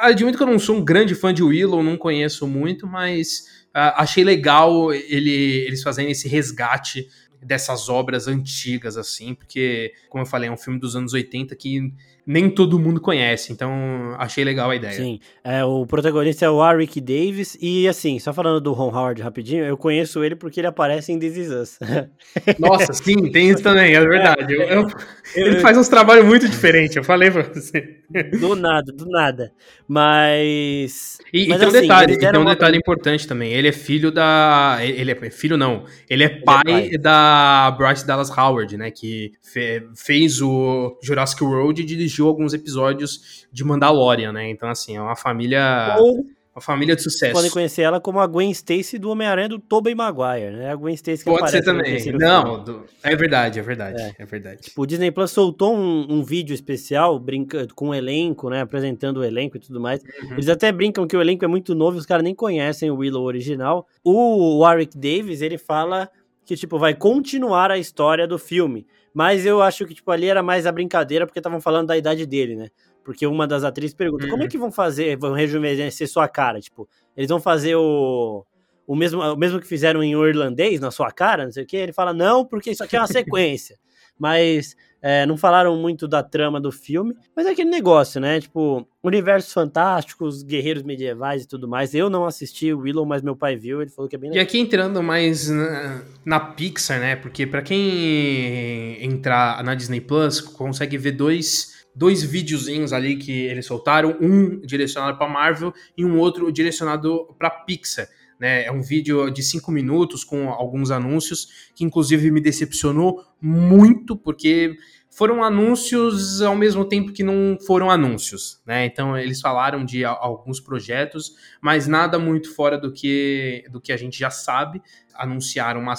Admito 0.00 0.38
que 0.38 0.42
eu 0.42 0.46
não 0.46 0.58
sou 0.58 0.76
um 0.76 0.84
grande 0.84 1.14
fã 1.14 1.34
de 1.34 1.42
Willow, 1.42 1.82
não 1.82 1.96
conheço 1.96 2.46
muito, 2.46 2.86
mas 2.86 3.66
uh, 3.76 3.92
achei 3.96 4.24
legal 4.24 4.92
ele, 4.92 5.66
eles 5.66 5.82
fazendo 5.82 6.08
esse 6.08 6.28
resgate 6.28 7.08
dessas 7.42 7.88
obras 7.88 8.26
antigas, 8.26 8.96
assim, 8.96 9.34
porque, 9.34 9.92
como 10.08 10.22
eu 10.22 10.26
falei, 10.26 10.48
é 10.48 10.52
um 10.52 10.56
filme 10.56 10.78
dos 10.78 10.96
anos 10.96 11.12
80 11.12 11.54
que 11.56 11.92
nem 12.28 12.50
todo 12.50 12.78
mundo 12.78 13.00
conhece, 13.00 13.54
então 13.54 13.72
achei 14.18 14.44
legal 14.44 14.68
a 14.68 14.76
ideia. 14.76 14.92
Sim, 14.92 15.18
é, 15.42 15.64
o 15.64 15.86
protagonista 15.86 16.44
é 16.44 16.50
o 16.50 16.56
Warwick 16.56 17.00
Davis, 17.00 17.56
e 17.58 17.88
assim, 17.88 18.18
só 18.18 18.34
falando 18.34 18.60
do 18.60 18.74
Ron 18.74 18.94
Howard 18.94 19.22
rapidinho, 19.22 19.64
eu 19.64 19.78
conheço 19.78 20.22
ele 20.22 20.36
porque 20.36 20.60
ele 20.60 20.66
aparece 20.66 21.10
em 21.10 21.18
This 21.18 21.36
Is 21.38 21.50
Us. 21.50 21.78
Nossa, 22.60 22.92
sim, 22.92 23.32
tem 23.32 23.48
isso 23.48 23.62
também, 23.62 23.94
é 23.94 24.00
verdade. 24.00 24.52
Eu, 24.52 24.62
eu, 24.62 24.88
ele 25.34 25.60
faz 25.60 25.78
uns 25.78 25.88
trabalhos 25.88 26.26
muito 26.26 26.46
diferentes, 26.46 26.96
eu 26.96 27.02
falei 27.02 27.30
pra 27.30 27.44
você. 27.44 27.96
Do 28.38 28.54
nada, 28.54 28.92
do 28.92 29.06
nada. 29.06 29.50
Mas. 29.88 31.18
E, 31.32 31.48
Mas, 31.48 31.56
e 31.56 31.58
tem 31.58 31.66
um 31.66 31.70
assim, 31.70 31.80
detalhe, 31.80 32.18
tem 32.18 32.38
um 32.38 32.44
detalhe 32.44 32.76
importante 32.76 33.26
também. 33.26 33.52
Ele 33.52 33.68
é 33.68 33.72
filho 33.72 34.10
da. 34.10 34.78
Ele 34.80 35.10
é 35.10 35.30
filho, 35.30 35.56
não. 35.56 35.84
Ele 36.08 36.24
é 36.24 36.28
pai, 36.28 36.62
ele 36.66 36.86
é 36.86 36.88
pai. 36.90 36.98
da 36.98 37.70
Bryce 37.70 38.06
Dallas 38.06 38.30
Howard, 38.30 38.76
né? 38.76 38.90
Que 38.90 39.32
fe, 39.42 39.88
fez 39.96 40.42
o 40.42 40.98
Jurassic 41.02 41.42
World 41.42 41.80
e 41.80 41.84
dirigiu 42.18 42.26
alguns 42.26 42.52
episódios 42.52 43.46
de 43.52 43.64
Mandalorian, 43.64 44.32
né? 44.32 44.50
Então, 44.50 44.68
assim, 44.68 44.96
é 44.96 45.00
uma 45.00 45.16
família. 45.16 45.96
Ou 45.98 46.26
uma 46.54 46.60
família 46.60 46.96
de 46.96 47.02
sucesso. 47.02 47.32
Podem 47.32 47.52
conhecer 47.52 47.82
ela 47.82 48.00
como 48.00 48.18
a 48.18 48.26
Gwen 48.26 48.50
Stacy 48.50 48.98
do 48.98 49.10
Homem-Aranha 49.10 49.48
do 49.48 49.60
Tobey 49.60 49.94
Maguire, 49.94 50.56
né? 50.56 50.72
A 50.72 50.74
Gwen 50.74 50.92
Stacy 50.94 51.22
que 51.22 51.30
Pode 51.30 51.52
ser 51.52 51.62
também. 51.62 52.12
Não, 52.14 52.64
do... 52.64 52.84
é 53.00 53.14
verdade, 53.14 53.60
é 53.60 53.62
verdade, 53.62 54.02
é, 54.02 54.14
é 54.18 54.26
verdade. 54.26 54.62
Tipo, 54.62 54.82
o 54.82 54.86
Disney 54.86 55.12
Plus 55.12 55.30
soltou 55.30 55.76
um, 55.76 56.06
um, 56.10 56.24
vídeo 56.24 56.52
especial 56.52 57.16
brincando 57.20 57.72
com 57.76 57.90
o 57.90 57.94
elenco, 57.94 58.50
né? 58.50 58.60
Apresentando 58.60 59.18
o 59.18 59.24
elenco 59.24 59.56
e 59.56 59.60
tudo 59.60 59.80
mais. 59.80 60.02
Uhum. 60.02 60.32
Eles 60.32 60.48
até 60.48 60.72
brincam 60.72 61.06
que 61.06 61.16
o 61.16 61.20
elenco 61.20 61.44
é 61.44 61.48
muito 61.48 61.76
novo, 61.76 61.96
os 61.96 62.06
caras 62.06 62.24
nem 62.24 62.34
conhecem 62.34 62.90
o 62.90 62.96
Willow 62.96 63.22
original. 63.22 63.86
O 64.02 64.58
Warwick 64.58 64.98
Davis, 64.98 65.42
ele 65.42 65.58
fala 65.58 66.10
que, 66.44 66.56
tipo, 66.56 66.76
vai 66.76 66.92
continuar 66.92 67.70
a 67.70 67.78
história 67.78 68.26
do 68.26 68.38
filme. 68.38 68.84
Mas 69.12 69.44
eu 69.46 69.62
acho 69.62 69.86
que, 69.86 69.94
tipo, 69.94 70.10
ali 70.10 70.28
era 70.28 70.42
mais 70.42 70.66
a 70.66 70.72
brincadeira, 70.72 71.26
porque 71.26 71.38
estavam 71.38 71.60
falando 71.60 71.88
da 71.88 71.96
idade 71.96 72.26
dele, 72.26 72.56
né? 72.56 72.68
Porque 73.04 73.26
uma 73.26 73.46
das 73.46 73.64
atrizes 73.64 73.94
pergunta: 73.94 74.24
uhum. 74.24 74.30
como 74.30 74.42
é 74.42 74.44
uhum. 74.44 74.50
que 74.50 74.58
vão 74.58 74.70
fazer, 74.70 75.16
vão 75.16 75.32
rejuvenescer 75.32 76.08
sua 76.08 76.28
cara? 76.28 76.60
Tipo, 76.60 76.88
eles 77.16 77.28
vão 77.28 77.40
fazer 77.40 77.74
o, 77.74 78.44
o, 78.86 78.94
mesmo, 78.94 79.20
o 79.22 79.36
mesmo 79.36 79.60
que 79.60 79.66
fizeram 79.66 80.02
em 80.02 80.12
Irlandês 80.12 80.78
na 80.78 80.90
sua 80.90 81.10
cara, 81.10 81.44
não 81.44 81.52
sei 81.52 81.64
o 81.64 81.66
quê. 81.66 81.78
Ele 81.78 81.92
fala: 81.92 82.12
não, 82.12 82.44
porque 82.44 82.70
isso 82.70 82.84
aqui 82.84 82.96
é 82.96 83.00
uma 83.00 83.06
sequência. 83.08 83.78
Mas 84.18 84.76
é, 85.00 85.24
não 85.26 85.36
falaram 85.36 85.76
muito 85.76 86.08
da 86.08 86.22
trama 86.22 86.60
do 86.60 86.72
filme, 86.72 87.14
mas 87.34 87.46
é 87.46 87.50
aquele 87.50 87.70
negócio, 87.70 88.20
né? 88.20 88.40
Tipo, 88.40 88.86
universos 89.02 89.52
fantásticos, 89.52 90.42
guerreiros 90.42 90.82
medievais 90.82 91.44
e 91.44 91.48
tudo 91.48 91.68
mais. 91.68 91.94
Eu 91.94 92.10
não 92.10 92.24
assisti 92.24 92.72
o 92.72 92.80
Willow, 92.80 93.06
mas 93.06 93.22
meu 93.22 93.36
pai 93.36 93.56
viu, 93.56 93.80
ele 93.80 93.90
falou 93.90 94.08
que 94.08 94.16
é 94.16 94.18
bem 94.18 94.30
legal. 94.30 94.42
E 94.42 94.46
aqui 94.46 94.58
entrando 94.58 95.02
mais 95.02 95.48
na, 95.48 96.02
na 96.24 96.40
Pixar, 96.40 96.98
né? 96.98 97.16
Porque 97.16 97.46
para 97.46 97.62
quem 97.62 99.02
entrar 99.04 99.62
na 99.62 99.74
Disney 99.74 100.00
Plus, 100.00 100.40
consegue 100.40 100.98
ver 100.98 101.12
dois 101.12 101.78
dois 101.94 102.22
videozinhos 102.22 102.92
ali 102.92 103.16
que 103.16 103.32
eles 103.32 103.66
soltaram, 103.66 104.16
um 104.20 104.60
direcionado 104.60 105.18
para 105.18 105.28
Marvel 105.28 105.74
e 105.96 106.04
um 106.04 106.16
outro 106.16 106.52
direcionado 106.52 107.34
para 107.36 107.50
Pixar. 107.50 108.08
Né? 108.38 108.64
É 108.64 108.72
um 108.72 108.80
vídeo 108.80 109.30
de 109.30 109.42
cinco 109.42 109.72
minutos 109.72 110.22
com 110.22 110.48
alguns 110.50 110.90
anúncios, 110.90 111.70
que 111.74 111.84
inclusive 111.84 112.30
me 112.30 112.40
decepcionou 112.40 113.24
muito, 113.40 114.16
porque 114.16 114.76
foram 115.10 115.42
anúncios 115.42 116.40
ao 116.42 116.54
mesmo 116.54 116.84
tempo 116.84 117.12
que 117.12 117.24
não 117.24 117.58
foram 117.66 117.90
anúncios, 117.90 118.60
né? 118.64 118.86
Então 118.86 119.18
eles 119.18 119.40
falaram 119.40 119.84
de 119.84 120.04
alguns 120.04 120.60
projetos, 120.60 121.34
mas 121.60 121.88
nada 121.88 122.18
muito 122.18 122.54
fora 122.54 122.78
do 122.78 122.92
que, 122.92 123.64
do 123.70 123.80
que 123.80 123.92
a 123.92 123.96
gente 123.96 124.18
já 124.18 124.30
sabe. 124.30 124.80
Anunciaram 125.14 125.80
uma, 125.80 125.94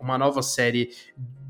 uma 0.00 0.16
nova 0.16 0.42
série 0.42 0.90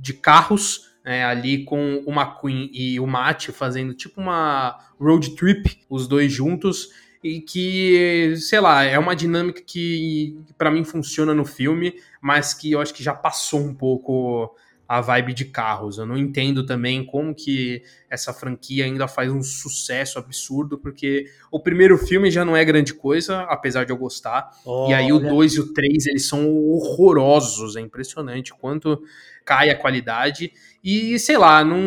de 0.01 0.15
carros, 0.15 0.97
né, 1.05 1.25
ali 1.25 1.65
com 1.65 2.03
o 2.05 2.11
McQueen 2.11 2.69
e 2.73 2.99
o 2.99 3.07
Matt 3.07 3.51
fazendo 3.51 3.95
tipo 3.95 4.21
uma 4.21 4.77
road 4.99 5.37
trip, 5.37 5.79
os 5.89 6.09
dois 6.09 6.33
juntos 6.33 6.89
e 7.23 7.41
que, 7.41 8.35
sei 8.37 8.61
lá, 8.61 8.85
é 8.85 8.99
uma 8.99 9.17
dinâmica 9.17 9.61
que 9.61 10.39
para 10.57 10.71
mim 10.71 10.85
funciona 10.85 11.35
no 11.35 11.45
filme, 11.45 11.95
mas 12.21 12.55
que 12.55 12.73
eu 12.73 12.81
acho 12.81 12.95
que 12.95 13.03
já 13.03 13.15
passou 13.15 13.61
um 13.61 13.75
pouco 13.75 14.55
a 14.89 15.01
vibe 15.01 15.35
de 15.35 15.45
carros. 15.47 15.99
Eu 15.99 16.07
não 16.07 16.17
entendo 16.17 16.65
também 16.65 17.05
como 17.05 17.35
que 17.35 17.83
essa 18.09 18.33
franquia 18.33 18.85
ainda 18.85 19.09
faz 19.09 19.33
um 19.33 19.43
sucesso 19.43 20.19
absurdo, 20.19 20.79
porque 20.79 21.27
o 21.51 21.59
primeiro 21.59 21.99
filme 21.99 22.31
já 22.31 22.45
não 22.45 22.57
é 22.57 22.65
grande 22.65 22.95
coisa, 22.95 23.41
apesar 23.43 23.85
de 23.85 23.93
eu 23.93 23.97
gostar. 23.97 24.51
Oh, 24.65 24.87
e 24.89 24.95
aí 24.95 25.13
o 25.13 25.19
2 25.19 25.55
e 25.55 25.61
o 25.61 25.73
3, 25.73 26.07
eles 26.07 26.29
são 26.29 26.49
horrorosos, 26.49 27.77
é 27.77 27.81
impressionante 27.81 28.53
quanto 28.55 29.03
cai 29.45 29.71
a 29.71 29.77
qualidade. 29.77 30.53
E 30.83 31.19
sei 31.19 31.37
lá, 31.37 31.65
não, 31.65 31.79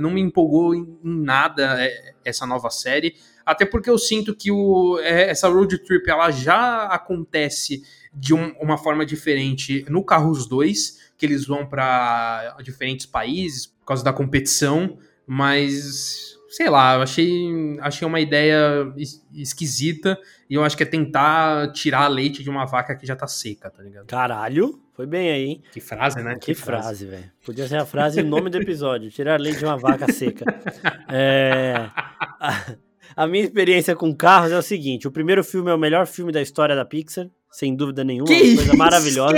não 0.00 0.10
me 0.10 0.20
empolgou 0.20 0.74
em 0.74 0.98
nada 1.02 1.82
é, 1.82 2.14
essa 2.24 2.46
nova 2.46 2.70
série. 2.70 3.14
Até 3.46 3.64
porque 3.64 3.88
eu 3.88 3.96
sinto 3.96 4.34
que 4.34 4.50
o, 4.50 4.98
é, 4.98 5.30
essa 5.30 5.48
road 5.48 5.78
trip 5.78 6.10
ela 6.10 6.32
já 6.32 6.86
acontece 6.86 7.84
de 8.12 8.34
um, 8.34 8.52
uma 8.60 8.76
forma 8.76 9.06
diferente 9.06 9.86
no 9.88 10.04
Carros 10.04 10.48
2, 10.48 11.12
que 11.16 11.24
eles 11.24 11.46
vão 11.46 11.64
para 11.64 12.56
diferentes 12.64 13.06
países 13.06 13.66
por 13.66 13.86
causa 13.86 14.02
da 14.02 14.12
competição, 14.12 14.98
mas 15.24 16.36
sei 16.48 16.68
lá, 16.68 16.96
eu 16.96 17.02
achei, 17.02 17.78
achei 17.80 18.08
uma 18.08 18.18
ideia 18.18 18.92
esquisita 19.32 20.18
e 20.48 20.54
eu 20.54 20.64
acho 20.64 20.76
que 20.76 20.82
é 20.82 20.86
tentar 20.86 21.70
tirar 21.72 22.08
leite 22.08 22.42
de 22.42 22.50
uma 22.50 22.64
vaca 22.64 22.96
que 22.96 23.06
já 23.06 23.14
tá 23.14 23.28
seca, 23.28 23.70
tá 23.70 23.82
ligado? 23.82 24.06
Caralho, 24.06 24.80
foi 24.94 25.06
bem 25.06 25.30
aí, 25.30 25.44
hein? 25.44 25.62
Que 25.70 25.80
frase, 25.80 26.22
né? 26.22 26.34
Que, 26.34 26.46
que 26.46 26.54
frase, 26.54 26.82
frase 26.82 27.06
velho. 27.06 27.32
Podia 27.44 27.68
ser 27.68 27.76
a 27.76 27.84
frase 27.84 28.22
o 28.22 28.24
nome 28.24 28.50
do 28.50 28.56
episódio, 28.56 29.10
tirar 29.10 29.38
leite 29.38 29.58
de 29.58 29.64
uma 29.66 29.76
vaca 29.76 30.10
seca. 30.10 30.44
é... 31.12 31.90
A 33.16 33.26
minha 33.26 33.42
experiência 33.42 33.96
com 33.96 34.14
carros 34.14 34.52
é 34.52 34.58
o 34.58 34.62
seguinte: 34.62 35.08
o 35.08 35.10
primeiro 35.10 35.42
filme 35.42 35.70
é 35.70 35.74
o 35.74 35.78
melhor 35.78 36.06
filme 36.06 36.30
da 36.30 36.42
história 36.42 36.76
da 36.76 36.84
Pixar, 36.84 37.30
sem 37.50 37.74
dúvida 37.74 38.04
nenhuma, 38.04 38.28
que 38.28 38.38
coisa 38.38 38.62
isso? 38.64 38.76
maravilhosa. 38.76 39.34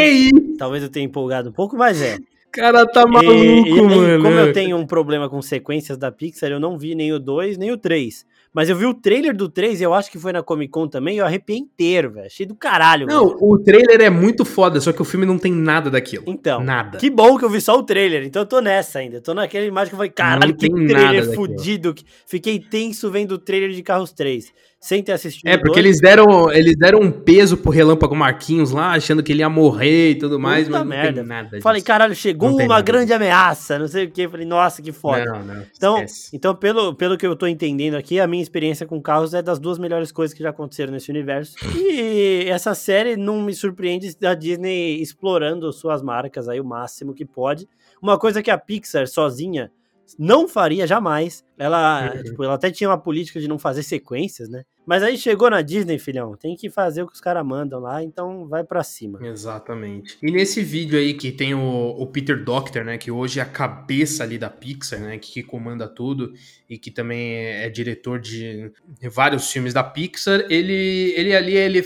Talvez 0.59 0.83
eu 0.83 0.89
tenha 0.89 1.07
empolgado 1.07 1.51
um 1.51 1.53
pouco, 1.53 1.77
mas 1.77 2.03
é. 2.03 2.19
Cara, 2.51 2.85
tá 2.87 3.07
maluco, 3.07 3.31
e, 3.31 3.71
e, 3.71 3.83
mano. 3.83 4.23
Como 4.25 4.35
eu 4.37 4.53
tenho 4.53 4.77
um 4.77 4.87
problema 4.87 5.29
com 5.29 5.41
sequências 5.41 5.97
da 5.97 6.11
Pixar, 6.11 6.51
eu 6.51 6.59
não 6.59 6.77
vi 6.77 6.95
nem 6.97 7.13
o 7.13 7.21
2, 7.21 7.57
nem 7.57 7.71
o 7.71 7.77
3. 7.77 8.27
Mas 8.59 8.69
eu 8.69 8.75
vi 8.75 8.87
o 8.87 8.93
trailer 8.93 9.37
do 9.37 9.49
3 9.49 9.81
e 9.81 9.85
eu 9.85 9.95
acho 9.95 10.11
que 10.11 10.19
foi 10.19 10.33
na 10.33 10.43
Comic 10.43 10.73
Con 10.73 10.89
também 10.89 11.15
e 11.15 11.19
eu 11.19 11.25
arrepiei 11.25 11.61
inteiro, 11.61 12.11
velho. 12.11 12.27
Achei 12.27 12.45
do 12.45 12.57
caralho. 12.57 13.07
Não, 13.07 13.27
mano. 13.27 13.39
o 13.41 13.57
trailer 13.57 14.01
é 14.01 14.11
muito 14.11 14.45
foda, 14.45 14.81
só 14.81 14.93
que 14.93 15.01
o 15.01 15.05
filme 15.05 15.25
não 15.25 15.39
tem 15.39 15.53
nada 15.53 15.89
daquilo. 15.89 16.25
Então. 16.27 16.61
Nada. 16.61 16.99
Que 16.99 17.09
bom 17.09 17.39
que 17.39 17.45
eu 17.45 17.51
vi 17.51 17.61
só 17.61 17.79
o 17.79 17.85
trailer. 17.85 18.25
Então 18.25 18.43
eu 18.43 18.47
tô 18.47 18.61
nessa 18.61 18.99
ainda. 18.99 19.21
tô 19.21 19.33
naquela 19.33 19.65
imagem 19.65 19.91
que 19.91 19.95
eu 19.95 19.99
falei, 19.99 20.11
caralho, 20.11 20.57
que 20.57 20.69
trailer 20.69 21.33
fudido. 21.37 21.95
Fiquei 22.27 22.59
tenso 22.59 23.09
vendo 23.13 23.31
o 23.31 23.39
trailer 23.39 23.71
de 23.71 23.81
Carros 23.81 24.11
3 24.11 24.53
sem 24.81 25.03
ter 25.03 25.13
assistido. 25.13 25.49
É, 25.49 25.59
porque 25.59 25.79
eles 25.79 26.01
deram, 26.01 26.51
eles 26.53 26.77
deram 26.77 27.01
um 27.01 27.11
peso 27.11 27.57
pro 27.57 27.71
Relâmpago 27.71 28.15
Marquinhos 28.15 28.71
lá, 28.71 28.93
achando 28.93 29.23
que 29.23 29.33
ele 29.33 29.41
ia 29.41 29.49
morrer 29.49 30.11
e 30.11 30.15
tudo 30.15 30.39
mais, 30.39 30.67
Puta 30.67 30.79
mas 30.79 30.89
não 30.89 30.89
merda. 30.89 31.21
tem 31.21 31.25
nada 31.25 31.49
disso. 31.49 31.63
Falei, 31.63 31.83
caralho, 31.83 32.15
chegou 32.15 32.51
uma 32.51 32.67
nada. 32.67 32.83
grande 32.83 33.13
ameaça, 33.13 33.79
não 33.79 33.89
sei 33.89 34.05
o 34.05 34.11
que. 34.11 34.29
Falei, 34.29 34.47
nossa, 34.47 34.81
que 34.81 34.93
foda. 34.93 35.25
Não, 35.25 35.45
não, 35.45 35.65
então, 35.77 36.05
então 36.33 36.55
pelo, 36.55 36.95
pelo 36.95 37.19
que 37.19 37.27
eu 37.27 37.35
tô 37.35 37.47
entendendo 37.47 37.97
aqui, 37.97 38.21
a 38.21 38.27
minha 38.27 38.43
experiência 38.43 38.87
com 38.87 39.03
carros 39.03 39.35
é 39.35 39.43
das 39.43 39.59
duas 39.59 39.79
melhores 39.79 40.13
coisas 40.13 40.37
que 40.37 40.43
já 40.43 40.51
aconteceram 40.51 40.93
nesse 40.93 41.11
universo. 41.11 41.57
E 41.99 42.45
essa 42.49 42.75
série 42.75 43.17
não 43.17 43.43
me 43.43 43.53
surpreende 43.53 44.15
da 44.21 44.35
Disney 44.35 45.01
explorando 45.01 45.73
suas 45.73 46.03
marcas 46.03 46.49
aí 46.49 46.61
o 46.61 46.65
máximo 46.65 47.13
que 47.15 47.25
pode. 47.25 47.69
Uma 48.01 48.19
coisa 48.19 48.43
que 48.43 48.51
a 48.51 48.59
Pixar 48.59 49.09
sozinha 49.09 49.73
não 50.19 50.49
faria 50.49 50.87
jamais. 50.87 51.45
Ela, 51.59 52.13
uhum. 52.15 52.23
tipo, 52.23 52.45
ela 52.45 52.55
até 52.55 52.71
tinha 52.71 52.89
uma 52.89 52.99
política 52.99 53.41
de 53.41 53.49
não 53.49 53.59
fazer 53.59 53.83
sequências, 53.83 54.49
né? 54.49 54.65
Mas 54.87 55.03
aí 55.03 55.19
chegou 55.19 55.51
na 55.51 55.61
Disney, 55.61 55.99
filhão, 55.99 56.35
tem 56.35 56.57
que 56.57 56.71
fazer 56.71 57.03
o 57.03 57.07
que 57.07 57.13
os 57.13 57.21
caras 57.21 57.45
mandam 57.45 57.79
lá, 57.79 58.03
então 58.03 58.49
vai 58.49 58.65
para 58.65 58.83
cima. 58.83 59.19
Exatamente. 59.23 60.17
E 60.23 60.31
nesse 60.31 60.63
vídeo 60.63 60.99
aí 60.99 61.13
que 61.13 61.31
tem 61.31 61.53
o, 61.53 61.91
o, 61.91 62.07
Peter 62.07 62.43
Doctor, 62.43 62.85
né, 62.85 62.97
que 62.97 63.11
hoje 63.11 63.39
é 63.39 63.43
a 63.43 63.47
cabeça 63.47 64.23
ali 64.23 64.39
da 64.39 64.49
Pixar, 64.49 64.99
né, 64.99 65.19
que, 65.19 65.31
que 65.31 65.43
comanda 65.43 65.87
tudo 65.87 66.33
e 66.71 66.79
que 66.79 66.91
também 66.91 67.35
é, 67.35 67.67
é 67.67 67.69
diretor 67.69 68.19
de 68.19 68.73
vários 69.13 69.53
filmes 69.53 69.75
da 69.75 69.85
Pixar, 69.85 70.47
ele, 70.49 71.13
ele 71.15 71.37
ali, 71.37 71.55
ele, 71.55 71.85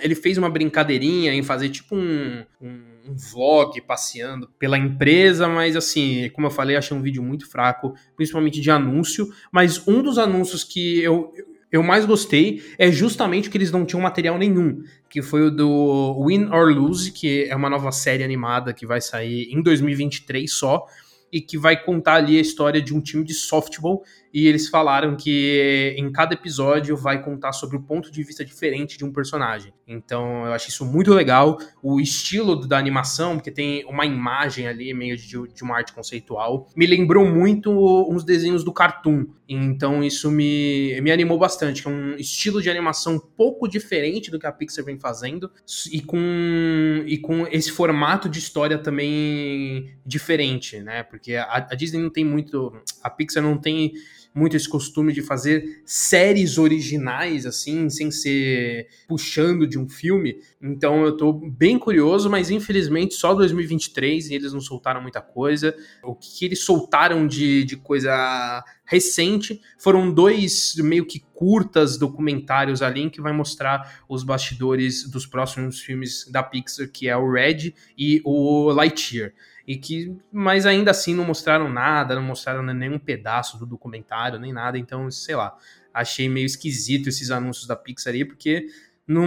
ele 0.00 0.14
fez 0.14 0.38
uma 0.38 0.48
brincadeirinha 0.48 1.34
em 1.34 1.42
fazer 1.42 1.68
tipo 1.68 1.94
um, 1.94 2.42
um 2.58 2.89
um 3.10 3.16
vlog 3.16 3.80
passeando 3.82 4.48
pela 4.58 4.78
empresa, 4.78 5.48
mas 5.48 5.76
assim, 5.76 6.30
como 6.30 6.46
eu 6.46 6.50
falei, 6.50 6.76
achei 6.76 6.96
um 6.96 7.02
vídeo 7.02 7.22
muito 7.22 7.50
fraco, 7.50 7.94
principalmente 8.16 8.60
de 8.60 8.70
anúncio. 8.70 9.28
Mas 9.52 9.86
um 9.86 10.02
dos 10.02 10.18
anúncios 10.18 10.62
que 10.62 11.02
eu, 11.02 11.32
eu 11.72 11.82
mais 11.82 12.04
gostei 12.04 12.62
é 12.78 12.90
justamente 12.90 13.50
que 13.50 13.58
eles 13.58 13.72
não 13.72 13.84
tinham 13.84 14.00
material 14.00 14.38
nenhum, 14.38 14.82
que 15.08 15.22
foi 15.22 15.42
o 15.42 15.50
do 15.50 16.24
Win 16.26 16.46
or 16.46 16.72
Lose, 16.72 17.12
que 17.12 17.44
é 17.44 17.56
uma 17.56 17.70
nova 17.70 17.92
série 17.92 18.22
animada 18.22 18.72
que 18.72 18.86
vai 18.86 19.00
sair 19.00 19.48
em 19.52 19.62
2023 19.62 20.52
só, 20.52 20.86
e 21.32 21.40
que 21.40 21.56
vai 21.56 21.80
contar 21.80 22.14
ali 22.14 22.38
a 22.38 22.40
história 22.40 22.82
de 22.82 22.94
um 22.94 23.00
time 23.00 23.24
de 23.24 23.34
softball 23.34 24.02
e 24.32 24.46
eles 24.46 24.68
falaram 24.68 25.16
que 25.16 25.94
em 25.96 26.10
cada 26.12 26.34
episódio 26.34 26.96
vai 26.96 27.22
contar 27.22 27.52
sobre 27.52 27.76
o 27.76 27.82
ponto 27.82 28.10
de 28.10 28.22
vista 28.22 28.44
diferente 28.44 28.96
de 28.96 29.04
um 29.04 29.12
personagem. 29.12 29.72
Então 29.86 30.46
eu 30.46 30.52
acho 30.52 30.68
isso 30.68 30.84
muito 30.84 31.12
legal. 31.12 31.58
O 31.82 32.00
estilo 32.00 32.66
da 32.66 32.78
animação, 32.78 33.36
porque 33.36 33.50
tem 33.50 33.84
uma 33.86 34.06
imagem 34.06 34.68
ali 34.68 34.94
meio 34.94 35.16
de, 35.16 35.26
de 35.26 35.62
uma 35.62 35.76
arte 35.76 35.92
conceitual, 35.92 36.68
me 36.76 36.86
lembrou 36.86 37.26
muito 37.26 37.70
uns 38.08 38.24
desenhos 38.24 38.62
do 38.62 38.72
Cartoon. 38.72 39.26
Então 39.48 40.04
isso 40.04 40.30
me, 40.30 41.00
me 41.00 41.10
animou 41.10 41.36
bastante, 41.36 41.84
é 41.84 41.90
um 41.90 42.14
estilo 42.14 42.62
de 42.62 42.70
animação 42.70 43.14
um 43.14 43.18
pouco 43.18 43.66
diferente 43.66 44.30
do 44.30 44.38
que 44.38 44.46
a 44.46 44.52
Pixar 44.52 44.84
vem 44.84 44.96
fazendo 44.96 45.50
e 45.90 46.00
com, 46.00 47.02
e 47.04 47.18
com 47.18 47.48
esse 47.48 47.72
formato 47.72 48.28
de 48.28 48.38
história 48.38 48.78
também 48.78 49.92
diferente, 50.06 50.78
né? 50.78 51.02
Porque 51.02 51.34
a, 51.34 51.66
a 51.68 51.74
Disney 51.74 52.00
não 52.00 52.10
tem 52.10 52.24
muito. 52.24 52.72
A 53.02 53.10
Pixar 53.10 53.42
não 53.42 53.58
tem 53.58 53.92
muito 54.34 54.56
esse 54.56 54.68
costume 54.68 55.12
de 55.12 55.22
fazer 55.22 55.82
séries 55.84 56.58
originais, 56.58 57.46
assim, 57.46 57.88
sem 57.90 58.10
ser 58.10 58.86
puxando 59.08 59.66
de 59.66 59.78
um 59.78 59.88
filme. 59.88 60.40
Então 60.62 61.04
eu 61.04 61.16
tô 61.16 61.32
bem 61.32 61.78
curioso, 61.78 62.30
mas 62.30 62.50
infelizmente 62.50 63.14
só 63.14 63.34
2023 63.34 64.30
e 64.30 64.34
eles 64.34 64.52
não 64.52 64.60
soltaram 64.60 65.02
muita 65.02 65.20
coisa. 65.20 65.74
O 66.02 66.14
que 66.14 66.44
eles 66.44 66.60
soltaram 66.60 67.26
de, 67.26 67.64
de 67.64 67.76
coisa 67.76 68.64
recente 68.84 69.60
foram 69.78 70.12
dois 70.12 70.74
meio 70.76 71.06
que 71.06 71.20
curtas 71.32 71.96
documentários 71.96 72.82
ali 72.82 73.08
que 73.08 73.20
vai 73.20 73.32
mostrar 73.32 74.02
os 74.08 74.22
bastidores 74.22 75.08
dos 75.08 75.26
próximos 75.26 75.80
filmes 75.80 76.26
da 76.30 76.42
Pixar, 76.42 76.90
que 76.90 77.08
é 77.08 77.16
o 77.16 77.30
Red 77.30 77.72
e 77.96 78.20
o 78.24 78.70
Lightyear 78.70 79.32
e 79.66 79.76
que, 79.76 80.16
mas 80.32 80.66
ainda 80.66 80.90
assim 80.90 81.14
não 81.14 81.24
mostraram 81.24 81.68
nada, 81.68 82.14
não 82.14 82.22
mostraram 82.22 82.62
nenhum 82.62 82.98
pedaço 82.98 83.58
do 83.58 83.66
documentário, 83.66 84.38
nem 84.38 84.52
nada, 84.52 84.78
então, 84.78 85.10
sei 85.10 85.36
lá, 85.36 85.56
achei 85.92 86.28
meio 86.28 86.46
esquisito 86.46 87.08
esses 87.08 87.30
anúncios 87.30 87.66
da 87.66 87.76
Pixar 87.76 88.14
aí, 88.14 88.24
porque 88.24 88.66
não, 89.06 89.26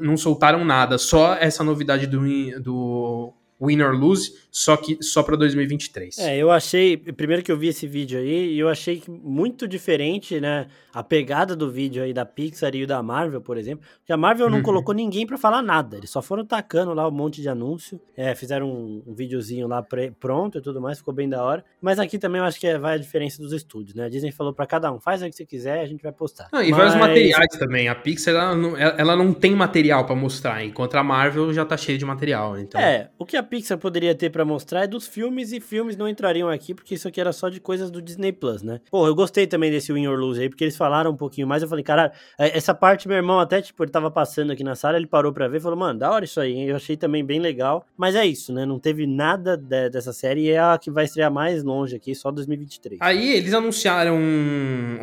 não 0.00 0.16
soltaram 0.16 0.64
nada, 0.64 0.98
só 0.98 1.34
essa 1.34 1.62
novidade 1.62 2.06
do, 2.06 2.20
do 2.60 3.32
Win 3.60 3.82
or 3.82 3.94
Lose, 3.94 4.32
só 4.50 4.76
que 4.76 4.98
só 5.02 5.22
para 5.22 5.36
2023. 5.36 6.18
É, 6.18 6.36
eu 6.36 6.50
achei, 6.50 6.96
primeiro 6.96 7.42
que 7.42 7.52
eu 7.52 7.56
vi 7.56 7.68
esse 7.68 7.86
vídeo 7.86 8.18
aí, 8.18 8.58
eu 8.58 8.68
achei 8.68 9.02
muito 9.08 9.68
diferente, 9.68 10.40
né, 10.40 10.66
a 10.92 11.02
pegada 11.02 11.54
do 11.54 11.70
vídeo 11.70 12.02
aí 12.02 12.12
da 12.12 12.24
Pixar 12.24 12.74
e 12.74 12.82
o 12.82 12.86
da 12.86 13.02
Marvel, 13.02 13.40
por 13.40 13.56
exemplo, 13.56 13.86
que 14.04 14.12
a 14.12 14.16
Marvel 14.16 14.50
não 14.50 14.58
uhum. 14.58 14.62
colocou 14.62 14.94
ninguém 14.94 15.26
para 15.26 15.38
falar 15.38 15.62
nada, 15.62 15.96
eles 15.96 16.10
só 16.10 16.20
foram 16.20 16.44
tacando 16.44 16.92
lá 16.92 17.06
um 17.06 17.12
monte 17.12 17.40
de 17.40 17.48
anúncio, 17.48 18.00
é, 18.16 18.34
fizeram 18.34 18.68
um, 18.68 19.02
um 19.06 19.14
videozinho 19.14 19.68
lá 19.68 19.84
pronto 20.18 20.58
e 20.58 20.60
tudo 20.60 20.80
mais, 20.80 20.98
ficou 20.98 21.14
bem 21.14 21.28
da 21.28 21.42
hora, 21.42 21.64
mas 21.80 21.98
aqui 21.98 22.18
também 22.18 22.40
eu 22.40 22.44
acho 22.44 22.58
que 22.58 22.66
é, 22.66 22.78
vai 22.78 22.94
a 22.94 22.98
diferença 22.98 23.40
dos 23.40 23.52
estúdios, 23.52 23.94
né, 23.94 24.06
a 24.06 24.08
Disney 24.08 24.32
falou 24.32 24.52
para 24.52 24.66
cada 24.66 24.92
um, 24.92 24.98
faz 24.98 25.22
o 25.22 25.26
que 25.26 25.32
você 25.32 25.46
quiser, 25.46 25.80
a 25.80 25.86
gente 25.86 26.02
vai 26.02 26.12
postar. 26.12 26.48
E 26.52 26.56
mas... 26.56 26.70
vários 26.70 26.94
materiais 26.96 27.56
também, 27.58 27.88
a 27.88 27.94
Pixar, 27.94 28.34
ela 28.34 28.56
não, 28.56 28.76
ela 28.76 29.16
não 29.16 29.32
tem 29.32 29.54
material 29.54 30.04
para 30.04 30.16
mostrar, 30.16 30.64
enquanto 30.64 30.96
a 30.96 31.04
Marvel 31.04 31.52
já 31.52 31.64
tá 31.64 31.76
cheia 31.76 31.96
de 31.96 32.04
material, 32.04 32.58
então... 32.58 32.80
É, 32.80 33.10
o 33.16 33.24
que 33.24 33.36
a 33.36 33.42
Pixar 33.42 33.78
poderia 33.78 34.14
ter 34.14 34.30
para 34.40 34.44
mostrar 34.46 34.84
é 34.84 34.86
dos 34.86 35.06
filmes 35.06 35.52
e 35.52 35.60
filmes 35.60 35.98
não 35.98 36.08
entrariam 36.08 36.48
aqui, 36.48 36.72
porque 36.72 36.94
isso 36.94 37.06
aqui 37.06 37.20
era 37.20 37.30
só 37.30 37.50
de 37.50 37.60
coisas 37.60 37.90
do 37.90 38.00
Disney 38.00 38.32
Plus, 38.32 38.62
né? 38.62 38.80
Pô, 38.90 39.06
eu 39.06 39.14
gostei 39.14 39.46
também 39.46 39.70
desse 39.70 39.92
Win 39.92 40.06
or 40.06 40.18
Lose 40.18 40.40
aí, 40.40 40.48
porque 40.48 40.64
eles 40.64 40.78
falaram 40.78 41.10
um 41.10 41.16
pouquinho 41.16 41.46
mais. 41.46 41.62
Eu 41.62 41.68
falei, 41.68 41.84
cara, 41.84 42.10
é, 42.38 42.56
essa 42.56 42.72
parte, 42.72 43.06
meu 43.06 43.18
irmão, 43.18 43.38
até, 43.38 43.60
tipo, 43.60 43.84
ele 43.84 43.90
tava 43.90 44.10
passando 44.10 44.50
aqui 44.50 44.64
na 44.64 44.74
sala, 44.74 44.96
ele 44.96 45.06
parou 45.06 45.30
pra 45.30 45.46
ver 45.46 45.58
e 45.58 45.60
falou, 45.60 45.78
mano, 45.78 45.98
da 45.98 46.10
hora 46.10 46.24
isso 46.24 46.40
aí? 46.40 46.70
Eu 46.70 46.76
achei 46.76 46.96
também 46.96 47.22
bem 47.22 47.38
legal. 47.38 47.84
Mas 47.98 48.14
é 48.14 48.24
isso, 48.24 48.50
né? 48.50 48.64
Não 48.64 48.78
teve 48.78 49.06
nada 49.06 49.58
de, 49.58 49.90
dessa 49.90 50.12
série 50.12 50.46
e 50.46 50.50
é 50.50 50.58
a 50.58 50.78
que 50.78 50.90
vai 50.90 51.04
estrear 51.04 51.30
mais 51.30 51.62
longe 51.62 51.94
aqui, 51.94 52.14
só 52.14 52.30
2023. 52.30 52.98
Aí 53.02 53.34
eles 53.34 53.52
anunciaram 53.52 54.18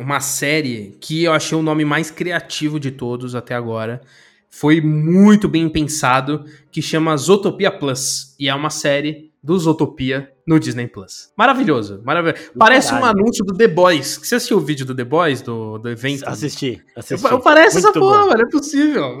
uma 0.00 0.18
série 0.18 0.96
que 1.00 1.22
eu 1.22 1.32
achei 1.32 1.56
o 1.56 1.62
nome 1.62 1.84
mais 1.84 2.10
criativo 2.10 2.80
de 2.80 2.90
todos 2.90 3.36
até 3.36 3.54
agora 3.54 4.00
foi 4.50 4.80
muito 4.80 5.48
bem 5.48 5.68
pensado, 5.68 6.44
que 6.70 6.80
chama 6.80 7.16
Zootopia 7.16 7.70
Plus. 7.70 8.34
E 8.38 8.48
é 8.48 8.54
uma 8.54 8.70
série 8.70 9.27
do 9.42 9.58
Zootopia 9.58 10.32
no 10.46 10.58
Disney 10.58 10.88
Plus. 10.88 11.32
Maravilhoso, 11.36 12.02
maravilhoso. 12.04 12.50
Parece 12.58 12.90
Caralho. 12.90 13.06
um 13.06 13.08
anúncio 13.08 13.44
do 13.44 13.56
The 13.56 13.68
Boys. 13.68 14.18
Você 14.22 14.34
assistiu 14.34 14.58
o 14.58 14.60
vídeo 14.60 14.84
do 14.84 14.94
The 14.94 15.04
Boys, 15.04 15.42
do, 15.42 15.78
do 15.78 15.88
evento? 15.88 16.24
Assisti, 16.26 16.82
assisti. 16.96 17.26
Eu, 17.26 17.40
parece 17.40 17.76
Muito 17.76 17.88
essa 17.88 17.98
porra, 17.98 18.36
não 18.36 18.46
é 18.46 18.50
possível. 18.50 19.18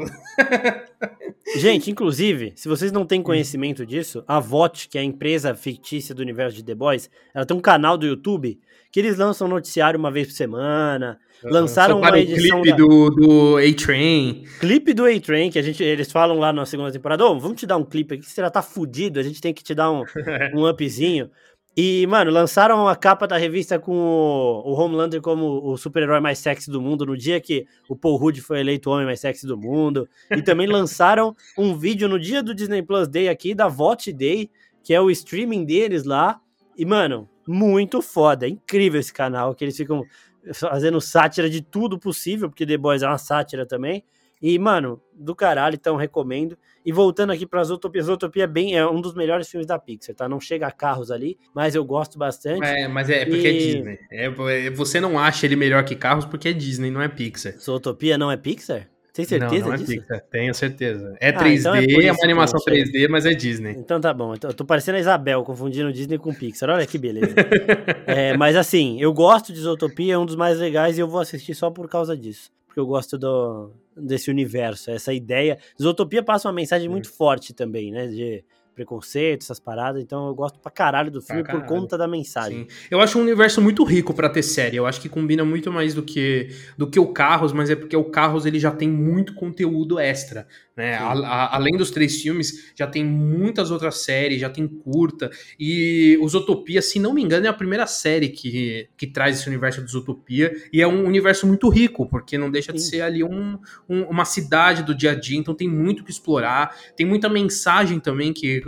Gente, 1.56 1.90
inclusive, 1.90 2.52
se 2.56 2.68
vocês 2.68 2.90
não 2.92 3.06
têm 3.06 3.22
conhecimento 3.22 3.86
disso, 3.86 4.24
a 4.26 4.40
VOT, 4.40 4.88
que 4.88 4.98
é 4.98 5.00
a 5.00 5.04
empresa 5.04 5.54
fictícia 5.54 6.14
do 6.14 6.20
universo 6.20 6.56
de 6.56 6.64
The 6.64 6.74
Boys, 6.74 7.10
ela 7.34 7.46
tem 7.46 7.56
um 7.56 7.60
canal 7.60 7.96
do 7.96 8.06
YouTube 8.06 8.58
que 8.90 9.00
eles 9.00 9.16
lançam 9.16 9.46
noticiário 9.48 9.98
uma 9.98 10.10
vez 10.10 10.28
por 10.28 10.34
semana, 10.34 11.18
Lançaram 11.44 11.98
uma 11.98 12.18
edição. 12.18 12.62
clipe 12.62 12.76
da... 12.76 12.84
do, 12.84 13.10
do 13.10 13.56
A-Train. 13.58 14.44
Clipe 14.58 14.92
do 14.92 15.04
A-Train, 15.04 15.50
que 15.50 15.58
a 15.58 15.62
gente, 15.62 15.82
eles 15.82 16.10
falam 16.10 16.38
lá 16.38 16.52
na 16.52 16.66
segunda 16.66 16.90
temporada: 16.90 17.24
oh, 17.24 17.38
vamos 17.38 17.60
te 17.60 17.66
dar 17.66 17.76
um 17.76 17.84
clipe 17.84 18.14
aqui, 18.14 18.26
você 18.26 18.40
já 18.40 18.50
tá 18.50 18.62
fudido, 18.62 19.20
a 19.20 19.22
gente 19.22 19.40
tem 19.40 19.54
que 19.54 19.62
te 19.62 19.74
dar 19.74 19.90
um, 19.90 20.02
um 20.54 20.68
upzinho. 20.68 21.30
E, 21.76 22.08
mano, 22.08 22.32
lançaram 22.32 22.88
a 22.88 22.96
capa 22.96 23.24
da 23.24 23.36
revista 23.36 23.78
com 23.78 23.92
o, 23.92 24.62
o 24.66 24.72
Homelander 24.72 25.20
como 25.20 25.64
o 25.64 25.76
super-herói 25.76 26.18
mais 26.18 26.40
sexy 26.40 26.68
do 26.68 26.80
mundo 26.80 27.06
no 27.06 27.16
dia 27.16 27.40
que 27.40 27.66
o 27.88 27.94
Paul 27.94 28.16
Rudd 28.16 28.40
foi 28.40 28.58
eleito 28.58 28.90
o 28.90 28.92
homem 28.92 29.06
mais 29.06 29.20
sexy 29.20 29.46
do 29.46 29.56
mundo. 29.56 30.08
E 30.28 30.42
também 30.42 30.66
lançaram 30.66 31.36
um 31.56 31.76
vídeo 31.76 32.08
no 32.08 32.18
dia 32.18 32.42
do 32.42 32.52
Disney 32.52 32.82
Plus 32.82 33.06
Day 33.06 33.28
aqui, 33.28 33.54
da 33.54 33.68
Vote 33.68 34.12
Day, 34.12 34.50
que 34.82 34.92
é 34.92 35.00
o 35.00 35.08
streaming 35.08 35.64
deles 35.64 36.02
lá. 36.02 36.40
E, 36.76 36.84
mano, 36.84 37.28
muito 37.48 38.02
foda. 38.02 38.46
É 38.46 38.48
incrível 38.50 39.00
esse 39.00 39.12
canal, 39.12 39.54
que 39.54 39.64
eles 39.64 39.76
ficam 39.76 40.04
fazendo 40.52 41.00
sátira 41.00 41.48
de 41.48 41.60
tudo 41.60 41.98
possível, 41.98 42.48
porque 42.48 42.66
The 42.66 42.76
Boys 42.76 43.02
é 43.02 43.06
uma 43.06 43.18
sátira 43.18 43.66
também. 43.66 44.04
E, 44.40 44.56
mano, 44.56 45.02
do 45.12 45.34
caralho, 45.34 45.74
então 45.74 45.96
recomendo. 45.96 46.56
E 46.86 46.92
voltando 46.92 47.32
aqui 47.32 47.44
para 47.44 47.64
Zootopia, 47.64 48.02
Zootopia 48.02 48.44
é, 48.44 48.46
bem, 48.46 48.76
é 48.76 48.86
um 48.86 49.00
dos 49.00 49.14
melhores 49.14 49.48
filmes 49.48 49.66
da 49.66 49.78
Pixar, 49.78 50.14
tá? 50.14 50.28
Não 50.28 50.38
chega 50.38 50.66
a 50.66 50.70
carros 50.70 51.10
ali, 51.10 51.36
mas 51.52 51.74
eu 51.74 51.84
gosto 51.84 52.16
bastante. 52.18 52.64
É, 52.64 52.86
mas 52.86 53.10
é, 53.10 53.24
porque 53.24 53.46
é 53.46 53.52
e... 53.52 53.56
é 53.56 53.72
Disney. 53.72 53.98
É, 54.10 54.70
você 54.70 55.00
não 55.00 55.18
acha 55.18 55.44
ele 55.44 55.56
melhor 55.56 55.84
que 55.84 55.96
carros 55.96 56.24
porque 56.24 56.50
é 56.50 56.52
Disney, 56.52 56.90
não 56.90 57.02
é 57.02 57.08
Pixar. 57.08 57.58
Zootopia 57.58 58.16
não 58.16 58.30
é 58.30 58.36
Pixar? 58.36 58.88
Tem 59.18 59.24
certeza 59.24 59.62
não, 59.62 59.66
não 59.66 59.74
é 59.74 59.76
disso? 59.78 59.90
Pixar, 59.90 60.20
tenho 60.30 60.54
certeza. 60.54 61.16
É 61.18 61.32
3D, 61.32 61.66
ah, 61.72 61.82
então 61.82 62.00
é, 62.00 62.06
é 62.06 62.12
uma 62.12 62.22
animação 62.22 62.60
3D, 62.60 63.08
mas 63.08 63.26
é 63.26 63.30
Disney. 63.30 63.72
Então 63.72 64.00
tá 64.00 64.14
bom. 64.14 64.32
Então, 64.32 64.48
eu 64.48 64.54
tô 64.54 64.64
parecendo 64.64 64.96
a 64.96 65.00
Isabel, 65.00 65.42
confundindo 65.42 65.92
Disney 65.92 66.18
com 66.18 66.32
Pixar. 66.32 66.70
Olha 66.70 66.86
que 66.86 66.96
beleza. 66.96 67.34
é, 68.06 68.36
mas 68.36 68.54
assim, 68.54 68.96
eu 69.00 69.12
gosto 69.12 69.52
de 69.52 69.58
Zootopia, 69.58 70.14
é 70.14 70.18
um 70.18 70.24
dos 70.24 70.36
mais 70.36 70.60
legais 70.60 70.98
e 70.98 71.00
eu 71.00 71.08
vou 71.08 71.20
assistir 71.20 71.52
só 71.52 71.68
por 71.68 71.88
causa 71.88 72.16
disso. 72.16 72.52
Porque 72.68 72.78
eu 72.78 72.86
gosto 72.86 73.18
do, 73.18 73.72
desse 73.96 74.30
universo, 74.30 74.88
essa 74.92 75.12
ideia. 75.12 75.58
Zootopia 75.82 76.22
passa 76.22 76.46
uma 76.46 76.54
mensagem 76.54 76.88
muito 76.88 77.12
forte 77.12 77.52
também, 77.52 77.90
né? 77.90 78.06
De 78.06 78.44
preconceito, 78.78 79.42
essas 79.42 79.58
paradas. 79.58 80.00
Então 80.00 80.28
eu 80.28 80.34
gosto 80.34 80.60
pra 80.60 80.70
caralho 80.70 81.10
do 81.10 81.20
filme 81.20 81.42
por 81.42 81.64
conta 81.66 81.98
da 81.98 82.06
mensagem. 82.06 82.60
Sim. 82.68 82.86
Eu 82.88 83.00
acho 83.00 83.18
um 83.18 83.22
universo 83.22 83.60
muito 83.60 83.82
rico 83.82 84.14
para 84.14 84.28
ter 84.28 84.42
série. 84.42 84.76
Eu 84.76 84.86
acho 84.86 85.00
que 85.00 85.08
combina 85.08 85.44
muito 85.44 85.72
mais 85.72 85.94
do 85.94 86.02
que 86.02 86.48
do 86.76 86.86
que 86.86 87.00
o 87.00 87.08
Carros, 87.08 87.52
mas 87.52 87.70
é 87.70 87.74
porque 87.74 87.96
o 87.96 88.04
Carros 88.04 88.46
ele 88.46 88.58
já 88.58 88.70
tem 88.70 88.88
muito 88.88 89.34
conteúdo 89.34 89.98
extra. 89.98 90.46
Né? 90.78 90.94
A, 90.94 91.12
a, 91.12 91.56
além 91.56 91.76
dos 91.76 91.90
três 91.90 92.22
filmes, 92.22 92.70
já 92.72 92.86
tem 92.86 93.04
muitas 93.04 93.72
outras 93.72 93.96
séries, 94.04 94.40
já 94.40 94.48
tem 94.48 94.68
curta. 94.68 95.28
E 95.58 96.16
os 96.22 96.34
Utopia, 96.34 96.80
se 96.80 97.00
não 97.00 97.12
me 97.12 97.20
engano, 97.20 97.46
é 97.46 97.48
a 97.48 97.52
primeira 97.52 97.84
série 97.84 98.28
que, 98.28 98.88
que 98.96 99.08
traz 99.08 99.40
esse 99.40 99.48
universo 99.48 99.82
dos 99.82 99.94
Utopia. 99.96 100.54
E 100.72 100.80
é 100.80 100.86
um 100.86 101.04
universo 101.04 101.48
muito 101.48 101.68
rico, 101.68 102.08
porque 102.08 102.38
não 102.38 102.48
deixa 102.48 102.70
Sim. 102.70 102.78
de 102.78 102.84
ser 102.84 103.00
ali 103.00 103.24
um, 103.24 103.58
um, 103.88 104.02
uma 104.04 104.24
cidade 104.24 104.84
do 104.84 104.94
dia 104.94 105.10
a 105.10 105.14
dia. 105.16 105.36
Então 105.36 105.52
tem 105.52 105.68
muito 105.68 106.04
que 106.04 106.12
explorar. 106.12 106.72
Tem 106.96 107.04
muita 107.04 107.28
mensagem 107.28 107.98
também 107.98 108.32
que 108.32 108.62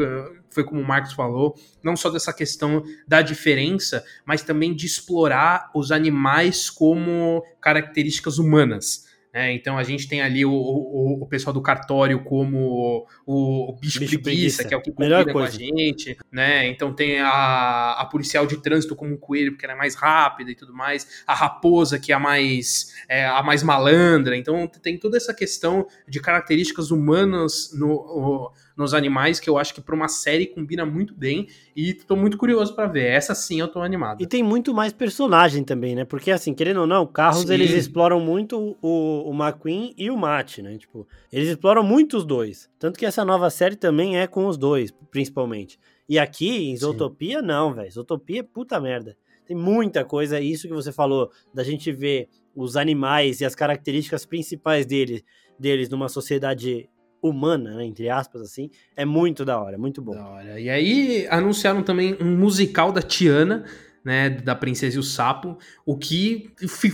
foi 0.50 0.64
como 0.64 0.80
o 0.80 0.84
Marcos 0.84 1.12
falou, 1.12 1.54
não 1.80 1.94
só 1.94 2.10
dessa 2.10 2.32
questão 2.32 2.82
da 3.06 3.22
diferença, 3.22 4.04
mas 4.26 4.42
também 4.42 4.74
de 4.74 4.84
explorar 4.84 5.70
os 5.72 5.92
animais 5.92 6.68
como 6.68 7.44
características 7.60 8.36
humanas. 8.36 9.08
É, 9.32 9.52
então 9.52 9.78
a 9.78 9.84
gente 9.84 10.08
tem 10.08 10.20
ali 10.20 10.44
o, 10.44 10.52
o, 10.52 11.22
o 11.22 11.26
pessoal 11.26 11.54
do 11.54 11.62
cartório 11.62 12.24
como 12.24 13.06
o, 13.24 13.70
o 13.70 13.76
bicho, 13.80 14.00
bicho 14.00 14.20
preguiça, 14.20 14.22
preguiça, 14.22 14.64
que 14.64 14.74
é 14.74 14.76
o 14.76 14.82
que 14.82 14.90
cuida 14.90 15.32
com 15.32 15.38
a 15.38 15.48
gente, 15.48 16.16
né? 16.32 16.66
Então 16.66 16.92
tem 16.92 17.20
a, 17.20 17.92
a 17.92 18.04
policial 18.06 18.44
de 18.44 18.60
trânsito 18.60 18.96
como 18.96 19.14
o 19.14 19.18
coelho, 19.18 19.52
porque 19.52 19.64
ela 19.64 19.74
é 19.74 19.78
mais 19.78 19.94
rápida 19.94 20.50
e 20.50 20.56
tudo 20.56 20.74
mais, 20.74 21.22
a 21.26 21.34
raposa, 21.34 21.98
que 21.98 22.10
é 22.10 22.14
a 22.16 22.18
mais, 22.18 22.92
é, 23.08 23.24
a 23.24 23.42
mais 23.42 23.62
malandra. 23.62 24.36
Então 24.36 24.66
tem 24.66 24.98
toda 24.98 25.16
essa 25.16 25.32
questão 25.32 25.86
de 26.08 26.20
características 26.20 26.90
humanas 26.90 27.70
no, 27.72 28.52
nos 28.80 28.94
animais 28.94 29.38
que 29.38 29.48
eu 29.48 29.58
acho 29.58 29.74
que 29.74 29.80
para 29.82 29.94
uma 29.94 30.08
série 30.08 30.46
combina 30.46 30.86
muito 30.86 31.14
bem 31.14 31.46
e 31.76 31.92
tô 31.92 32.16
muito 32.16 32.38
curioso 32.38 32.74
para 32.74 32.86
ver. 32.86 33.04
Essa 33.04 33.34
sim 33.34 33.60
eu 33.60 33.68
tô 33.68 33.82
animado. 33.82 34.22
E 34.22 34.26
tem 34.26 34.42
muito 34.42 34.72
mais 34.72 34.90
personagem 34.90 35.62
também, 35.62 35.94
né? 35.94 36.06
Porque 36.06 36.30
assim, 36.30 36.54
querendo 36.54 36.80
ou 36.80 36.86
não, 36.86 37.06
carros 37.06 37.42
sim. 37.42 37.52
eles 37.52 37.72
exploram 37.72 38.18
muito 38.18 38.78
o, 38.80 39.30
o 39.30 39.34
McQueen 39.34 39.94
e 39.98 40.10
o 40.10 40.16
Matt, 40.16 40.58
né? 40.58 40.78
Tipo, 40.78 41.06
eles 41.30 41.50
exploram 41.50 41.82
muito 41.82 42.16
os 42.16 42.24
dois. 42.24 42.70
Tanto 42.78 42.98
que 42.98 43.04
essa 43.04 43.22
nova 43.22 43.50
série 43.50 43.76
também 43.76 44.18
é 44.18 44.26
com 44.26 44.46
os 44.46 44.56
dois, 44.56 44.90
principalmente. 45.10 45.78
E 46.08 46.18
aqui, 46.18 46.70
em 46.70 46.76
Zootopia, 46.76 47.42
não, 47.42 47.74
velho. 47.74 47.92
Zootopia 47.92 48.40
é 48.40 48.42
puta 48.42 48.80
merda. 48.80 49.14
Tem 49.46 49.56
muita 49.56 50.06
coisa, 50.06 50.40
isso 50.40 50.66
que 50.66 50.72
você 50.72 50.90
falou, 50.90 51.30
da 51.52 51.62
gente 51.62 51.92
ver 51.92 52.28
os 52.56 52.76
animais 52.76 53.42
e 53.42 53.44
as 53.44 53.54
características 53.54 54.24
principais 54.24 54.86
dele, 54.86 55.22
deles 55.58 55.90
numa 55.90 56.08
sociedade 56.08 56.88
humana, 57.22 57.76
né, 57.76 57.84
entre 57.84 58.08
aspas, 58.08 58.42
assim, 58.42 58.70
é 58.96 59.04
muito 59.04 59.44
da 59.44 59.60
hora, 59.60 59.76
muito 59.76 60.00
bom. 60.00 60.12
Da 60.12 60.26
hora. 60.26 60.60
E 60.60 60.68
aí 60.68 61.26
anunciaram 61.30 61.82
também 61.82 62.16
um 62.20 62.36
musical 62.36 62.92
da 62.92 63.02
Tiana, 63.02 63.64
né, 64.04 64.30
da 64.30 64.54
Princesa 64.54 64.96
e 64.96 64.98
o 64.98 65.02
Sapo, 65.02 65.58
o 65.84 65.96
que 65.96 66.50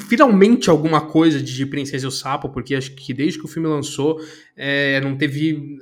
finalmente 0.09 0.69
alguma 0.69 1.01
coisa 1.01 1.41
de 1.41 1.65
Princesa 1.67 2.05
e 2.05 2.09
o 2.09 2.11
Sapo, 2.11 2.49
porque 2.49 2.75
acho 2.75 2.93
que 2.95 3.15
desde 3.15 3.39
que 3.39 3.45
o 3.45 3.49
filme 3.49 3.69
lançou, 3.69 4.21
é, 4.57 5.01
não 5.01 5.17
teve 5.17 5.79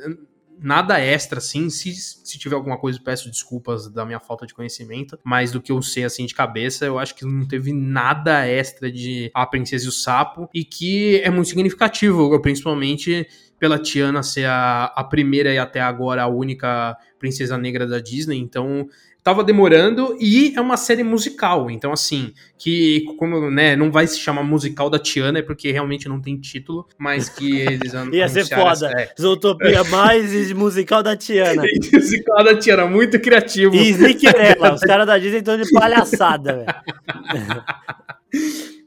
nada 0.59 1.01
extra, 1.01 1.39
assim. 1.39 1.69
Se, 1.71 1.93
se 1.95 2.39
tiver 2.39 2.55
alguma 2.55 2.79
coisa, 2.79 3.01
peço 3.03 3.31
desculpas 3.31 3.89
da 3.89 4.05
minha 4.05 4.21
falta 4.21 4.47
de 4.47 4.55
conhecimento. 4.55 5.19
Mas 5.25 5.53
do 5.53 5.61
que 5.61 5.73
eu 5.73 5.81
sei, 5.83 6.05
assim, 6.05 6.27
de 6.27 6.35
cabeça, 6.35 6.85
eu 6.85 6.99
acho 6.99 7.15
que 7.15 7.25
não 7.25 7.47
teve 7.47 7.73
nada 7.73 8.47
extra 8.47 8.91
de 8.91 9.31
A 9.35 9.47
Princesa 9.47 9.85
e 9.85 9.89
o 9.89 9.93
Sapo. 9.93 10.49
E 10.53 10.65
que 10.65 11.21
é 11.23 11.31
muito 11.31 11.49
significativo, 11.49 12.41
principalmente 12.41 13.27
pela 13.59 13.79
Tiana 13.79 14.23
ser 14.23 14.47
a, 14.47 14.93
a 14.95 15.05
primeira 15.05 15.53
e 15.53 15.59
até 15.59 15.81
agora 15.81 16.23
a 16.23 16.27
única 16.27 16.97
princesa 17.19 17.57
negra 17.57 17.87
da 17.87 17.99
Disney, 17.99 18.39
então 18.39 18.87
tava 19.25 19.43
demorando 19.43 20.15
e 20.21 20.53
é 20.55 20.61
uma 20.61 20.77
série 20.77 21.03
musical, 21.03 21.71
então 21.71 21.91
assim, 21.91 22.35
que 22.59 23.05
como, 23.19 23.51
né, 23.51 23.75
não 23.75 23.91
vai 23.91 24.07
se 24.07 24.19
chamar 24.19 24.43
musical 24.45 24.91
da 24.91 24.99
Tiana, 24.99 25.39
é 25.39 25.43
porque 25.43 25.73
realmente 25.73 26.07
não 26.07 26.21
tem 26.21 26.37
título, 26.37 26.87
mas 26.99 27.31
que 27.31 27.59
eles 27.59 27.95
Ia 28.13 28.29
ser 28.29 28.45
foda. 28.47 28.93
É. 28.95 29.09
Zootopia 29.19 29.83
mais 29.89 30.53
musical 30.53 31.03
da 31.03 31.17
Tiana. 31.17 31.63
musical 31.91 32.45
da 32.45 32.55
Tiana, 32.59 32.87
muito 32.87 33.19
criativo. 33.19 33.75
E 33.75 33.89
Sneakerella, 33.89 34.75
os 34.75 34.83
caras 34.83 35.07
da 35.07 35.17
Disney 35.17 35.39
estão 35.39 35.57
de 35.57 35.71
palhaçada, 35.73 36.57
velho. 36.57 37.65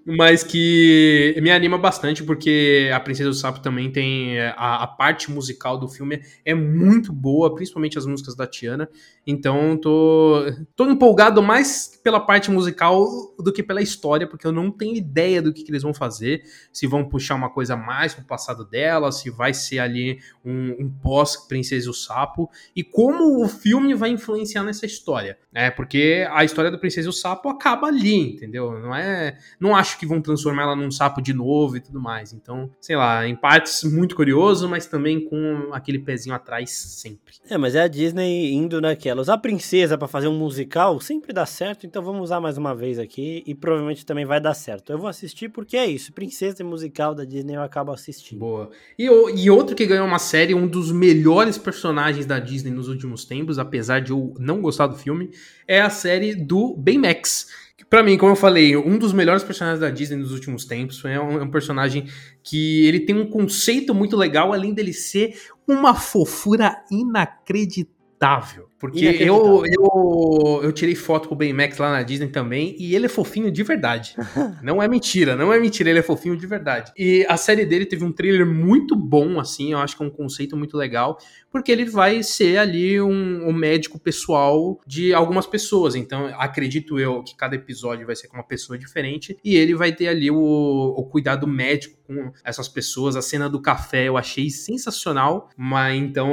Mas 0.09 0.41
que 0.41 1.35
me 1.41 1.51
anima 1.51 1.77
bastante 1.77 2.23
porque 2.23 2.89
a 2.93 2.99
Princesa 2.99 3.29
do 3.29 3.35
Sapo 3.35 3.59
também 3.59 3.91
tem 3.91 4.39
a, 4.39 4.83
a, 4.83 4.87
parte 4.87 5.29
musical 5.29 5.77
do 5.77 5.89
filme 5.89 6.21
é 6.45 6.53
muito 6.53 7.11
boa, 7.11 7.53
principalmente 7.53 7.97
as 7.97 8.05
músicas 8.05 8.33
da 8.33 8.47
Tiana. 8.47 8.89
Então 9.25 9.75
tô 9.75 10.45
tô 10.77 10.89
empolgado 10.89 11.43
mais 11.43 11.99
pela 12.01 12.21
parte 12.21 12.49
musical 12.49 13.05
do 13.37 13.51
que 13.51 13.61
pela 13.61 13.81
história, 13.81 14.25
porque 14.25 14.47
eu 14.47 14.53
não 14.53 14.71
tenho 14.71 14.95
ideia 14.95 15.41
do 15.41 15.51
que, 15.51 15.61
que 15.61 15.71
eles 15.71 15.83
vão 15.83 15.93
fazer, 15.93 16.41
se 16.71 16.87
vão 16.87 17.03
puxar 17.03 17.35
uma 17.35 17.49
coisa 17.49 17.75
mais 17.75 18.13
pro 18.13 18.23
passado 18.23 18.63
dela, 18.63 19.11
se 19.11 19.29
vai 19.29 19.53
ser 19.53 19.79
ali 19.79 20.19
um, 20.45 20.85
um 20.85 20.89
pós 20.89 21.35
Princesa 21.35 21.87
do 21.87 21.93
Sapo 21.93 22.49
e 22.73 22.81
como 22.81 23.43
o 23.43 23.49
filme 23.49 23.93
vai 23.93 24.09
influenciar 24.09 24.63
nessa 24.63 24.85
história, 24.85 25.37
né? 25.51 25.69
Porque 25.69 26.25
a 26.31 26.45
história 26.45 26.71
da 26.71 26.77
Princesa 26.77 27.07
e 27.07 27.09
o 27.09 27.13
Sapo 27.13 27.49
acaba 27.49 27.87
ali, 27.87 28.35
entendeu? 28.35 28.79
Não 28.79 28.95
é, 28.95 29.37
não 29.59 29.75
acho 29.75 29.96
que 29.97 30.05
vão 30.05 30.21
transformar 30.21 30.63
ela 30.63 30.75
num 30.75 30.91
sapo 30.91 31.21
de 31.21 31.33
novo 31.33 31.77
e 31.77 31.79
tudo 31.79 31.99
mais. 31.99 32.33
Então, 32.33 32.69
sei 32.79 32.95
lá, 32.95 33.27
em 33.27 33.35
partes 33.35 33.83
muito 33.83 34.15
curioso, 34.15 34.67
mas 34.67 34.85
também 34.85 35.23
com 35.23 35.69
aquele 35.71 35.99
pezinho 35.99 36.35
atrás 36.35 36.71
sempre. 36.71 37.35
É, 37.49 37.57
mas 37.57 37.75
é 37.75 37.81
a 37.81 37.87
Disney 37.87 38.53
indo 38.53 38.79
naquela. 38.81 39.21
Usar 39.21 39.33
a 39.33 39.37
princesa 39.37 39.97
para 39.97 40.07
fazer 40.07 40.27
um 40.27 40.37
musical 40.37 40.99
sempre 40.99 41.33
dá 41.33 41.45
certo, 41.45 41.85
então 41.85 42.03
vamos 42.03 42.23
usar 42.23 42.39
mais 42.39 42.57
uma 42.57 42.75
vez 42.75 42.99
aqui 42.99 43.43
e 43.45 43.53
provavelmente 43.53 44.05
também 44.05 44.25
vai 44.25 44.39
dar 44.39 44.53
certo. 44.53 44.91
Eu 44.91 44.97
vou 44.97 45.07
assistir 45.07 45.49
porque 45.49 45.77
é 45.77 45.85
isso, 45.85 46.13
princesa 46.13 46.61
e 46.61 46.63
musical 46.63 47.13
da 47.13 47.25
Disney 47.25 47.55
eu 47.55 47.61
acabo 47.61 47.91
assistindo. 47.91 48.39
Boa. 48.39 48.69
E, 48.97 49.05
e 49.05 49.49
outro 49.49 49.75
que 49.75 49.85
ganhou 49.85 50.05
uma 50.05 50.19
série, 50.19 50.53
um 50.53 50.67
dos 50.67 50.91
melhores 50.91 51.57
personagens 51.57 52.25
da 52.25 52.39
Disney 52.39 52.71
nos 52.71 52.87
últimos 52.87 53.25
tempos, 53.25 53.59
apesar 53.59 54.01
de 54.01 54.11
eu 54.11 54.33
não 54.39 54.61
gostar 54.61 54.87
do 54.87 54.95
filme, 54.95 55.29
é 55.67 55.81
a 55.81 55.89
série 55.89 56.35
do 56.35 56.75
Baymax 56.75 57.66
para 57.89 58.03
mim, 58.03 58.17
como 58.17 58.31
eu 58.31 58.35
falei, 58.35 58.75
um 58.75 58.97
dos 58.97 59.13
melhores 59.13 59.43
personagens 59.43 59.79
da 59.79 59.89
Disney 59.89 60.17
nos 60.17 60.31
últimos 60.31 60.65
tempos. 60.65 61.03
É 61.05 61.19
um, 61.19 61.39
é 61.39 61.43
um, 61.43 61.51
personagem 61.51 62.07
que 62.43 62.85
ele 62.85 63.01
tem 63.01 63.15
um 63.15 63.29
conceito 63.29 63.93
muito 63.93 64.17
legal, 64.17 64.51
além 64.53 64.73
dele 64.73 64.93
ser 64.93 65.39
uma 65.67 65.93
fofura 65.93 66.83
inacreditável. 66.91 68.66
Porque 68.79 69.05
eu, 69.05 69.63
eu, 69.65 70.61
eu 70.63 70.71
tirei 70.71 70.93
foto 70.93 71.27
com 71.27 71.33
o 71.33 71.37
Baymax 71.37 71.79
lá 71.79 71.91
na 71.91 72.03
Disney 72.03 72.27
também, 72.27 72.75
e 72.77 72.95
ele 72.95 73.07
é 73.07 73.09
fofinho 73.09 73.51
de 73.51 73.63
verdade. 73.63 74.15
não 74.61 74.81
é 74.81 74.87
mentira, 74.87 75.35
não 75.35 75.51
é 75.51 75.59
mentira, 75.59 75.89
ele 75.89 75.99
é 75.99 76.03
fofinho 76.03 76.37
de 76.37 76.45
verdade. 76.45 76.91
E 76.95 77.25
a 77.27 77.37
série 77.37 77.65
dele 77.65 77.85
teve 77.87 78.03
um 78.03 78.11
trailer 78.11 78.45
muito 78.45 78.95
bom, 78.95 79.39
assim, 79.39 79.71
eu 79.71 79.79
acho 79.79 79.97
que 79.97 80.03
é 80.03 80.05
um 80.05 80.11
conceito 80.11 80.55
muito 80.55 80.77
legal, 80.77 81.17
porque 81.51 81.71
ele 81.71 81.85
vai 81.85 82.21
ser 82.21 82.57
ali 82.57 83.01
um, 83.01 83.47
um 83.47 83.53
médico 83.53 83.99
pessoal 83.99 84.79
de 84.85 85.11
algumas 85.11 85.47
pessoas. 85.47 85.95
Então, 85.95 86.27
acredito 86.37 86.99
eu 86.99 87.23
que 87.23 87.35
cada 87.35 87.55
episódio 87.55 88.05
vai 88.05 88.15
ser 88.15 88.27
com 88.27 88.37
uma 88.37 88.47
pessoa 88.47 88.77
diferente, 88.77 89.35
e 89.43 89.55
ele 89.55 89.73
vai 89.73 89.91
ter 89.91 90.07
ali 90.07 90.29
o, 90.29 90.37
o 90.37 91.03
cuidado 91.05 91.47
médico 91.47 91.97
com 92.05 92.31
essas 92.43 92.67
pessoas. 92.67 93.15
A 93.15 93.23
cena 93.23 93.49
do 93.49 93.59
café 93.59 94.07
eu 94.07 94.17
achei 94.17 94.51
sensacional, 94.51 95.49
mas 95.57 95.99
então 95.99 96.29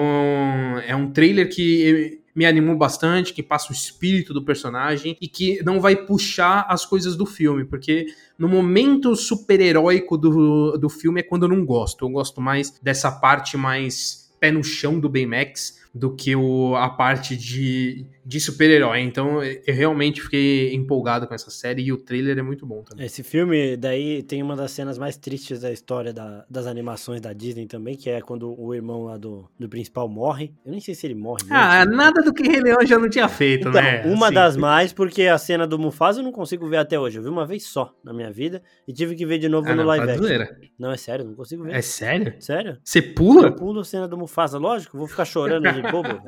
é 0.86 0.94
um 0.94 1.10
trailer 1.10 1.48
que 1.48 2.22
me 2.34 2.44
animou 2.44 2.76
bastante, 2.76 3.32
que 3.32 3.42
passa 3.42 3.70
o 3.70 3.74
espírito 3.74 4.34
do 4.34 4.44
personagem 4.44 5.16
e 5.20 5.28
que 5.28 5.62
não 5.62 5.80
vai 5.80 5.94
puxar 5.94 6.66
as 6.68 6.84
coisas 6.84 7.14
do 7.16 7.24
filme, 7.24 7.64
porque 7.64 8.06
no 8.38 8.48
momento 8.48 9.14
super-heróico 9.14 10.18
do, 10.18 10.76
do 10.76 10.88
filme 10.88 11.20
é 11.20 11.22
quando 11.22 11.44
eu 11.44 11.48
não 11.48 11.64
gosto. 11.64 12.04
Eu 12.04 12.10
gosto 12.10 12.40
mais 12.40 12.72
dessa 12.82 13.10
parte 13.10 13.56
mais 13.56 14.28
pé 14.40 14.50
no 14.50 14.64
chão 14.64 14.98
do 14.98 15.08
Baymax 15.08 15.83
do 15.94 16.14
que 16.14 16.34
o, 16.34 16.74
a 16.74 16.88
parte 16.88 17.36
de, 17.36 18.04
de 18.26 18.40
super-herói. 18.40 19.00
Então 19.00 19.42
eu 19.42 19.74
realmente 19.74 20.20
fiquei 20.20 20.74
empolgado 20.74 21.28
com 21.28 21.34
essa 21.34 21.50
série 21.50 21.82
e 21.82 21.92
o 21.92 21.96
trailer 21.96 22.36
é 22.36 22.42
muito 22.42 22.66
bom 22.66 22.82
também. 22.82 23.06
Esse 23.06 23.22
filme 23.22 23.76
daí 23.76 24.24
tem 24.24 24.42
uma 24.42 24.56
das 24.56 24.72
cenas 24.72 24.98
mais 24.98 25.16
tristes 25.16 25.60
da 25.60 25.70
história 25.70 26.12
da, 26.12 26.44
das 26.50 26.66
animações 26.66 27.20
da 27.20 27.32
Disney 27.32 27.66
também, 27.66 27.96
que 27.96 28.10
é 28.10 28.20
quando 28.20 28.58
o 28.60 28.74
irmão 28.74 29.04
lá 29.04 29.16
do, 29.16 29.48
do 29.56 29.68
principal 29.68 30.08
morre. 30.08 30.52
Eu 30.66 30.72
nem 30.72 30.80
sei 30.80 30.96
se 30.96 31.06
ele 31.06 31.14
morre. 31.14 31.44
Ah, 31.48 31.84
nada 31.84 32.22
do 32.22 32.34
que 32.34 32.42
Rei 32.42 32.60
Leão 32.60 32.84
já 32.84 32.98
não 32.98 33.08
tinha 33.08 33.28
feito, 33.28 33.68
então, 33.68 33.80
né? 33.80 34.02
Uma 34.06 34.26
assim. 34.26 34.34
das 34.34 34.56
mais, 34.56 34.92
porque 34.92 35.22
a 35.22 35.38
cena 35.38 35.64
do 35.64 35.78
Mufasa 35.78 36.18
eu 36.18 36.24
não 36.24 36.32
consigo 36.32 36.68
ver 36.68 36.78
até 36.78 36.98
hoje. 36.98 37.18
Eu 37.18 37.22
vi 37.22 37.28
uma 37.28 37.46
vez 37.46 37.66
só 37.66 37.94
na 38.02 38.12
minha 38.12 38.32
vida 38.32 38.60
e 38.88 38.92
tive 38.92 39.14
que 39.14 39.24
ver 39.24 39.38
de 39.38 39.48
novo 39.48 39.68
ah, 39.68 39.70
no 39.70 39.76
não, 39.76 39.84
live 39.84 40.10
action. 40.10 40.56
Não, 40.76 40.90
é 40.90 40.96
sério, 40.96 41.24
não 41.24 41.34
consigo 41.34 41.62
ver. 41.62 41.74
É 41.74 41.80
sério? 41.80 42.34
Sério? 42.40 42.78
Você 42.82 43.00
pula? 43.00 43.46
Eu 43.46 43.52
pulo 43.54 43.80
a 43.80 43.84
cena 43.84 44.08
do 44.08 44.18
Mufasa, 44.18 44.58
lógico, 44.58 44.98
vou 44.98 45.06
ficar 45.06 45.24
chorando 45.24 45.70
de 45.72 45.83
bobo. 45.90 46.20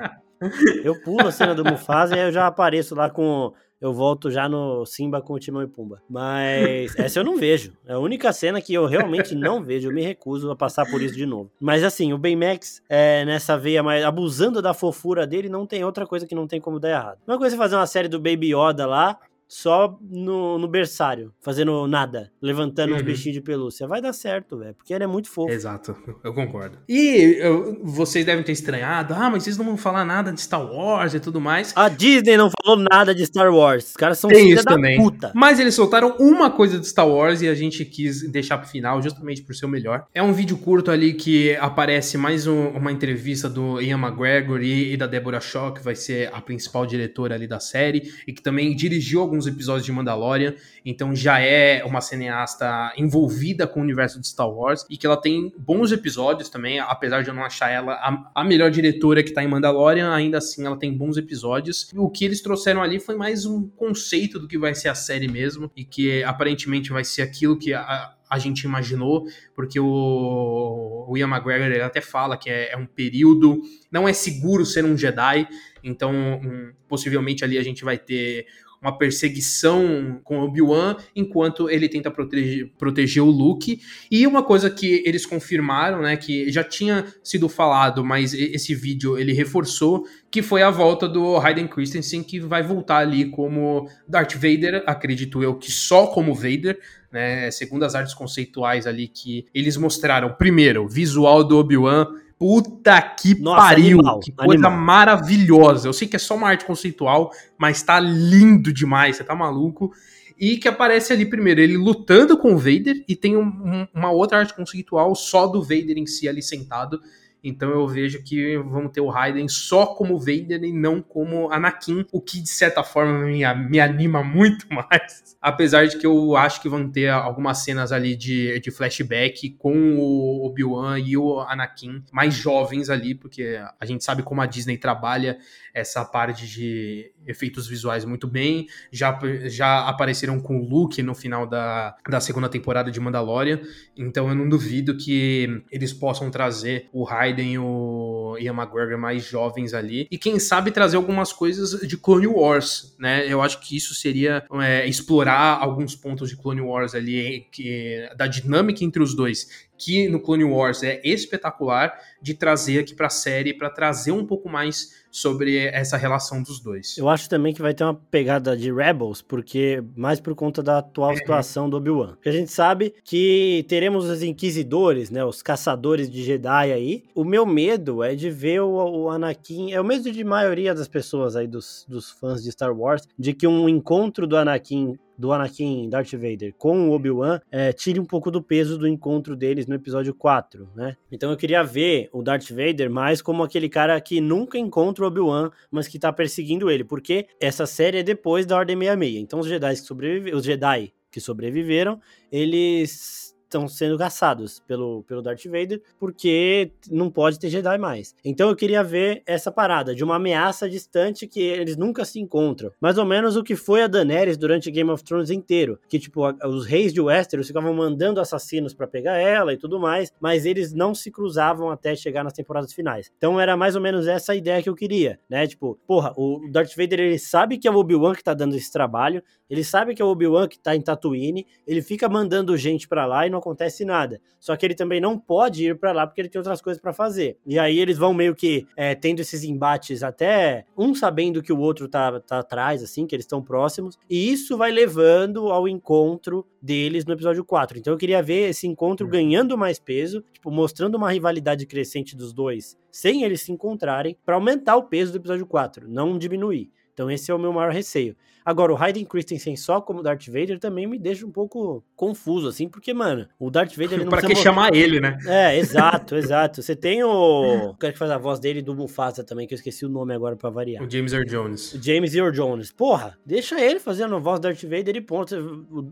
Eu 0.85 1.01
pulo 1.01 1.27
a 1.27 1.33
cena 1.33 1.55
do 1.55 1.65
Mufasa 1.65 2.15
e 2.15 2.21
aí 2.21 2.27
eu 2.27 2.33
já 2.33 2.47
apareço 2.47 2.95
lá 2.95 3.09
com. 3.09 3.53
Eu 3.79 3.93
volto 3.93 4.31
já 4.31 4.49
no 4.49 4.87
Simba 4.87 5.21
com 5.21 5.35
o 5.35 5.39
Timão 5.39 5.63
e 5.63 5.67
Pumba. 5.67 6.01
Mas 6.09 6.99
essa 6.99 7.19
eu 7.19 7.25
não 7.25 7.37
vejo. 7.37 7.75
É 7.87 7.93
a 7.93 7.99
única 7.99 8.33
cena 8.33 8.61
que 8.61 8.73
eu 8.73 8.87
realmente 8.87 9.35
não 9.35 9.63
vejo. 9.63 9.89
Eu 9.89 9.95
me 9.95 10.03
recuso 10.03 10.51
a 10.51 10.57
passar 10.57 10.87
por 10.91 11.03
isso 11.03 11.15
de 11.15 11.27
novo. 11.27 11.51
Mas 11.61 11.85
assim, 11.85 12.13
o 12.13 12.19
Baymax, 12.19 12.83
é, 12.89 13.25
nessa 13.27 13.57
veia, 13.59 13.83
mas 13.83 14.03
abusando 14.03 14.63
da 14.63 14.73
fofura 14.73 15.27
dele, 15.27 15.51
não 15.51 15.67
tem 15.67 15.85
outra 15.85 16.07
coisa 16.07 16.27
que 16.27 16.35
não 16.35 16.47
tem 16.47 16.59
como 16.59 16.81
dar 16.81 16.91
errado. 16.91 17.19
Uma 17.27 17.37
coisa 17.37 17.55
é 17.55 17.59
fazer 17.59 17.77
uma 17.77 17.87
série 17.87 18.09
do 18.09 18.19
Baby 18.19 18.55
Yoda 18.55 18.87
lá, 18.87 19.19
só 19.49 19.99
no, 20.03 20.59
no 20.59 20.69
berçário, 20.69 21.33
fazendo 21.41 21.87
nada, 21.87 22.31
levantando 22.43 22.91
uhum. 22.91 22.97
uns 22.97 23.03
bichinhos 23.03 23.35
de 23.35 23.41
pelúcia. 23.41 23.87
Vai 23.87 24.01
dar 24.01 24.13
certo, 24.13 24.59
velho, 24.59 24.75
porque 24.75 24.93
ele 24.93 25.05
é 25.05 25.07
muito 25.07 25.31
fofo. 25.31 25.53
Exato, 25.53 25.97
eu 26.25 26.35
concordo. 26.35 26.79
E 26.89 27.37
eu, 27.39 27.81
vocês 27.85 28.25
devem 28.25 28.45
ter 28.45 28.53
estranhado, 28.53 29.15
ah, 29.15 29.31
mas 29.31 29.45
vocês 29.45 29.57
não 29.57 29.65
vão 29.65 29.77
falar 29.77 30.05
nada 30.05 30.33
de 30.33 30.41
Star 30.41 30.65
Wars 30.65 31.15
e 31.15 31.21
tudo 31.21 31.41
mais. 31.41 31.73
A 31.77 31.89
Disney 31.89 32.37
não 32.37 32.51
falou 32.51 32.85
nada 32.91 33.15
de 33.15 33.25
Star 33.25 33.53
Wars. 33.53 33.91
Os 33.91 33.97
caras 33.97 34.19
são 34.19 34.29
Tem 34.29 34.51
isso 34.51 34.65
também. 34.65 34.97
Puta. 34.97 35.33
Mas 35.35 35.61
eles 35.61 35.75
soltaram 35.75 36.17
uma 36.19 36.51
coisa 36.51 36.79
de 36.79 36.87
Star 36.87 37.09
Wars 37.09 37.43
e 37.43 37.49
a 37.49 37.55
gente 37.55 37.85
quis 37.85 38.29
deixar 38.31 38.59
pro 38.59 38.69
final, 38.69 39.01
justamente 39.01 39.43
por 39.43 39.55
ser 39.55 39.67
o 39.67 39.69
melhor. 39.69 40.07
É 40.15 40.23
um 40.23 40.33
vídeo 40.33 40.57
curto 40.59 40.91
ali 40.91 41.15
que 41.15 41.55
aparece 41.57 42.19
mais 42.19 42.47
um, 42.47 42.69
uma 42.69 42.91
entrevista 42.91 43.49
do 43.49 43.81
Ian 43.81 43.99
McGregor 43.99 44.63
e, 44.63 44.93
e 44.93 44.97
da 44.97 45.07
Deborah 45.07 45.41
Shaw, 45.41 45.73
que 45.73 45.83
vai 45.83 45.95
ser 45.95 46.31
a 46.33 46.41
principal 46.41 46.87
diretora 46.87 47.35
ali 47.35 47.47
da 47.47 47.61
série, 47.61 48.11
e 48.27 48.33
que 48.33 48.43
também 48.43 48.75
dirigiu 48.75 49.21
alguns 49.21 49.36
alguns 49.37 49.47
episódios 49.47 49.84
de 49.84 49.93
Mandalorian, 49.93 50.55
então 50.84 51.14
já 51.14 51.39
é 51.39 51.84
uma 51.84 52.01
cineasta 52.01 52.93
envolvida 52.97 53.66
com 53.66 53.80
o 53.80 53.82
universo 53.82 54.20
de 54.20 54.26
Star 54.26 54.49
Wars 54.49 54.87
e 54.89 54.97
que 54.97 55.07
ela 55.07 55.16
tem 55.16 55.53
bons 55.59 55.93
episódios 55.93 56.49
também, 56.49 56.80
apesar 56.80 57.22
de 57.22 57.28
eu 57.28 57.34
não 57.34 57.45
achar 57.45 57.70
ela 57.70 57.93
a, 57.93 58.30
a 58.34 58.45
melhor 58.45 58.70
diretora 58.70 59.22
que 59.22 59.32
tá 59.32 59.45
em 59.45 59.49
Mandalorian, 59.49 60.12
ainda 60.12 60.39
assim 60.39 60.64
ela 60.64 60.78
tem 60.78 60.93
bons 60.93 61.16
episódios. 61.16 61.91
O 61.95 62.09
que 62.11 62.24
eles 62.24 62.41
trouxeram 62.41 62.82
ali 62.82 62.99
foi 62.99 63.14
mais 63.14 63.45
um 63.45 63.68
conceito 63.68 64.39
do 64.39 64.49
que 64.49 64.59
vai 64.59 64.74
ser 64.74 64.89
a 64.89 64.95
série 64.95 65.28
mesmo 65.28 65.70
e 65.76 65.84
que 65.84 66.24
aparentemente 66.24 66.91
vai 66.91 67.05
ser 67.05 67.22
aquilo 67.22 67.59
que 67.59 67.74
a, 67.74 68.16
a 68.28 68.39
gente 68.39 68.62
imaginou, 68.62 69.26
porque 69.55 69.78
o, 69.78 71.07
o 71.09 71.16
Ian 71.16 71.28
McGregor 71.28 71.66
ele 71.66 71.80
até 71.80 72.01
fala 72.01 72.37
que 72.37 72.51
é, 72.51 72.72
é, 72.72 72.76
um 72.76 72.87
período, 72.87 73.61
não 73.91 74.09
é 74.09 74.12
seguro 74.12 74.66
ser 74.66 74.84
um 74.84 74.97
Jedi, 74.97 75.49
então 75.82 76.12
um, 76.12 76.72
possivelmente 76.89 77.45
ali 77.45 77.57
a 77.57 77.62
gente 77.62 77.84
vai 77.84 77.97
ter 77.97 78.47
uma 78.87 78.97
perseguição 78.97 80.20
com 80.22 80.39
Obi-Wan 80.39 80.97
enquanto 81.14 81.68
ele 81.68 81.89
tenta 81.89 82.09
proteger, 82.09 82.70
proteger 82.78 83.22
o 83.22 83.30
Luke. 83.30 83.80
E 84.09 84.26
uma 84.26 84.45
coisa 84.45 84.70
que 84.70 85.03
eles 85.05 85.26
confirmaram, 85.26 86.03
né, 86.03 86.16
que 86.16 86.51
já 86.53 86.62
tinha 86.62 87.05
sido 87.22 87.49
falado, 87.49 88.05
mas 88.05 88.32
esse 88.32 88.74
vídeo 88.76 89.18
ele 89.18 89.32
reforçou, 89.32 90.07
que 90.30 90.41
foi 90.41 90.62
a 90.62 90.70
volta 90.70 91.09
do 91.09 91.37
Hayden 91.37 91.66
Christensen, 91.66 92.22
que 92.22 92.39
vai 92.39 92.62
voltar 92.62 92.99
ali 92.99 93.28
como 93.28 93.89
Darth 94.07 94.34
Vader, 94.34 94.84
acredito 94.87 95.43
eu 95.43 95.57
que 95.57 95.72
só 95.72 96.07
como 96.07 96.32
Vader, 96.32 96.78
né, 97.11 97.51
segundo 97.51 97.84
as 97.84 97.97
artes 97.97 98.14
conceituais 98.14 98.87
ali 98.87 99.09
que 99.09 99.47
eles 99.53 99.76
mostraram. 99.76 100.32
Primeiro, 100.34 100.87
visual 100.87 101.43
do 101.43 101.59
Obi-Wan 101.59 102.07
Puta 102.39 103.01
que 103.01 103.34
Nossa, 103.41 103.57
pariu! 103.57 103.99
Animal, 103.99 104.20
que 104.20 104.30
coisa 104.30 104.66
animal. 104.66 104.84
maravilhosa. 104.84 105.89
Eu 105.89 105.93
sei 105.93 106.07
que 106.07 106.16
é 106.16 106.18
só 106.18 106.34
uma 106.37 106.49
arte 106.49 106.64
conceitual, 106.64 107.30
mas 107.57 107.82
tá 107.82 107.99
lindo 107.99 108.72
demais, 108.72 109.16
você 109.16 109.24
tá 109.24 109.34
maluco. 109.34 109.93
E 110.39 110.59
que 110.59 110.68
aparece 110.68 111.14
ali 111.14 111.24
primeiro 111.24 111.62
ele 111.62 111.78
lutando 111.78 112.37
com 112.37 112.55
o 112.55 112.59
Vader 112.59 113.03
e 113.09 113.16
tem 113.16 113.39
um, 113.39 113.47
um, 113.47 113.89
uma 113.95 114.11
outra 114.11 114.39
arte 114.39 114.55
conceitual 114.55 115.14
só 115.14 115.47
do 115.47 115.62
Vader 115.62 115.97
em 115.97 116.07
si 116.07 116.28
ali 116.28 116.43
sentado. 116.43 117.01
Então 117.43 117.70
eu 117.70 117.87
vejo 117.87 118.22
que 118.22 118.57
vamos 118.59 118.91
ter 118.93 119.01
o 119.01 119.09
Raiden 119.09 119.49
só 119.49 119.87
como 119.87 120.18
Vader 120.18 120.62
e 120.64 120.72
não 120.72 121.01
como 121.01 121.51
Anakin, 121.53 122.05
o 122.12 122.20
que 122.20 122.41
de 122.41 122.49
certa 122.49 122.82
forma 122.82 123.24
me, 123.24 123.43
me 123.68 123.80
anima 123.80 124.22
muito 124.22 124.66
mais. 124.72 125.37
Apesar 125.41 125.87
de 125.87 125.99
que 125.99 126.07
eu 126.07 126.37
acho 126.37 126.61
que 126.61 126.68
vão 126.68 126.91
ter 126.91 127.09
algumas 127.09 127.59
cenas 127.59 127.93
ali 127.93 128.16
de, 128.16 128.59
de 128.61 128.70
flashback 128.70 129.51
com 129.51 129.97
o 129.97 130.45
Obi-Wan 130.47 130.99
e 130.99 131.16
o 131.16 131.41
Anakin 131.41 132.03
mais 132.12 132.34
jovens 132.34 132.91
ali, 132.91 133.14
porque 133.14 133.61
a 133.78 133.87
gente 133.87 134.03
sabe 134.03 134.22
como 134.22 134.41
a 134.41 134.47
Disney 134.47 134.76
trabalha 134.76 135.39
essa 135.72 136.05
parte 136.05 136.47
de 136.47 137.12
efeitos 137.27 137.66
visuais 137.66 138.05
muito 138.05 138.27
bem. 138.27 138.66
Já, 138.91 139.18
já 139.45 139.87
apareceram 139.89 140.41
com 140.41 140.59
o 140.59 140.68
Luke 140.68 141.03
no 141.03 141.14
final 141.14 141.47
da, 141.47 141.97
da 142.09 142.20
segunda 142.20 142.49
temporada 142.49 142.91
de 142.91 143.01
Mandalorian. 143.01 143.61
Então 143.97 144.29
eu 144.29 144.35
não 144.35 144.49
duvido 144.49 144.97
que 144.97 145.62
eles 145.70 145.93
possam 145.93 146.31
trazer 146.31 146.89
o 146.93 147.05
Raiden 147.05 147.53
e 147.53 147.59
o, 147.59 148.27
o 148.27 148.39
Ian 148.39 148.55
McGregor 148.55 148.99
mais 148.99 149.24
jovens 149.24 149.74
ali. 149.74 150.07
E 150.11 150.18
quem 150.18 150.39
sabe 150.39 150.70
trazer 150.70 150.97
algumas 150.97 151.33
coisas 151.33 151.81
de 151.87 151.97
Clone 151.97 152.27
Wars, 152.27 152.95
né? 152.99 153.27
Eu 153.31 153.41
acho 153.43 153.61
que 153.61 153.77
isso 153.77 153.95
seria 153.95 154.45
é, 154.61 154.87
explorar 154.87 155.59
alguns 155.61 155.95
pontos 155.95 156.29
de 156.29 156.37
Clone 156.37 156.61
Wars 156.61 156.95
ali, 156.95 157.47
que, 157.53 158.09
da 158.16 158.27
dinâmica 158.27 158.85
entre 158.85 159.03
os 159.03 159.14
dois 159.14 159.66
que 159.77 160.09
no 160.09 160.20
Clone 160.20 160.45
Wars 160.45 160.83
é 160.83 161.01
espetacular, 161.05 161.99
de 162.20 162.35
trazer 162.35 162.81
aqui 162.81 162.95
para 162.95 163.07
a 163.07 163.11
série 163.11 163.55
para 163.55 163.70
trazer 163.70 164.12
um 164.12 164.27
pouco 164.27 164.49
mais 164.49 165.05
sobre 165.11 165.66
essa 165.68 165.97
relação 165.97 166.43
dos 166.43 166.61
dois. 166.61 166.99
Eu 166.99 167.09
acho 167.09 167.27
também 167.27 167.55
que 167.55 167.62
vai 167.62 167.72
ter 167.72 167.85
uma 167.85 167.95
pegada 167.95 168.55
de 168.55 168.70
Rebels, 168.70 169.22
porque 169.22 169.83
mais 169.97 170.20
por 170.20 170.35
conta 170.35 170.62
da 170.62 170.79
atual 170.79 171.12
é. 171.12 171.16
situação 171.16 171.70
do 171.70 171.79
Obi-Wan. 171.79 172.14
Porque 172.14 172.29
a 172.29 172.33
gente 172.33 172.53
sabe 172.53 172.93
que 173.03 173.64
teremos 173.66 174.05
os 174.05 174.22
inquisidores, 174.22 175.09
né, 175.09 175.24
os 175.24 175.41
caçadores 175.41 176.11
de 176.11 176.22
Jedi 176.22 176.72
aí. 176.72 177.05
O 177.14 177.24
meu 177.24 177.47
medo 177.47 178.03
é 178.03 178.14
de 178.14 178.29
ver 178.29 178.61
o, 178.61 178.74
o 178.74 179.09
Anakin, 179.09 179.72
é 179.72 179.81
o 179.81 179.85
medo 179.85 180.12
de 180.12 180.22
maioria 180.22 180.74
das 180.74 180.89
pessoas 180.89 181.35
aí 181.35 181.47
dos, 181.47 181.87
dos 181.89 182.11
fãs 182.11 182.43
de 182.43 182.53
Star 182.53 182.77
Wars, 182.77 183.09
de 183.18 183.33
que 183.33 183.47
um 183.47 183.68
encontro 183.68 184.27
do 184.27 184.37
Anakin 184.37 184.99
do 185.19 185.33
Anakin 185.33 185.89
Darth 185.89 186.12
Vader 186.12 186.55
com 186.57 186.89
o 186.89 186.93
Obi-Wan 186.93 187.41
é, 187.51 187.73
tire 187.73 188.01
um 188.01 188.05
pouco 188.05 188.31
do 188.31 188.43
peso 188.43 188.79
do 188.79 188.87
encontro 188.87 189.37
deles 189.37 189.67
no 189.67 189.75
episódio 189.75 190.14
4, 190.14 190.69
né? 190.75 190.97
Então 191.11 191.31
eu 191.31 191.37
queria 191.37 191.62
ver 191.62 192.09
o 192.12 192.23
Darth 192.23 192.51
Vader 192.51 192.91
mais 192.91 193.23
como 193.23 193.43
aquele 193.43 193.69
cara 193.69 194.01
que 194.01 194.21
nunca 194.21 194.59
encontra 194.59 195.05
o 195.05 195.09
Obi-Wan, 195.09 195.51
mas 195.71 195.89
que 195.89 195.99
tá 195.99 196.12
perseguindo 196.12 196.71
ele, 196.71 196.85
porque 196.85 197.27
essa 197.41 197.67
série 197.67 197.99
é 197.99 198.03
depois 198.03 198.47
da 198.47 198.57
Ordem 198.57 198.77
66. 198.77 199.17
Então 199.23 199.41
os 199.41 199.47
Jedi 199.47 199.75
que 199.75 199.81
sobreviveram, 199.83 200.39
os 200.39 200.45
Jedi 200.45 200.93
que 201.11 201.21
sobreviveram, 201.21 202.01
eles 202.31 203.36
estão 203.57 203.69
sendo 203.69 203.97
caçados 203.97 204.61
pelo, 204.61 205.03
pelo 205.05 205.23
Darth 205.23 205.45
Vader, 205.47 205.81
porque 205.99 206.71
não 206.91 207.11
pode 207.11 207.39
ter 207.39 207.49
Jedi 207.49 207.79
mais. 207.79 208.15
Então 208.25 208.49
eu 208.51 208.57
queria 208.57 208.85
ver 208.85 209.23
essa 209.27 209.51
parada 209.51 209.95
de 209.95 210.05
uma 210.05 210.17
ameaça 210.17 210.69
distante 210.69 211.27
que 211.27 211.41
eles 211.41 211.77
nunca 211.77 212.05
se 212.05 212.21
encontram. 212.21 212.71
Mais 212.81 212.99
ou 212.99 213.05
menos 213.05 213.37
o 213.37 213.43
que 213.43 213.57
foi 213.57 213.83
a 213.83 213.87
Daenerys 213.87 214.37
durante 214.37 214.71
Game 214.71 214.91
of 214.91 215.03
Thrones 215.03 215.31
inteiro, 215.31 215.79
que 215.89 215.99
tipo, 215.99 216.23
os 216.45 216.67
reis 216.67 216.93
de 216.93 217.01
Westeros 217.01 217.47
ficavam 217.47 217.73
mandando 217.73 218.21
assassinos 218.21 218.75
para 218.75 218.87
pegar 218.87 219.17
ela 219.17 219.53
e 219.53 219.57
tudo 219.57 219.81
mais, 219.81 220.13
mas 220.21 220.45
eles 220.45 220.73
não 220.73 220.95
se 220.95 221.11
cruzavam 221.11 221.71
até 221.71 221.95
chegar 221.97 222.23
nas 222.23 222.33
temporadas 222.33 222.73
finais. 222.73 223.11
Então 223.17 223.41
era 223.41 223.57
mais 223.57 223.75
ou 223.75 223.81
menos 223.81 224.07
essa 224.07 224.33
a 224.33 224.37
ideia 224.37 224.63
que 224.63 224.69
eu 224.69 224.75
queria, 224.75 225.19
né? 225.29 225.47
Tipo, 225.47 225.79
porra, 225.87 226.13
o 226.17 226.41
Darth 226.51 226.77
Vader 226.77 227.01
ele 227.01 227.19
sabe 227.19 227.59
que 227.59 227.67
é 227.67 227.71
o 227.71 227.77
Obi-Wan 227.77 228.15
que 228.15 228.25
tá 228.25 228.35
dando 228.35 228.55
esse 228.57 228.71
trabalho, 228.71 229.23
ele 229.49 229.65
sabe 229.65 229.95
que 229.95 230.03
é 230.03 230.05
o 230.05 230.09
Obi-Wan 230.09 230.49
que 230.49 230.59
tá 230.59 230.75
em 230.75 230.81
Tatooine, 230.81 231.47
ele 231.67 231.81
fica 231.81 232.09
mandando 232.09 232.57
gente 232.57 232.89
para 232.89 233.07
lá 233.07 233.27
e 233.27 233.31
não 233.31 233.39
acontece 233.47 233.85
nada. 233.85 234.21
Só 234.41 234.57
que 234.57 234.67
ele 234.67 234.75
também 234.75 235.01
não 235.01 235.19
pode 235.19 235.65
ir 235.65 235.79
para 235.79 235.93
lá 235.93 236.07
porque 236.07 236.21
ele 236.21 236.29
tem 236.29 236.39
outras 236.39 236.61
coisas 236.61 236.81
para 236.81 236.93
fazer. 236.93 237.39
E 237.47 237.59
aí 237.59 237.79
eles 237.79 237.97
vão 237.97 238.13
meio 238.13 238.35
que 238.35 238.67
é, 238.77 238.95
tendo 238.95 239.21
esses 239.21 239.45
embates 239.45 240.03
até 240.03 240.65
um 240.77 240.95
sabendo 240.95 241.43
que 241.43 241.53
o 241.53 241.59
outro 241.59 241.89
tá, 241.89 242.21
tá 242.21 242.41
atrás, 242.41 242.83
assim, 242.83 243.07
que 243.07 243.15
eles 243.15 243.25
estão 243.25 243.43
próximos. 243.43 243.99
E 244.11 244.33
isso 244.33 244.57
vai 244.57 244.73
levando 244.73 245.51
ao 245.51 245.69
encontro 245.69 246.47
deles 246.61 247.05
no 247.05 247.13
episódio 247.13 247.45
4. 247.45 247.79
Então 247.79 247.93
eu 247.93 247.99
queria 247.99 248.23
ver 248.23 248.51
esse 248.51 248.67
encontro 248.67 249.07
hum. 249.07 249.11
ganhando 249.11 249.57
mais 249.57 249.79
peso, 249.79 250.25
tipo, 250.33 250.51
mostrando 250.51 250.97
uma 250.97 251.11
rivalidade 251.11 251.67
crescente 251.67 252.17
dos 252.17 252.33
dois, 252.33 252.77
sem 252.91 253.23
eles 253.23 253.43
se 253.43 253.53
encontrarem, 253.53 254.17
para 254.25 254.35
aumentar 254.35 254.77
o 254.77 254.85
peso 254.85 255.13
do 255.13 255.19
episódio 255.19 255.47
4, 255.47 255.89
não 255.89 256.19
diminuir. 256.19 256.71
Então 256.97 257.11
esse 257.11 257.31
é 257.31 257.35
o 257.35 257.39
meu 257.39 257.53
maior 257.53 257.71
receio. 257.71 258.17
Agora, 258.47 258.73
o 258.73 258.81
Hayden 258.81 259.05
Christensen 259.05 259.57
só 259.57 259.81
como 259.81 260.05
Darth 260.05 260.29
Vader 260.29 260.61
também 260.61 260.87
me 260.87 261.01
deixa 261.01 261.27
um 261.27 261.33
pouco 261.33 261.83
confuso, 261.97 262.47
assim, 262.47 262.69
porque, 262.69 262.95
mano, 262.95 263.27
o 263.41 263.51
Darth 263.51 263.73
Vader 263.73 263.95
ele 263.95 264.05
não 264.05 264.11
Pra 264.11 264.23
que 264.23 264.37
chamar 264.37 264.73
ele, 264.73 265.01
né? 265.01 265.19
É, 265.27 265.59
exato, 265.59 266.15
exato. 266.15 266.63
Você 266.63 266.77
tem 266.77 267.03
o. 267.03 267.71
O 267.71 267.75
cara 267.75 267.93
que 267.93 267.99
faz 267.99 268.09
a 268.09 268.19
voz 268.19 268.39
dele 268.39 268.63
do 268.63 268.73
Mufasa 268.73 269.25
também, 269.25 269.49
que 269.49 269.53
eu 269.53 269.57
esqueci 269.57 269.85
o 269.85 269.89
nome 269.89 270.15
agora 270.15 270.37
pra 270.37 270.49
variar. 270.49 270.81
O 270.85 270.89
James 270.89 271.13
Earl 271.13 271.27
Jones. 271.27 271.75
O 271.75 271.83
James 271.83 272.15
Earl 272.15 272.31
Jones. 272.31 272.71
Porra, 272.71 273.19
deixa 273.27 273.61
ele 273.61 273.81
fazendo 273.81 274.15
a 274.15 274.19
voz 274.21 274.39
do 274.39 274.45
Darth 274.45 274.63
Vader 274.63 274.95
e 274.95 275.01
ponto. 275.01 275.35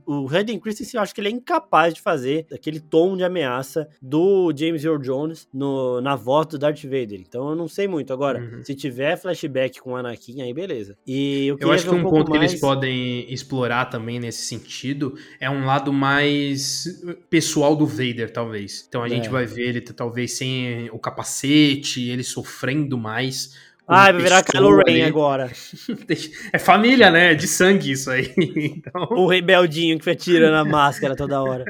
O, 0.06 0.22
o 0.22 0.28
Hayden 0.28 0.60
Christensen, 0.60 0.98
eu 0.98 1.02
acho 1.02 1.12
que 1.12 1.20
ele 1.20 1.28
é 1.28 1.32
incapaz 1.32 1.92
de 1.92 2.00
fazer 2.00 2.46
aquele 2.52 2.78
tom 2.78 3.16
de 3.16 3.24
ameaça 3.24 3.88
do 4.00 4.54
James 4.56 4.84
Earl 4.84 4.98
Jones 4.98 5.48
no, 5.52 6.00
na 6.00 6.14
voz 6.14 6.46
do 6.46 6.56
Darth 6.56 6.84
Vader. 6.84 7.20
Então 7.20 7.50
eu 7.50 7.56
não 7.56 7.66
sei 7.66 7.88
muito. 7.88 8.12
Agora, 8.12 8.38
uhum. 8.38 8.62
se 8.62 8.76
tiver 8.76 9.16
flashback 9.16 9.80
com 9.80 9.90
o 9.90 9.96
Anakin, 9.96 10.40
aí 10.40 10.54
beleza. 10.54 10.93
E 11.06 11.46
eu, 11.46 11.56
eu 11.60 11.72
acho 11.72 11.84
que 11.84 11.94
um, 11.94 11.98
um 11.98 12.10
ponto 12.10 12.30
mais... 12.30 12.40
que 12.40 12.52
eles 12.52 12.60
podem 12.60 13.32
explorar 13.32 13.86
também 13.86 14.18
nesse 14.18 14.46
sentido 14.46 15.14
é 15.40 15.50
um 15.50 15.64
lado 15.64 15.92
mais 15.92 17.02
pessoal 17.28 17.76
do 17.76 17.86
Vader, 17.86 18.30
talvez. 18.32 18.84
Então 18.88 19.02
a 19.02 19.06
é. 19.06 19.10
gente 19.10 19.28
vai 19.28 19.46
ver 19.46 19.68
ele 19.68 19.80
talvez 19.80 20.32
sem 20.32 20.88
o 20.90 20.98
capacete, 20.98 22.08
ele 22.08 22.22
sofrendo 22.22 22.96
mais. 22.98 23.54
Ah, 23.86 24.10
vai 24.10 24.22
virar 24.22 24.42
Kylo 24.42 24.78
Ren 24.78 25.06
agora. 25.06 25.50
É 26.52 26.58
família, 26.58 27.10
né? 27.10 27.34
De 27.34 27.46
sangue 27.46 27.92
isso 27.92 28.10
aí. 28.10 28.32
Então... 28.36 29.02
O 29.10 29.26
rebeldinho 29.26 29.98
que 29.98 30.04
foi 30.04 30.14
tirando 30.14 30.54
a 30.54 30.64
máscara 30.64 31.14
toda 31.14 31.42
hora. 31.42 31.64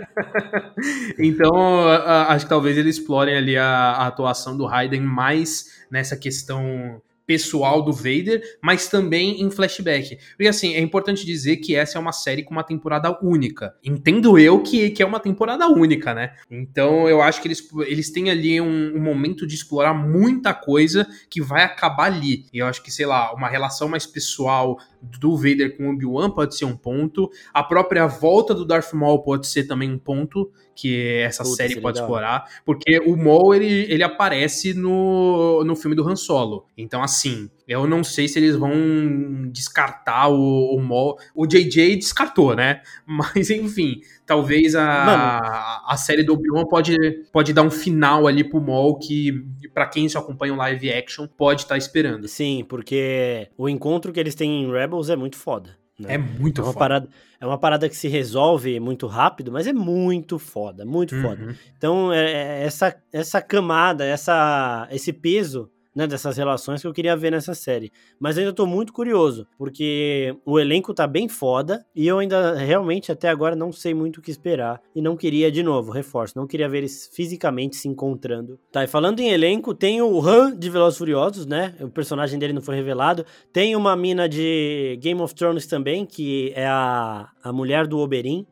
então, 1.18 1.88
acho 2.28 2.46
que 2.46 2.48
talvez 2.48 2.78
eles 2.78 2.98
explorem 2.98 3.36
ali 3.36 3.56
a, 3.56 3.66
a 3.66 4.06
atuação 4.06 4.56
do 4.56 4.64
Raiden 4.64 5.00
mais 5.00 5.84
nessa 5.90 6.16
questão 6.16 7.00
pessoal 7.26 7.82
do 7.82 7.92
Vader, 7.92 8.42
mas 8.62 8.88
também 8.88 9.40
em 9.40 9.50
flashback. 9.50 10.18
Porque 10.36 10.48
assim, 10.48 10.74
é 10.74 10.80
importante 10.80 11.24
dizer 11.24 11.56
que 11.56 11.74
essa 11.74 11.98
é 11.98 12.00
uma 12.00 12.12
série 12.12 12.42
com 12.42 12.52
uma 12.52 12.62
temporada 12.62 13.18
única. 13.22 13.74
Entendo 13.84 14.38
eu 14.38 14.62
que, 14.62 14.90
que 14.90 15.02
é 15.02 15.06
uma 15.06 15.20
temporada 15.20 15.66
única, 15.68 16.14
né? 16.14 16.34
Então 16.50 17.08
eu 17.08 17.22
acho 17.22 17.40
que 17.40 17.48
eles, 17.48 17.66
eles 17.86 18.10
têm 18.10 18.30
ali 18.30 18.60
um, 18.60 18.96
um 18.96 19.00
momento 19.00 19.46
de 19.46 19.54
explorar 19.54 19.94
muita 19.94 20.52
coisa 20.52 21.06
que 21.30 21.40
vai 21.40 21.62
acabar 21.62 22.06
ali. 22.06 22.46
E 22.52 22.58
eu 22.58 22.66
acho 22.66 22.82
que, 22.82 22.90
sei 22.90 23.06
lá, 23.06 23.32
uma 23.32 23.48
relação 23.48 23.88
mais 23.88 24.06
pessoal 24.06 24.78
do 25.18 25.36
Vader 25.36 25.76
com 25.76 25.90
Obi-Wan 25.90 26.30
pode 26.30 26.56
ser 26.56 26.64
um 26.64 26.76
ponto. 26.76 27.30
A 27.52 27.62
própria 27.62 28.06
volta 28.06 28.54
do 28.54 28.64
Darth 28.64 28.92
Maul 28.92 29.22
pode 29.22 29.46
ser 29.46 29.64
também 29.64 29.90
um 29.90 29.98
ponto 29.98 30.50
que 30.74 31.18
essa 31.18 31.44
Puta, 31.44 31.56
série 31.56 31.80
pode 31.80 31.98
legal. 31.98 32.04
explorar, 32.04 32.62
porque 32.64 32.98
o 32.98 33.16
Maul 33.16 33.54
ele, 33.54 33.86
ele 33.92 34.02
aparece 34.02 34.74
no, 34.74 35.62
no 35.64 35.76
filme 35.76 35.94
do 35.94 36.06
Han 36.08 36.16
Solo. 36.16 36.66
Então 36.76 37.02
assim, 37.02 37.48
eu 37.66 37.86
não 37.86 38.04
sei 38.04 38.28
se 38.28 38.38
eles 38.38 38.56
vão 38.56 39.50
descartar 39.50 40.28
o, 40.28 40.76
o 40.76 40.80
Maul. 40.80 41.16
O 41.34 41.46
JJ 41.46 41.96
descartou, 41.96 42.54
né? 42.54 42.82
Mas 43.06 43.50
enfim, 43.50 44.00
talvez 44.26 44.74
a, 44.74 45.82
a 45.86 45.96
série 45.96 46.22
do 46.22 46.34
Obi-Wan 46.34 46.66
pode, 46.66 46.96
pode 47.32 47.52
dar 47.52 47.62
um 47.62 47.70
final 47.70 48.26
ali 48.26 48.44
pro 48.44 48.60
Maul 48.60 48.98
que 48.98 49.46
para 49.72 49.86
quem 49.86 50.08
só 50.08 50.18
acompanha 50.18 50.52
o 50.52 50.56
live 50.56 50.92
action 50.92 51.26
pode 51.26 51.62
estar 51.62 51.74
tá 51.74 51.78
esperando. 51.78 52.28
Sim, 52.28 52.64
porque 52.68 53.48
o 53.56 53.68
encontro 53.68 54.12
que 54.12 54.20
eles 54.20 54.34
têm 54.34 54.64
em 54.64 54.70
Rebels 54.70 55.08
é 55.08 55.16
muito 55.16 55.36
foda. 55.36 55.76
Né? 55.98 56.14
É 56.14 56.18
muito 56.18 56.60
é 56.60 56.64
uma 56.64 56.72
foda. 56.72 56.78
Parada, 56.78 57.08
é 57.40 57.46
uma 57.46 57.58
parada 57.58 57.88
que 57.88 57.96
se 57.96 58.08
resolve 58.08 58.80
muito 58.80 59.06
rápido, 59.06 59.52
mas 59.52 59.66
é 59.66 59.72
muito 59.72 60.38
foda, 60.38 60.84
muito 60.84 61.14
uhum. 61.14 61.22
foda. 61.22 61.56
Então, 61.76 62.12
é, 62.12 62.32
é, 62.32 62.64
essa, 62.64 62.96
essa 63.12 63.40
camada, 63.40 64.04
essa, 64.04 64.88
esse 64.90 65.12
peso 65.12 65.70
né, 65.94 66.06
dessas 66.06 66.36
relações 66.36 66.80
que 66.80 66.86
eu 66.86 66.92
queria 66.92 67.16
ver 67.16 67.30
nessa 67.30 67.54
série. 67.54 67.92
Mas 68.18 68.36
ainda 68.36 68.52
tô 68.52 68.66
muito 68.66 68.92
curioso, 68.92 69.46
porque 69.56 70.36
o 70.44 70.58
elenco 70.58 70.92
tá 70.92 71.06
bem 71.06 71.28
foda 71.28 71.84
e 71.94 72.06
eu 72.06 72.18
ainda 72.18 72.54
realmente 72.54 73.12
até 73.12 73.28
agora 73.28 73.54
não 73.54 73.72
sei 73.72 73.94
muito 73.94 74.18
o 74.18 74.22
que 74.22 74.30
esperar 74.30 74.80
e 74.94 75.00
não 75.00 75.16
queria 75.16 75.50
de 75.50 75.62
novo, 75.62 75.92
reforço, 75.92 76.36
não 76.36 76.46
queria 76.46 76.68
ver 76.68 76.78
eles 76.78 77.10
fisicamente 77.14 77.76
se 77.76 77.88
encontrando. 77.88 78.58
Tá, 78.72 78.84
e 78.84 78.86
falando 78.86 79.20
em 79.20 79.30
elenco, 79.30 79.74
tem 79.74 80.02
o 80.02 80.20
Han 80.20 80.56
de 80.56 80.68
Velozes 80.70 80.98
Furiosos, 80.98 81.46
né? 81.46 81.74
O 81.80 81.88
personagem 81.88 82.38
dele 82.38 82.52
não 82.52 82.62
foi 82.62 82.74
revelado. 82.74 83.24
Tem 83.52 83.76
uma 83.76 83.94
mina 83.96 84.28
de 84.28 84.98
Game 85.00 85.20
of 85.20 85.34
Thrones 85.34 85.66
também, 85.66 86.04
que 86.04 86.52
é 86.56 86.66
a, 86.66 87.28
a 87.42 87.52
mulher 87.52 87.86
do 87.86 87.98
Oberyn 87.98 88.44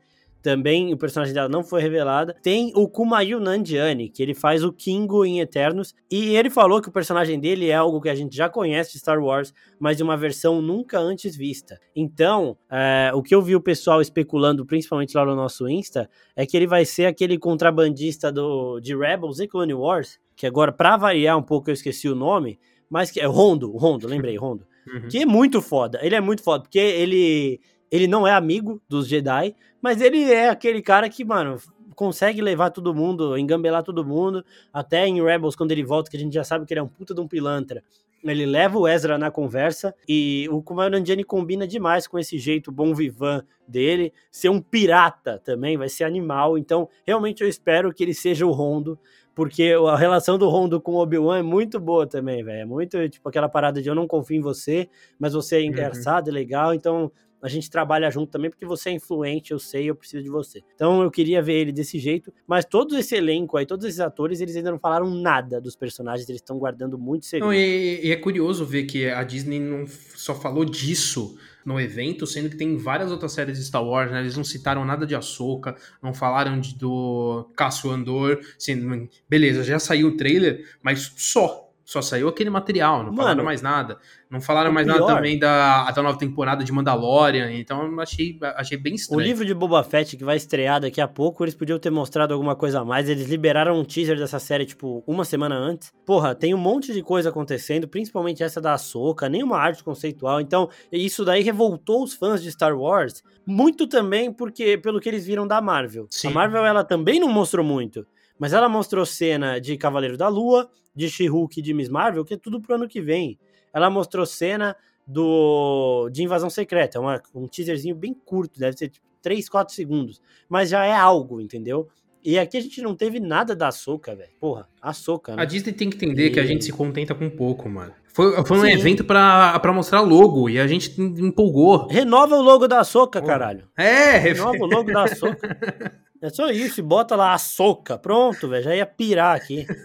também 0.43 0.93
o 0.93 0.99
personagem 0.99 1.33
dela 1.33 1.49
não 1.49 1.63
foi 1.63 1.81
revelada. 1.81 2.35
Tem 2.43 2.73
o 2.75 2.89
Kumail 2.89 3.39
Nanjiani, 3.39 4.09
que 4.09 4.23
ele 4.23 4.35
faz 4.35 4.65
o 4.65 4.73
Kingo 4.73 5.25
em 5.25 5.41
Eternos, 5.41 5.95
e 6.11 6.37
ele 6.37 6.51
falou 6.51 6.83
que 6.83 6.89
o 6.89 6.93
personagem 6.93 7.39
dele 7.39 7.69
é 7.69 7.75
algo 7.75 8.01
que 8.01 8.09
a 8.09 8.15
gente 8.15 8.37
já 8.37 8.49
conhece 8.49 8.93
de 8.93 8.99
Star 8.99 9.23
Wars, 9.23 9.55
mas 9.79 9.97
de 9.97 10.03
uma 10.03 10.17
versão 10.17 10.61
nunca 10.61 10.99
antes 10.99 11.37
vista. 11.37 11.79
Então, 11.95 12.57
é, 12.71 13.13
o 13.15 13.23
que 13.23 13.35
eu 13.35 13.41
vi 13.41 13.55
o 13.55 13.61
pessoal 13.61 14.03
especulando, 14.03 14.67
principalmente 14.67 15.17
lá 15.17 15.25
no 15.25 15.37
nosso 15.37 15.69
Insta, 15.69 16.11
é 16.35 16.45
que 16.45 16.57
ele 16.57 16.67
vai 16.67 16.85
ser 16.85 17.07
aquele 17.07 17.39
contrabandista 17.39 18.33
do, 18.33 18.81
de 18.81 18.97
Rebels 18.97 19.39
e 19.39 19.47
Clone 19.47 19.75
Wars, 19.75 20.19
que 20.35 20.47
agora, 20.47 20.73
para 20.73 20.97
variar 20.97 21.39
um 21.39 21.43
pouco, 21.43 21.71
eu 21.71 21.75
esqueci 21.75 22.09
o 22.09 22.15
nome, 22.15 22.59
mas 22.91 23.11
que 23.11 23.21
é 23.21 23.27
Rondo, 23.27 23.71
Rondo, 23.77 24.09
lembrei, 24.09 24.37
Rondo. 24.37 24.67
Uhum. 24.85 25.09
Que 25.09 25.19
é 25.19 25.25
muito 25.25 25.63
foda. 25.63 26.01
Ele 26.03 26.17
é 26.17 26.21
muito 26.21 26.43
foda, 26.43 26.65
porque 26.65 26.77
ele 26.77 27.61
ele 27.93 28.07
não 28.07 28.27
é 28.27 28.33
amigo 28.33 28.81
dos 28.89 29.07
Jedi, 29.07 29.55
mas 29.83 30.01
ele 30.01 30.25
é 30.25 30.49
aquele 30.49 30.81
cara 30.81 31.11
que, 31.11 31.23
mano, 31.23 31.59
consegue 31.95 32.41
levar 32.41 32.71
todo 32.71 32.95
mundo, 32.95 33.37
engambelar 33.37 33.83
todo 33.83 34.03
mundo. 34.03 34.43
Até 34.73 35.07
em 35.07 35.23
Rebels, 35.23 35.55
quando 35.55 35.73
ele 35.73 35.85
volta, 35.85 36.11
que 36.11 36.17
a 36.17 36.21
gente 36.21 36.33
já 36.33 36.43
sabe 36.43 36.65
que 36.65 36.73
ele 36.73 36.81
é 36.81 36.83
um 36.83 36.89
puta 36.89 37.15
de 37.15 37.21
um 37.21 37.29
pilantra. 37.29 37.85
Ele 38.25 38.47
leva 38.47 38.79
o 38.79 38.89
Ezra 38.89 39.19
na 39.19 39.31
conversa 39.31 39.95
e 40.09 40.49
o 40.51 40.63
Kumail 40.63 40.91
Nanjiani 40.91 41.25
combina 41.25 41.67
demais 41.67 42.07
com 42.07 42.19
esse 42.19 42.39
jeito 42.39 42.73
bom 42.73 42.95
vivan 42.95 43.43
dele. 43.69 44.13
Ser 44.31 44.49
um 44.49 44.61
pirata 44.61 45.39
também 45.45 45.77
vai 45.77 45.89
ser 45.89 46.05
animal. 46.05 46.57
Então, 46.57 46.89
realmente 47.05 47.43
eu 47.43 47.49
espero 47.49 47.93
que 47.93 48.03
ele 48.03 48.15
seja 48.15 48.47
o 48.47 48.53
Rondo 48.53 48.99
porque 49.35 49.75
a 49.89 49.97
relação 49.97 50.37
do 50.37 50.49
Rondo 50.49 50.81
com 50.81 50.93
o 50.93 50.99
Obi-Wan 50.99 51.39
é 51.39 51.43
muito 51.43 51.81
boa 51.81 52.07
também, 52.07 52.45
velho. 52.45 52.61
É 52.61 52.65
muito, 52.65 53.09
tipo, 53.09 53.29
aquela 53.29 53.49
parada 53.49 53.81
de 53.81 53.89
eu 53.89 53.95
não 53.95 54.07
confio 54.07 54.37
em 54.37 54.43
você, 54.43 54.89
mas 55.19 55.33
você 55.33 55.57
é 55.57 55.61
uhum. 55.61 55.67
engraçado, 55.67 56.29
uhum. 56.29 56.33
é 56.33 56.35
legal, 56.35 56.75
então 56.75 57.11
a 57.43 57.49
gente 57.49 57.69
trabalha 57.69 58.11
junto 58.11 58.31
também, 58.31 58.49
porque 58.49 58.65
você 58.65 58.91
é 58.91 58.93
influente, 58.93 59.51
eu 59.51 59.59
sei, 59.59 59.91
eu 59.91 59.97
preciso 59.97 60.23
de 60.23 60.31
você. 60.31 60.63
Então 60.75 61.03
eu 61.03 61.11
queria 61.11 61.43
ver 61.43 61.55
ele 61.55 61.73
desse 61.73 61.99
jeito, 61.99 62.33
mas 62.47 62.65
todo 62.65 62.97
esse 62.97 63.17
elenco 63.17 63.57
aí, 63.57 63.67
todos 63.67 63.85
esses 63.85 64.01
atores, 64.01 64.41
eles 64.41 64.55
ainda 64.55 64.71
não 64.71 64.79
falaram 64.79 65.11
nada 65.11 65.61
dos 65.61 65.75
personagens, 65.75 66.29
eles 66.29 66.41
estão 66.41 66.59
guardando 66.59 66.97
muito 66.97 67.27
segredo. 67.27 67.47
Não, 67.47 67.55
e, 67.55 68.07
e, 68.07 68.13
é 68.13 68.17
curioso 68.17 68.65
ver 68.65 68.85
que 68.85 69.09
a 69.09 69.25
Disney 69.25 69.59
não 69.59 69.87
só 69.87 70.35
falou 70.35 70.65
disso 70.65 71.37
no 71.65 71.81
evento, 71.81 72.27
sendo 72.27 72.49
que 72.49 72.57
tem 72.57 72.77
várias 72.77 73.11
outras 73.11 73.33
séries 73.33 73.59
de 73.59 73.65
Star 73.65 73.85
Wars, 73.85 74.11
né? 74.11 74.21
Eles 74.21 74.37
não 74.37 74.45
citaram 74.45 74.85
nada 74.85 75.07
de 75.07 75.15
Ahsoka, 75.15 75.77
não 76.03 76.13
falaram 76.15 76.61
de, 76.61 76.77
do 76.77 77.49
Cassio 77.57 77.91
Andor, 77.91 78.41
sendo, 78.59 79.09
beleza, 79.29 79.63
já 79.63 79.79
saiu 79.79 80.09
o 80.09 80.17
trailer, 80.17 80.65
mas 80.83 81.13
só, 81.17 81.72
só 81.93 82.01
saiu 82.01 82.29
aquele 82.29 82.49
material, 82.49 82.99
não 82.99 83.13
Mano, 83.13 83.17
falaram 83.17 83.45
mais 83.45 83.61
nada. 83.61 83.99
Não 84.31 84.41
falaram 84.41 84.73
mais 84.73 84.87
pior, 84.87 84.99
nada 84.99 85.15
também 85.15 85.39
da, 85.39 85.91
da 85.91 86.03
nova 86.03 86.19
temporada 86.19 86.65
de 86.65 86.73
Mandalorian, 86.73 87.53
então 87.53 87.85
eu 87.85 88.01
achei, 88.01 88.39
achei 88.57 88.79
bem 88.79 88.95
estranho. 88.95 89.21
O 89.21 89.23
livro 89.23 89.45
de 89.45 89.53
Boba 89.53 89.83
Fett, 89.85 90.17
que 90.17 90.25
vai 90.25 90.37
estrear 90.37 90.81
daqui 90.81 91.03
a 91.03 91.07
pouco, 91.07 91.45
eles 91.45 91.55
podiam 91.55 91.79
ter 91.79 91.91
mostrado 91.91 92.33
alguma 92.33 92.57
coisa 92.57 92.81
a 92.81 92.85
mais. 92.85 93.11
Eles 93.11 93.29
liberaram 93.29 93.79
um 93.79 93.85
teaser 93.85 94.17
dessa 94.17 94.39
série, 94.39 94.65
tipo, 94.65 95.05
uma 95.07 95.23
semana 95.25 95.55
antes. 95.55 95.93
Porra, 96.07 96.35
tem 96.35 96.55
um 96.55 96.59
monte 96.59 96.95
de 96.95 97.03
coisa 97.03 97.29
acontecendo, 97.29 97.87
principalmente 97.87 98.43
essa 98.43 98.59
da 98.59 98.79
Soca, 98.79 99.29
nenhuma 99.29 99.59
arte 99.59 99.85
conceitual. 99.85 100.41
Então, 100.41 100.71
isso 100.91 101.27
daí 101.27 101.43
revoltou 101.43 102.03
os 102.03 102.15
fãs 102.15 102.43
de 102.43 102.51
Star 102.51 102.75
Wars, 102.75 103.23
muito 103.47 103.87
também 103.87 104.33
porque 104.33 104.79
pelo 104.79 104.99
que 104.99 105.11
eles 105.11 105.27
viram 105.27 105.47
da 105.47 105.61
Marvel. 105.61 106.07
Sim. 106.09 106.29
A 106.29 106.31
Marvel, 106.31 106.65
ela 106.65 106.83
também 106.83 107.21
não 107.21 107.29
mostrou 107.29 107.65
muito. 107.65 108.07
Mas 108.39 108.53
ela 108.53 108.69
mostrou 108.69 109.07
cena 109.07 109.61
de 109.61 109.77
Cavaleiro 109.77 110.17
da 110.17 110.29
Lua, 110.29 110.71
de 110.95 111.09
She-Hulk 111.09 111.61
e 111.61 111.63
de 111.63 111.75
Miss 111.75 111.89
Marvel, 111.89 112.25
que 112.25 112.35
é 112.35 112.37
tudo 112.37 112.61
pro 112.61 112.75
ano 112.75 112.89
que 112.89 113.01
vem. 113.01 113.39
Ela 113.73 113.89
mostrou 113.89 114.27
cena 114.27 114.77
do 115.07 116.09
de 116.11 116.23
Invasão 116.23 116.51
Secreta, 116.51 117.01
uma, 117.01 117.21
um 117.35 117.47
teaserzinho 117.47 117.95
bem 117.95 118.15
curto, 118.15 118.59
deve 118.59 118.77
ser 118.77 118.89
tipo 118.89 119.07
3, 119.23 119.49
4 119.49 119.75
segundos. 119.75 120.21
Mas 120.49 120.69
já 120.69 120.85
é 120.85 120.95
algo, 120.95 121.41
entendeu? 121.41 121.89
E 122.25 122.39
aqui 122.39 122.57
a 122.57 122.61
gente 122.61 122.81
não 122.81 122.95
teve 122.95 123.19
nada 123.19 123.55
da 123.55 123.73
Soca, 123.73 124.15
velho. 124.15 124.31
Porra, 124.39 124.69
a 124.81 124.93
Soca, 124.93 125.35
né? 125.35 125.43
A 125.43 125.45
Disney 125.45 125.73
tem 125.73 125.91
que 125.91 125.97
entender 125.97 126.27
e... 126.27 126.31
que 126.31 126.41
a 126.41 126.47
gente 126.47 126.65
se 126.65 126.73
contenta 126.73 127.15
com 127.15 127.29
pouco, 127.29 127.69
mano. 127.69 127.93
Foi, 128.13 128.45
foi 128.45 128.59
um 128.59 128.67
evento 128.67 129.05
pra, 129.05 129.59
pra 129.59 129.73
mostrar 129.73 130.03
logo 130.03 130.49
e 130.49 130.61
a 130.61 130.67
gente 130.67 131.01
empolgou. 131.01 131.89
Renova 131.89 132.37
o 132.37 132.43
logo 132.43 132.69
da 132.69 132.85
Soca, 132.85 133.23
caralho. 133.23 133.69
É, 133.77 134.19
renova 134.19 134.59
o 134.59 134.67
logo 134.67 134.93
da 134.93 135.07
Soca. 135.09 135.59
É 136.23 136.31
só 136.31 136.49
isso, 136.51 136.79
e 136.79 136.85
bota 136.85 137.17
lá 137.17 137.35
a 137.35 137.39
soca. 137.39 137.99
Pronto, 137.99 138.47
velho, 138.49 138.63
já 138.63 138.77
ia 138.77 138.87
pirar 138.87 139.35
aqui. 139.35 139.67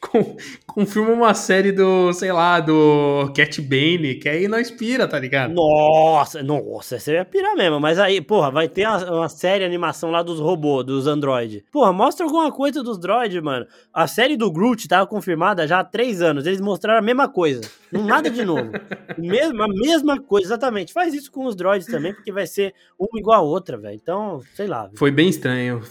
Com, 0.00 0.36
confirma 0.66 1.10
uma 1.12 1.34
série 1.34 1.72
do, 1.72 2.12
sei 2.12 2.30
lá, 2.30 2.60
do 2.60 3.32
Cat 3.34 3.60
Bane, 3.62 4.16
que 4.16 4.28
aí 4.28 4.46
não 4.46 4.60
inspira, 4.60 5.08
tá 5.08 5.18
ligado? 5.18 5.54
Nossa, 5.54 6.42
nossa, 6.42 6.98
você 6.98 7.14
ia 7.14 7.24
pirar 7.24 7.56
mesmo. 7.56 7.80
Mas 7.80 7.98
aí, 7.98 8.20
porra, 8.20 8.50
vai 8.50 8.68
ter 8.68 8.86
uma, 8.86 9.12
uma 9.12 9.28
série 9.28 9.64
animação 9.64 10.10
lá 10.10 10.22
dos 10.22 10.38
robôs, 10.38 10.84
dos 10.84 11.06
Android. 11.06 11.64
Porra, 11.72 11.92
mostra 11.92 12.26
alguma 12.26 12.52
coisa 12.52 12.82
dos 12.82 12.98
droids, 12.98 13.42
mano. 13.42 13.66
A 13.92 14.06
série 14.06 14.36
do 14.36 14.50
Groot 14.52 14.86
tava 14.86 15.06
confirmada 15.06 15.66
já 15.66 15.80
há 15.80 15.84
três 15.84 16.20
anos. 16.20 16.46
Eles 16.46 16.60
mostraram 16.60 16.98
a 16.98 17.02
mesma 17.02 17.28
coisa. 17.28 17.62
Nada 17.90 18.30
de 18.30 18.44
novo. 18.44 18.72
Mesmo, 19.16 19.62
a 19.62 19.68
mesma 19.68 20.20
coisa, 20.20 20.48
exatamente. 20.48 20.92
Faz 20.92 21.14
isso 21.14 21.30
com 21.30 21.46
os 21.46 21.54
droids 21.54 21.86
também, 21.86 22.12
porque 22.12 22.32
vai 22.32 22.46
ser 22.46 22.74
uma 22.98 23.18
igual 23.18 23.38
a 23.38 23.42
outra, 23.42 23.76
velho. 23.78 23.94
Então, 23.94 24.40
sei 24.54 24.66
lá. 24.66 24.90
Foi 25.04 25.10
bem 25.10 25.28
estranho. 25.28 25.82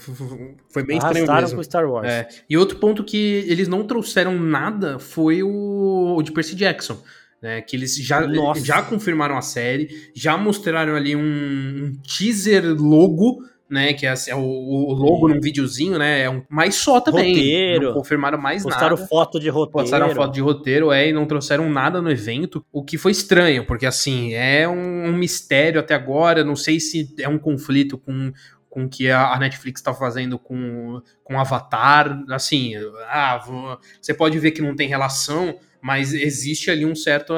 Foi 0.68 0.82
bem 0.82 0.98
estranho 0.98 1.24
mesmo. 1.24 1.56
com 1.56 1.62
Star 1.62 1.88
Wars. 1.88 2.08
É. 2.08 2.26
E 2.50 2.56
outro 2.56 2.78
ponto 2.78 3.04
que 3.04 3.44
eles 3.46 3.68
não 3.68 3.84
trouxeram 3.84 4.36
nada 4.36 4.98
foi 4.98 5.40
o, 5.40 6.16
o 6.16 6.20
de 6.20 6.32
Percy 6.32 6.56
Jackson. 6.56 7.00
Né, 7.40 7.60
que 7.60 7.76
eles 7.76 7.94
já, 7.96 8.26
já 8.56 8.80
confirmaram 8.80 9.36
a 9.36 9.42
série, 9.42 10.10
já 10.14 10.34
mostraram 10.34 10.96
ali 10.96 11.14
um, 11.14 11.20
um 11.20 11.92
teaser 12.02 12.64
logo 12.74 13.42
né? 13.68 13.92
Que 13.92 14.06
é, 14.06 14.14
é 14.28 14.34
o, 14.34 14.40
o, 14.40 14.92
logo 14.92 15.28
num 15.28 15.40
videozinho, 15.40 15.98
né? 15.98 16.22
É 16.22 16.30
um, 16.30 16.42
mas 16.48 16.76
só 16.76 17.00
também. 17.00 17.34
Roteiro. 17.34 17.86
Não 17.86 17.94
confirmaram 17.94 18.38
mais 18.38 18.62
postaram 18.62 18.90
nada. 18.90 18.96
Postaram 18.96 19.08
foto 19.08 19.40
de 19.40 19.48
roteiro. 19.48 19.72
Postaram 19.72 20.14
foto 20.14 20.32
de 20.32 20.40
roteiro, 20.40 20.92
é, 20.92 21.08
e 21.08 21.12
não 21.12 21.26
trouxeram 21.26 21.68
nada 21.68 22.00
no 22.00 22.10
evento, 22.10 22.64
o 22.72 22.84
que 22.84 22.96
foi 22.96 23.12
estranho, 23.12 23.66
porque 23.66 23.86
assim, 23.86 24.34
é 24.34 24.68
um, 24.68 25.06
um 25.06 25.12
mistério 25.12 25.80
até 25.80 25.94
agora. 25.94 26.44
Não 26.44 26.56
sei 26.56 26.78
se 26.78 27.14
é 27.18 27.28
um 27.28 27.38
conflito 27.38 27.98
com 27.98 28.32
com 28.74 28.86
o 28.86 28.88
que 28.88 29.08
a 29.08 29.38
Netflix 29.38 29.80
está 29.80 29.94
fazendo 29.94 30.36
com, 30.36 31.00
com 31.22 31.38
Avatar. 31.38 32.24
Assim, 32.30 32.72
ah, 33.06 33.40
você 34.02 34.12
pode 34.12 34.36
ver 34.40 34.50
que 34.50 34.60
não 34.60 34.74
tem 34.74 34.88
relação, 34.88 35.56
mas 35.80 36.12
existe 36.12 36.72
ali 36.72 36.84
um 36.84 36.96
certo, 36.96 37.32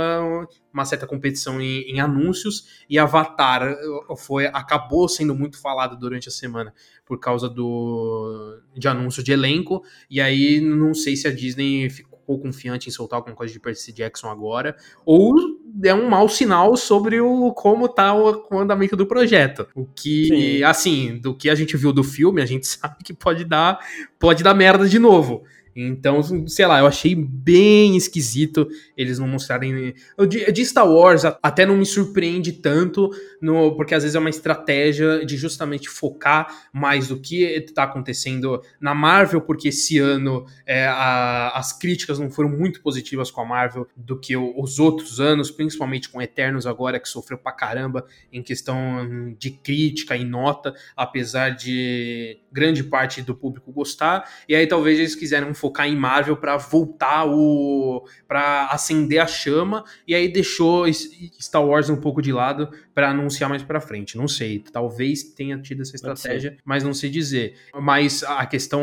uma 0.72 0.87
certa 0.87 1.07
competição 1.07 1.61
em, 1.61 1.82
em, 1.91 2.01
anúncios 2.01 2.84
e 2.89 2.99
Avatar 2.99 3.70
uh, 4.09 4.16
foi 4.16 4.47
acabou 4.47 5.07
sendo 5.11 5.34
muito 5.34 5.61
falado 5.61 5.99
durante 5.99 6.28
a 6.30 6.32
semana 6.32 6.72
por 7.05 7.20
causa 7.20 7.51
do 7.51 8.59
de 8.74 8.89
anúncio 8.89 9.22
de 9.22 9.32
elenco 9.32 9.82
e 10.09 10.20
aí 10.20 10.61
não 10.61 10.95
sei 10.95 11.16
se 11.16 11.26
a 11.26 11.34
Disney 11.34 11.91
ficou 11.91 12.39
confiante 12.39 12.89
em 12.89 12.93
soltar 12.93 13.18
alguma 13.18 13.34
coisa 13.34 13.53
de 13.53 13.61
Percy 13.61 13.93
Jackson 13.93 14.28
agora 14.28 14.76
ou 15.05 15.56
é 15.83 15.95
um 15.95 16.09
mau 16.09 16.29
sinal 16.29 16.77
sobre 16.77 17.20
o 17.20 17.53
como 17.53 17.89
tá 17.89 18.14
o, 18.14 18.47
o 18.51 18.59
andamento 18.59 18.97
do 18.97 19.07
projeto. 19.07 19.66
O 19.74 19.87
que, 19.87 20.29
Sim. 20.29 20.62
assim, 20.62 21.18
do 21.18 21.35
que 21.35 21.51
a 21.51 21.55
gente 21.55 21.77
viu 21.77 21.93
do 21.93 22.05
filme, 22.05 22.43
a 22.43 22.47
gente 22.47 22.66
sabe 22.68 22.97
que 23.05 23.12
pode 23.12 23.45
dar, 23.45 23.79
pode 24.18 24.43
dar 24.43 24.55
merda 24.55 24.89
de 24.89 24.99
novo. 24.99 25.45
Então, 25.77 26.22
sei 26.49 26.66
lá, 26.66 26.79
eu 26.79 26.87
achei 26.87 27.14
bem 27.14 27.99
esquisito 27.99 28.66
eles 28.97 29.18
não 29.18 29.29
mostrarem. 29.29 29.95
De, 30.27 30.51
de 30.51 30.64
Star 30.64 30.91
Wars 30.91 31.24
até 31.43 31.66
não 31.66 31.77
me 31.77 31.85
surpreende 31.85 32.53
tanto, 32.53 33.11
no, 33.43 33.77
porque 33.77 33.95
às 33.95 34.03
vezes 34.03 34.16
é 34.16 34.18
uma 34.18 34.31
estratégia 34.31 35.24
de 35.27 35.37
justamente 35.37 35.89
focar 35.91 36.68
mais 36.72 37.09
do 37.09 37.20
que 37.20 37.43
está 37.45 37.83
acontecendo 37.83 38.62
na 38.81 38.95
Marvel, 38.95 39.43
porque 39.43 39.68
esse 39.68 39.99
ano 39.99 40.47
é, 40.64 40.87
a, 40.87 41.51
as 41.51 41.72
críticas 41.74 42.18
não 42.18 42.31
foram 42.31 42.49
muito 42.49 42.81
positivas 42.81 43.31
com 43.31 43.43
a 43.43 43.45
Marvel 43.45 43.87
do 43.95 44.18
que 44.18 44.35
os 44.35 44.79
outros 44.79 45.20
anos, 45.20 45.51
principalmente 45.51 46.09
com 46.09 46.22
Eternos 46.22 46.66
agora, 46.66 46.99
que 46.99 47.09
sofreu 47.09 47.37
pra 47.37 47.53
caramba 47.53 48.07
em 48.33 48.43
questão 48.43 49.35
de 49.39 49.51
crítica 49.51 50.16
e 50.16 50.24
nota, 50.24 50.74
apesar 50.97 51.51
de 51.51 52.39
grande 52.51 52.83
parte 52.83 53.20
do 53.20 53.35
público 53.35 53.70
gostar. 53.70 54.27
E 54.49 54.55
aí 54.55 54.66
talvez 54.66 54.99
eles 54.99 55.14
quiseram 55.14 55.53
focar 55.53 55.66
em 55.87 55.97
Marvel 55.97 56.37
para 56.37 56.57
voltar 56.57 57.27
o 57.27 58.05
para 58.27 58.67
acender 58.67 59.21
a 59.21 59.27
chama 59.27 59.85
e 60.07 60.14
aí 60.14 60.29
deixou 60.29 60.85
Star 60.93 61.64
Wars 61.64 61.89
um 61.89 61.97
pouco 61.97 62.21
de 62.21 62.33
lado 62.33 62.69
para 62.97 63.11
anunciar 63.11 63.51
mais 63.51 63.62
para 63.62 63.79
frente. 63.79 64.17
Não 64.17 64.27
sei, 64.27 64.59
talvez 64.73 65.23
tenha 65.23 65.59
tido 65.59 65.83
essa 65.83 65.95
estratégia, 65.95 66.57
mas 66.64 66.83
não 66.83 66.95
sei 66.95 67.11
dizer. 67.11 67.55
Mas 67.75 68.23
a 68.23 68.47
questão 68.47 68.83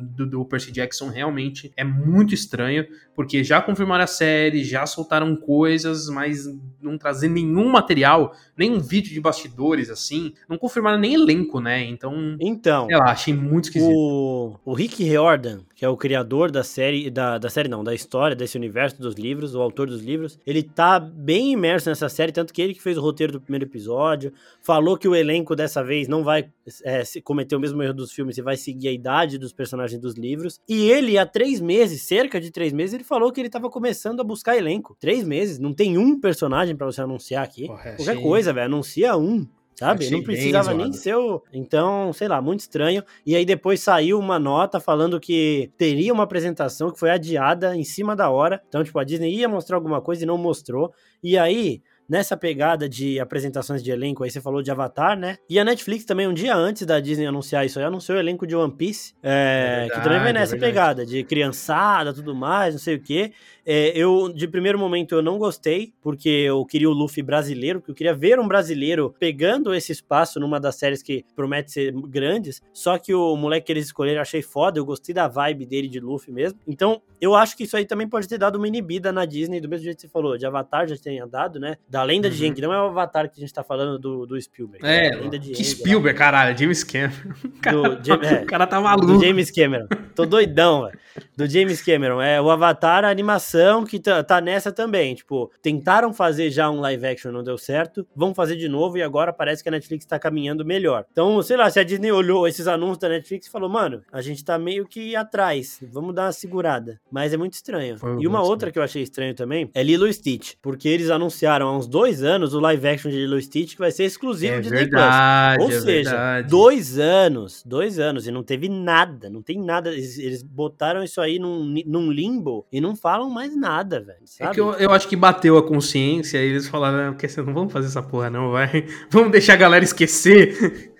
do, 0.00 0.26
do 0.26 0.44
Percy 0.46 0.72
Jackson 0.72 1.10
realmente 1.10 1.70
é 1.76 1.84
muito 1.84 2.32
estranha, 2.32 2.88
porque 3.14 3.44
já 3.44 3.60
confirmaram 3.60 4.04
a 4.04 4.06
série, 4.06 4.64
já 4.64 4.86
soltaram 4.86 5.36
coisas, 5.36 6.08
mas 6.08 6.46
não 6.80 6.96
trazer 6.96 7.28
nenhum 7.28 7.68
material, 7.68 8.34
nem 8.56 8.70
um 8.70 8.80
vídeo 8.80 9.12
de 9.12 9.20
bastidores 9.20 9.90
assim, 9.90 10.32
não 10.48 10.56
confirmaram 10.56 10.98
nem 10.98 11.14
elenco, 11.14 11.60
né? 11.60 11.84
Então, 11.84 12.36
então 12.40 12.86
sei 12.86 12.96
lá, 12.96 13.10
achei 13.10 13.34
muito 13.34 13.66
esquisito. 13.66 13.92
O, 13.92 14.58
o 14.64 14.72
Rick 14.72 15.04
Riordan, 15.04 15.60
que 15.74 15.84
é 15.84 15.88
o 15.88 15.96
criador 15.96 16.11
da 16.50 16.64
série, 16.64 17.10
da, 17.10 17.38
da 17.38 17.48
série 17.48 17.68
não, 17.68 17.84
da 17.84 17.94
história, 17.94 18.34
desse 18.34 18.56
universo 18.56 19.00
dos 19.00 19.14
livros, 19.14 19.54
o 19.54 19.60
autor 19.60 19.86
dos 19.86 20.02
livros, 20.02 20.38
ele 20.46 20.62
tá 20.62 20.98
bem 20.98 21.52
imerso 21.52 21.88
nessa 21.88 22.08
série, 22.08 22.32
tanto 22.32 22.52
que 22.52 22.60
ele 22.60 22.74
que 22.74 22.82
fez 22.82 22.98
o 22.98 23.00
roteiro 23.00 23.32
do 23.32 23.40
primeiro 23.40 23.64
episódio, 23.64 24.32
falou 24.60 24.96
que 24.96 25.08
o 25.08 25.14
elenco 25.14 25.54
dessa 25.54 25.82
vez 25.82 26.08
não 26.08 26.24
vai 26.24 26.50
é, 26.84 27.02
cometer 27.22 27.56
o 27.56 27.60
mesmo 27.60 27.82
erro 27.82 27.94
dos 27.94 28.12
filmes 28.12 28.36
e 28.38 28.42
vai 28.42 28.56
seguir 28.56 28.88
a 28.88 28.92
idade 28.92 29.38
dos 29.38 29.52
personagens 29.52 30.00
dos 30.00 30.14
livros. 30.14 30.60
E 30.68 30.90
ele, 30.90 31.18
há 31.18 31.26
três 31.26 31.60
meses, 31.60 32.02
cerca 32.02 32.40
de 32.40 32.50
três 32.50 32.72
meses, 32.72 32.94
ele 32.94 33.04
falou 33.04 33.32
que 33.32 33.40
ele 33.40 33.50
tava 33.50 33.70
começando 33.70 34.20
a 34.20 34.24
buscar 34.24 34.56
elenco. 34.56 34.96
Três 34.98 35.24
meses, 35.24 35.58
não 35.58 35.72
tem 35.72 35.98
um 35.98 36.20
personagem 36.20 36.76
para 36.76 36.86
você 36.86 37.00
anunciar 37.00 37.44
aqui. 37.44 37.66
Porra, 37.66 37.82
Qualquer 37.96 38.12
achei... 38.12 38.22
coisa, 38.22 38.52
velho, 38.52 38.66
anuncia 38.66 39.16
um 39.16 39.46
sabe? 39.74 40.04
Achei 40.04 40.16
não 40.16 40.24
precisava 40.24 40.74
nem 40.74 40.92
ser 40.92 41.16
o. 41.16 41.42
Então, 41.52 42.12
sei 42.12 42.28
lá, 42.28 42.40
muito 42.40 42.60
estranho. 42.60 43.02
E 43.26 43.34
aí 43.36 43.44
depois 43.44 43.80
saiu 43.80 44.18
uma 44.18 44.38
nota 44.38 44.80
falando 44.80 45.20
que 45.20 45.70
teria 45.76 46.12
uma 46.12 46.24
apresentação 46.24 46.90
que 46.90 46.98
foi 46.98 47.10
adiada 47.10 47.76
em 47.76 47.84
cima 47.84 48.14
da 48.14 48.30
hora. 48.30 48.62
Então, 48.68 48.82
tipo, 48.84 48.98
a 48.98 49.04
Disney 49.04 49.34
ia 49.34 49.48
mostrar 49.48 49.76
alguma 49.76 50.00
coisa 50.00 50.22
e 50.22 50.26
não 50.26 50.38
mostrou. 50.38 50.92
E 51.22 51.38
aí, 51.38 51.82
nessa 52.08 52.36
pegada 52.36 52.88
de 52.88 53.18
apresentações 53.18 53.82
de 53.82 53.90
elenco, 53.90 54.22
aí 54.22 54.30
você 54.30 54.40
falou 54.40 54.62
de 54.62 54.70
Avatar, 54.70 55.18
né? 55.18 55.38
E 55.48 55.58
a 55.58 55.64
Netflix 55.64 56.04
também, 56.04 56.26
um 56.26 56.34
dia 56.34 56.54
antes 56.54 56.84
da 56.84 57.00
Disney 57.00 57.26
anunciar 57.26 57.64
isso 57.64 57.78
aí, 57.78 57.84
anunciou 57.84 58.18
o 58.18 58.20
elenco 58.20 58.46
de 58.46 58.54
One 58.54 58.72
Piece, 58.72 59.14
é, 59.22 59.30
é 59.30 59.78
verdade, 59.80 59.92
que 59.92 60.04
também 60.04 60.20
vai 60.20 60.32
nessa 60.32 60.56
é 60.56 60.58
pegada 60.58 61.06
de 61.06 61.24
criançada, 61.24 62.12
tudo 62.12 62.34
mais, 62.34 62.74
não 62.74 62.78
sei 62.78 62.96
o 62.96 63.02
quê. 63.02 63.32
É, 63.64 63.96
eu, 63.96 64.32
de 64.32 64.48
primeiro 64.48 64.78
momento, 64.78 65.14
eu 65.14 65.22
não 65.22 65.38
gostei, 65.38 65.92
porque 66.02 66.28
eu 66.28 66.64
queria 66.64 66.88
o 66.88 66.92
Luffy 66.92 67.22
brasileiro, 67.22 67.80
porque 67.80 67.92
eu 67.92 67.94
queria 67.94 68.14
ver 68.14 68.38
um 68.40 68.48
brasileiro 68.48 69.14
pegando 69.18 69.74
esse 69.74 69.92
espaço 69.92 70.40
numa 70.40 70.58
das 70.58 70.76
séries 70.76 71.02
que 71.02 71.24
promete 71.34 71.72
ser 71.72 71.92
grandes. 71.92 72.60
Só 72.72 72.98
que 72.98 73.14
o 73.14 73.36
moleque 73.36 73.66
que 73.66 73.72
eles 73.72 73.86
escolheram 73.86 74.18
eu 74.18 74.22
achei 74.22 74.42
foda, 74.42 74.78
eu 74.78 74.84
gostei 74.84 75.14
da 75.14 75.28
vibe 75.28 75.66
dele 75.66 75.88
de 75.88 76.00
Luffy 76.00 76.32
mesmo. 76.32 76.58
Então, 76.66 77.00
eu 77.20 77.34
acho 77.34 77.56
que 77.56 77.64
isso 77.64 77.76
aí 77.76 77.84
também 77.84 78.08
pode 78.08 78.28
ter 78.28 78.38
dado 78.38 78.56
uma 78.56 78.66
inibida 78.66 79.12
na 79.12 79.24
Disney, 79.24 79.60
do 79.60 79.68
mesmo 79.68 79.84
jeito 79.84 79.96
que 79.96 80.02
você 80.02 80.08
falou, 80.08 80.36
de 80.36 80.44
Avatar 80.44 80.88
já 80.88 80.96
tenha 80.96 81.26
dado, 81.26 81.60
né? 81.60 81.76
Da 81.88 82.02
lenda 82.02 82.28
uhum. 82.28 82.34
de 82.34 82.46
Aang, 82.46 82.60
não 82.60 82.72
é 82.72 82.82
o 82.82 82.86
Avatar 82.86 83.30
que 83.30 83.38
a 83.38 83.40
gente 83.40 83.54
tá 83.54 83.62
falando 83.62 83.98
do, 83.98 84.26
do 84.26 84.40
Spielberg. 84.40 84.84
É, 84.84 85.06
é 85.06 85.16
lenda 85.16 85.38
de 85.38 85.52
que 85.52 85.64
Spielberg, 85.64 86.18
lá. 86.18 86.24
caralho, 86.24 86.58
James 86.58 86.82
Cameron. 86.82 87.12
Do, 87.62 88.04
James, 88.04 88.32
é, 88.32 88.42
o 88.42 88.46
cara 88.46 88.66
tá 88.66 88.80
maluco. 88.80 89.06
Do 89.06 89.24
James 89.24 89.50
Cameron. 89.50 89.86
Tô 90.14 90.26
doidão, 90.26 90.84
velho. 90.84 90.98
Do 91.36 91.48
James 91.48 91.80
Cameron. 91.80 92.20
É 92.20 92.40
o 92.40 92.50
Avatar, 92.50 93.04
a 93.04 93.08
animação 93.08 93.51
que 93.86 93.98
tá, 93.98 94.22
tá 94.22 94.40
nessa 94.40 94.72
também. 94.72 95.14
Tipo, 95.14 95.50
tentaram 95.60 96.12
fazer 96.12 96.50
já 96.50 96.70
um 96.70 96.80
live 96.80 97.06
action, 97.06 97.32
não 97.32 97.42
deu 97.42 97.58
certo. 97.58 98.06
Vão 98.14 98.34
fazer 98.34 98.56
de 98.56 98.68
novo 98.68 98.98
e 98.98 99.02
agora 99.02 99.32
parece 99.32 99.62
que 99.62 99.68
a 99.68 99.72
Netflix 99.72 100.04
tá 100.04 100.18
caminhando 100.18 100.64
melhor. 100.64 101.04
Então, 101.10 101.42
sei 101.42 101.56
lá, 101.56 101.70
se 101.70 101.78
a 101.80 101.84
Disney 101.84 102.12
olhou 102.12 102.46
esses 102.46 102.66
anúncios 102.66 102.98
da 102.98 103.08
Netflix 103.08 103.46
e 103.46 103.50
falou, 103.50 103.68
mano, 103.68 104.02
a 104.12 104.20
gente 104.20 104.44
tá 104.44 104.58
meio 104.58 104.86
que 104.86 105.14
atrás. 105.16 105.78
Vamos 105.90 106.14
dar 106.14 106.26
uma 106.26 106.32
segurada. 106.32 107.00
Mas 107.10 107.32
é 107.32 107.36
muito 107.36 107.54
estranho. 107.54 107.98
Foi 107.98 108.20
e 108.20 108.26
uma 108.26 108.40
outra 108.40 108.68
estranho. 108.68 108.72
que 108.72 108.78
eu 108.78 108.82
achei 108.82 109.02
estranho 109.02 109.34
também 109.34 109.70
é 109.74 109.82
Lilo 109.82 110.10
Stitch. 110.12 110.54
Porque 110.62 110.88
eles 110.88 111.10
anunciaram 111.10 111.68
há 111.68 111.76
uns 111.76 111.86
dois 111.86 112.22
anos 112.22 112.54
o 112.54 112.60
live 112.60 112.88
action 112.88 113.10
de 113.10 113.16
Lilo 113.16 113.40
Stitch 113.40 113.72
que 113.72 113.78
vai 113.78 113.90
ser 113.90 114.04
exclusivo 114.04 114.54
é 114.54 114.60
de 114.60 114.68
verdade, 114.68 115.58
Plus. 115.58 115.70
Ou 115.70 115.76
é 115.76 115.80
seja, 115.80 116.10
verdade. 116.10 116.48
dois 116.48 116.98
anos. 116.98 117.62
Dois 117.64 117.98
anos. 117.98 118.26
E 118.26 118.30
não 118.30 118.42
teve 118.42 118.68
nada. 118.68 119.28
Não 119.28 119.42
tem 119.42 119.60
nada. 119.60 119.90
Eles, 119.90 120.18
eles 120.18 120.42
botaram 120.42 121.02
isso 121.02 121.20
aí 121.20 121.38
num, 121.38 121.82
num 121.86 122.10
limbo 122.10 122.66
e 122.72 122.80
não 122.80 122.94
falam 122.94 123.30
mais 123.30 123.41
nada, 123.50 124.00
velho. 124.00 124.18
É 124.40 124.48
que 124.48 124.60
eu, 124.60 124.72
eu 124.74 124.90
acho 124.92 125.08
que 125.08 125.16
bateu 125.16 125.56
a 125.56 125.66
consciência 125.66 126.38
e 126.38 126.48
eles 126.48 126.68
falaram, 126.68 127.12
porque 127.12 127.26
não 127.40 127.54
vamos 127.54 127.72
fazer 127.72 127.88
essa 127.88 128.02
porra, 128.02 128.30
não, 128.30 128.50
vai. 128.50 128.86
Vamos 129.10 129.30
deixar 129.32 129.54
a 129.54 129.56
galera 129.56 129.84
esquecer. 129.84 130.92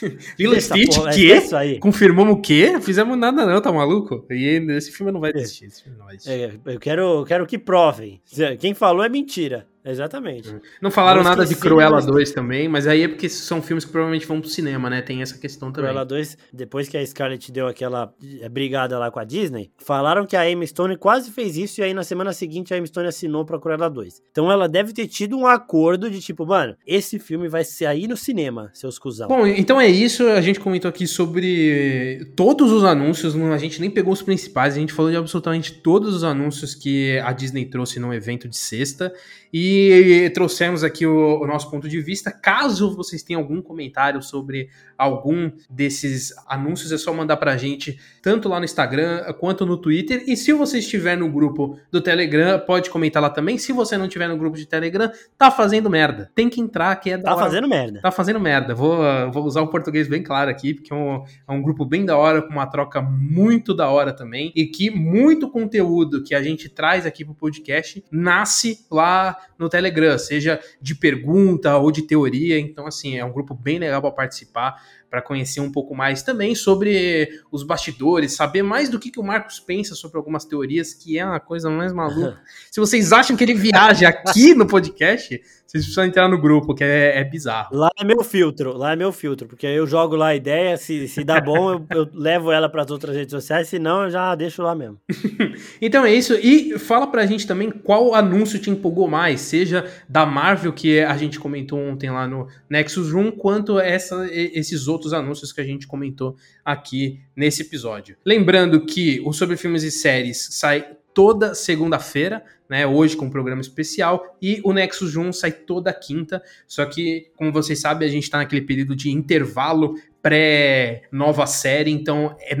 Lilo 0.38 0.60
Stitch, 0.60 0.96
porra, 0.96 1.12
que? 1.12 1.32
É 1.32 1.78
Confirmamos 1.78 2.34
o 2.34 2.40
quê? 2.40 2.80
Fizemos 2.80 3.16
nada 3.16 3.46
não, 3.46 3.60
tá 3.60 3.72
maluco? 3.72 4.26
E 4.30 4.44
esse 4.72 4.90
filme 4.90 5.12
não 5.12 5.20
vai 5.20 5.30
é. 5.32 5.38
existir. 5.38 5.68
Não 5.96 6.06
vai 6.06 6.16
existir. 6.16 6.30
É, 6.30 6.74
eu, 6.74 6.80
quero, 6.80 7.02
eu 7.02 7.24
quero 7.24 7.46
que 7.46 7.58
provem. 7.58 8.20
Quem 8.58 8.74
falou 8.74 9.04
é 9.04 9.08
mentira. 9.08 9.66
Exatamente. 9.84 10.54
Não 10.80 10.90
falaram 10.90 11.22
nada 11.22 11.44
de 11.44 11.54
Cruella 11.56 12.00
2 12.00 12.32
também, 12.32 12.68
mas 12.68 12.86
aí 12.86 13.02
é 13.02 13.08
porque 13.08 13.28
são 13.28 13.62
filmes 13.62 13.84
que 13.84 13.90
provavelmente 13.90 14.26
vão 14.26 14.40
pro 14.40 14.50
cinema, 14.50 14.90
né? 14.90 15.00
Tem 15.00 15.22
essa 15.22 15.38
questão 15.38 15.72
também. 15.72 15.90
Cruella 15.90 16.04
2, 16.04 16.36
depois 16.52 16.88
que 16.88 16.96
a 16.96 17.06
Scarlett 17.06 17.50
deu 17.50 17.66
aquela 17.66 18.12
eh, 18.40 18.48
brigada 18.48 18.98
lá 18.98 19.10
com 19.10 19.18
a 19.18 19.24
Disney, 19.24 19.70
falaram 19.78 20.26
que 20.26 20.36
a 20.36 20.48
Emma 20.48 20.66
Stone 20.66 20.96
quase 20.96 21.30
fez 21.30 21.56
isso 21.56 21.80
e 21.80 21.84
aí 21.84 21.94
na 21.94 22.04
semana 22.04 22.32
seguinte 22.32 22.74
a 22.74 22.76
Emma 22.76 22.86
Stone 22.86 23.08
assinou 23.08 23.44
pra 23.44 23.58
Cruella 23.58 23.88
2. 23.88 24.22
Então 24.30 24.52
ela 24.52 24.68
deve 24.68 24.92
ter 24.92 25.06
tido 25.06 25.36
um 25.36 25.46
acordo 25.46 26.10
de 26.10 26.20
tipo, 26.20 26.46
mano, 26.46 26.76
esse 26.86 27.18
filme 27.18 27.48
vai 27.48 27.64
sair 27.64 28.06
no 28.06 28.16
cinema, 28.16 28.70
seus 28.74 28.98
cuzão. 28.98 29.28
Bom, 29.28 29.46
então 29.46 29.80
é 29.80 29.88
isso. 29.88 30.26
A 30.28 30.40
gente 30.40 30.60
comentou 30.60 30.88
aqui 30.88 31.06
sobre 31.06 32.32
todos 32.36 32.70
os 32.70 32.84
anúncios, 32.84 33.34
a 33.34 33.58
gente 33.58 33.80
nem 33.80 33.90
pegou 33.90 34.12
os 34.12 34.22
principais, 34.22 34.74
a 34.74 34.78
gente 34.78 34.92
falou 34.92 35.10
de 35.10 35.16
absolutamente 35.16 35.72
todos 35.72 36.14
os 36.14 36.24
anúncios 36.24 36.74
que 36.74 37.18
a 37.20 37.32
Disney 37.32 37.64
trouxe 37.64 37.98
no 37.98 38.12
evento 38.12 38.48
de 38.48 38.56
sexta. 38.56 39.12
E 39.52 40.30
trouxemos 40.32 40.84
aqui 40.84 41.06
o, 41.06 41.40
o, 41.40 41.46
nosso 41.46 41.70
ponto 41.70 41.88
de 41.88 42.00
vista. 42.00 42.30
Caso 42.30 42.94
vocês 42.94 43.22
tenham 43.22 43.40
algum 43.42 43.60
comentário 43.60 44.22
sobre 44.22 44.68
algum 45.00 45.50
desses 45.68 46.32
anúncios, 46.46 46.92
é 46.92 46.98
só 46.98 47.12
mandar 47.12 47.36
pra 47.38 47.56
gente, 47.56 47.98
tanto 48.22 48.48
lá 48.48 48.58
no 48.58 48.64
Instagram 48.64 49.22
quanto 49.38 49.64
no 49.64 49.76
Twitter. 49.76 50.24
E 50.26 50.36
se 50.36 50.52
você 50.52 50.78
estiver 50.78 51.16
no 51.16 51.30
grupo 51.30 51.78
do 51.90 52.00
Telegram, 52.00 52.58
pode 52.60 52.90
comentar 52.90 53.22
lá 53.22 53.30
também. 53.30 53.56
Se 53.56 53.72
você 53.72 53.96
não 53.96 54.06
estiver 54.06 54.28
no 54.28 54.36
grupo 54.36 54.56
de 54.56 54.66
Telegram, 54.66 55.10
tá 55.38 55.50
fazendo 55.50 55.88
merda. 55.88 56.30
Tem 56.34 56.48
que 56.50 56.60
entrar, 56.60 56.94
que 56.96 57.10
é 57.10 57.16
da 57.16 57.24
Tá 57.24 57.34
hora. 57.34 57.44
fazendo 57.44 57.68
merda. 57.68 58.00
Tá 58.00 58.10
fazendo 58.10 58.38
merda. 58.40 58.74
Vou, 58.74 58.98
vou 59.32 59.44
usar 59.44 59.62
o 59.62 59.68
português 59.68 60.06
bem 60.06 60.22
claro 60.22 60.50
aqui, 60.50 60.74
porque 60.74 60.92
é 60.92 60.96
um, 60.96 61.24
é 61.48 61.52
um 61.52 61.62
grupo 61.62 61.84
bem 61.84 62.04
da 62.04 62.16
hora, 62.16 62.42
com 62.42 62.50
uma 62.50 62.66
troca 62.66 63.00
muito 63.00 63.72
da 63.74 63.88
hora 63.88 64.12
também. 64.12 64.52
E 64.54 64.66
que 64.66 64.90
muito 64.90 65.48
conteúdo 65.48 66.22
que 66.22 66.34
a 66.34 66.42
gente 66.42 66.68
traz 66.68 67.06
aqui 67.06 67.24
pro 67.24 67.34
podcast 67.34 68.04
nasce 68.10 68.84
lá 68.90 69.36
no 69.58 69.68
Telegram, 69.68 70.18
seja 70.18 70.60
de 70.80 70.94
pergunta 70.94 71.76
ou 71.76 71.90
de 71.90 72.02
teoria. 72.02 72.58
Então, 72.58 72.86
assim, 72.86 73.16
é 73.16 73.24
um 73.24 73.32
grupo 73.32 73.54
bem 73.54 73.78
legal 73.78 74.00
para 74.00 74.10
participar 74.10 74.80
para 75.10 75.20
conhecer 75.20 75.60
um 75.60 75.72
pouco 75.72 75.94
mais 75.94 76.22
também 76.22 76.54
sobre 76.54 77.28
os 77.50 77.64
bastidores, 77.64 78.36
saber 78.36 78.62
mais 78.62 78.88
do 78.88 78.98
que, 78.98 79.10
que 79.10 79.18
o 79.18 79.24
Marcos 79.24 79.58
pensa 79.58 79.94
sobre 79.96 80.16
algumas 80.16 80.44
teorias, 80.44 80.94
que 80.94 81.18
é 81.18 81.24
uma 81.24 81.40
coisa 81.40 81.68
mais 81.68 81.92
maluca. 81.92 82.40
Se 82.70 82.78
vocês 82.78 83.12
acham 83.12 83.36
que 83.36 83.42
ele 83.42 83.54
viaja 83.54 84.08
aqui 84.08 84.54
no 84.54 84.66
podcast, 84.66 85.40
vocês 85.70 85.84
precisam 85.84 86.04
entrar 86.04 86.28
no 86.28 86.36
grupo, 86.36 86.74
que 86.74 86.82
é, 86.82 87.20
é, 87.20 87.24
bizarro. 87.24 87.76
Lá 87.76 87.90
é 87.96 88.04
meu 88.04 88.24
filtro, 88.24 88.76
lá 88.76 88.92
é 88.92 88.96
meu 88.96 89.12
filtro, 89.12 89.46
porque 89.46 89.68
eu 89.68 89.86
jogo 89.86 90.16
lá 90.16 90.28
a 90.28 90.34
ideia, 90.34 90.76
se, 90.76 91.06
se 91.06 91.22
dá 91.22 91.40
bom, 91.40 91.74
eu, 91.74 91.86
eu 91.90 92.08
levo 92.12 92.50
ela 92.50 92.68
para 92.68 92.82
as 92.82 92.90
outras 92.90 93.14
redes 93.14 93.30
sociais, 93.30 93.68
se 93.68 93.78
não, 93.78 94.02
eu 94.02 94.10
já 94.10 94.34
deixo 94.34 94.64
lá 94.64 94.74
mesmo. 94.74 94.98
então 95.80 96.04
é 96.04 96.12
isso, 96.12 96.34
e 96.34 96.76
fala 96.76 97.06
pra 97.06 97.24
gente 97.24 97.46
também 97.46 97.70
qual 97.70 98.16
anúncio 98.16 98.58
te 98.58 98.68
empolgou 98.68 99.06
mais, 99.06 99.42
seja 99.42 99.88
da 100.08 100.26
Marvel, 100.26 100.72
que 100.72 101.02
a 101.02 101.16
gente 101.16 101.38
comentou 101.38 101.78
ontem 101.78 102.10
lá 102.10 102.26
no 102.26 102.48
Nexus 102.68 103.12
Room, 103.12 103.30
quanto 103.30 103.78
essa, 103.78 104.28
esses 104.32 104.88
outros 104.88 104.99
outros 105.00 105.14
anúncios 105.14 105.52
que 105.52 105.60
a 105.60 105.64
gente 105.64 105.86
comentou 105.86 106.36
aqui 106.62 107.20
nesse 107.34 107.62
episódio. 107.62 108.16
Lembrando 108.24 108.84
que 108.84 109.20
o 109.24 109.32
Sobre 109.32 109.56
Filmes 109.56 109.82
e 109.82 109.90
Séries 109.90 110.48
sai 110.52 110.96
toda 111.14 111.54
segunda-feira, 111.54 112.44
né, 112.68 112.86
hoje 112.86 113.16
com 113.16 113.26
um 113.26 113.30
programa 113.30 113.60
especial, 113.60 114.36
e 114.40 114.60
o 114.62 114.72
Nexus 114.72 115.10
Jun 115.10 115.32
sai 115.32 115.50
toda 115.50 115.92
quinta, 115.92 116.40
só 116.68 116.84
que, 116.84 117.32
como 117.36 117.50
vocês 117.50 117.80
sabem, 117.80 118.06
a 118.06 118.10
gente 118.10 118.24
está 118.24 118.38
naquele 118.38 118.62
período 118.62 118.94
de 118.94 119.10
intervalo 119.10 119.96
pré-nova 120.22 121.46
série, 121.46 121.90
então 121.90 122.36
é, 122.40 122.56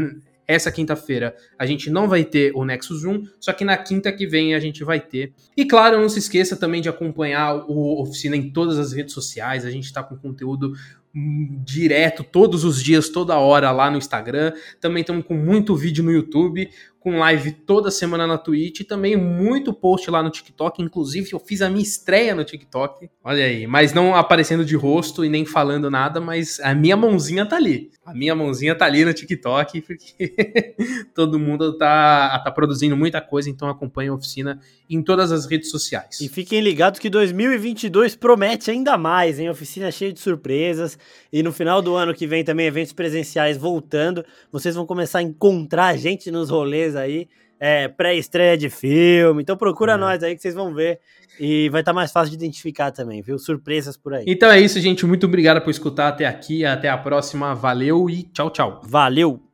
essa 0.50 0.72
quinta-feira 0.72 1.36
a 1.56 1.64
gente 1.64 1.88
não 1.88 2.08
vai 2.08 2.24
ter 2.24 2.50
o 2.56 2.64
Nexus 2.64 3.04
Room, 3.04 3.22
só 3.38 3.52
que 3.52 3.64
na 3.64 3.76
quinta 3.76 4.10
que 4.10 4.26
vem 4.26 4.52
a 4.52 4.58
gente 4.58 4.82
vai 4.82 4.98
ter. 4.98 5.32
E 5.56 5.64
claro, 5.64 6.00
não 6.00 6.08
se 6.08 6.18
esqueça 6.18 6.56
também 6.56 6.82
de 6.82 6.88
acompanhar 6.88 7.54
o 7.68 8.02
Oficina 8.02 8.36
em 8.36 8.50
todas 8.50 8.76
as 8.76 8.92
redes 8.92 9.14
sociais, 9.14 9.64
a 9.64 9.70
gente 9.70 9.84
está 9.84 10.02
com 10.02 10.16
conteúdo 10.16 10.72
direto, 11.12 12.22
todos 12.22 12.64
os 12.64 12.82
dias, 12.82 13.08
toda 13.08 13.38
hora 13.38 13.70
lá 13.70 13.90
no 13.90 13.98
Instagram. 13.98 14.52
Também 14.80 15.00
estamos 15.00 15.24
com 15.24 15.34
muito 15.34 15.74
vídeo 15.74 16.04
no 16.04 16.12
YouTube 16.12 16.68
com 17.00 17.18
live 17.18 17.52
toda 17.52 17.90
semana 17.90 18.26
na 18.26 18.36
Twitch 18.36 18.80
e 18.80 18.84
também 18.84 19.16
muito 19.16 19.72
post 19.72 20.10
lá 20.10 20.22
no 20.22 20.28
TikTok. 20.28 20.82
Inclusive, 20.82 21.32
eu 21.32 21.40
fiz 21.40 21.62
a 21.62 21.70
minha 21.70 21.82
estreia 21.82 22.34
no 22.34 22.44
TikTok. 22.44 23.08
Olha 23.24 23.42
aí, 23.42 23.66
mas 23.66 23.94
não 23.94 24.14
aparecendo 24.14 24.64
de 24.64 24.76
rosto 24.76 25.24
e 25.24 25.28
nem 25.28 25.46
falando 25.46 25.90
nada, 25.90 26.20
mas 26.20 26.60
a 26.60 26.74
minha 26.74 26.96
mãozinha 26.96 27.46
tá 27.46 27.56
ali. 27.56 27.90
A 28.04 28.12
minha 28.12 28.34
mãozinha 28.34 28.74
tá 28.74 28.84
ali 28.84 29.04
no 29.04 29.14
TikTok, 29.14 29.80
porque 29.82 30.74
todo 31.14 31.38
mundo 31.38 31.76
tá, 31.78 32.38
tá 32.44 32.50
produzindo 32.50 32.96
muita 32.96 33.20
coisa, 33.20 33.48
então 33.48 33.68
acompanha 33.68 34.10
a 34.10 34.14
oficina 34.14 34.60
em 34.88 35.02
todas 35.02 35.32
as 35.32 35.46
redes 35.46 35.70
sociais. 35.70 36.20
E 36.20 36.28
fiquem 36.28 36.60
ligados 36.60 37.00
que 37.00 37.08
2022 37.08 38.14
promete 38.14 38.70
ainda 38.70 38.98
mais, 38.98 39.38
hein? 39.38 39.48
Oficina 39.48 39.90
cheia 39.90 40.12
de 40.12 40.20
surpresas. 40.20 40.98
E 41.32 41.42
no 41.42 41.52
final 41.52 41.80
do 41.80 41.94
ano 41.94 42.14
que 42.14 42.26
vem 42.26 42.44
também 42.44 42.66
eventos 42.66 42.92
presenciais 42.92 43.56
voltando. 43.56 44.24
Vocês 44.50 44.74
vão 44.74 44.86
começar 44.86 45.20
a 45.20 45.22
encontrar 45.22 45.86
a 45.86 45.96
gente 45.96 46.30
nos 46.30 46.50
rolês 46.50 46.96
aí, 46.96 47.28
é, 47.58 47.88
pré-estreia 47.88 48.56
de 48.56 48.70
filme. 48.70 49.42
Então 49.42 49.56
procura 49.56 49.92
é. 49.92 49.96
nós 49.96 50.22
aí 50.22 50.34
que 50.34 50.42
vocês 50.42 50.54
vão 50.54 50.74
ver. 50.74 51.00
E 51.38 51.68
vai 51.70 51.80
estar 51.80 51.92
tá 51.92 51.94
mais 51.94 52.12
fácil 52.12 52.30
de 52.30 52.36
identificar 52.36 52.90
também, 52.90 53.22
viu? 53.22 53.38
Surpresas 53.38 53.96
por 53.96 54.12
aí. 54.12 54.24
Então 54.26 54.50
é 54.50 54.60
isso, 54.60 54.78
gente. 54.80 55.06
Muito 55.06 55.26
obrigado 55.26 55.62
por 55.62 55.70
escutar 55.70 56.08
até 56.08 56.26
aqui. 56.26 56.64
Até 56.64 56.88
a 56.88 56.98
próxima. 56.98 57.54
Valeu 57.54 58.10
e 58.10 58.24
tchau, 58.24 58.50
tchau. 58.50 58.80
Valeu! 58.84 59.40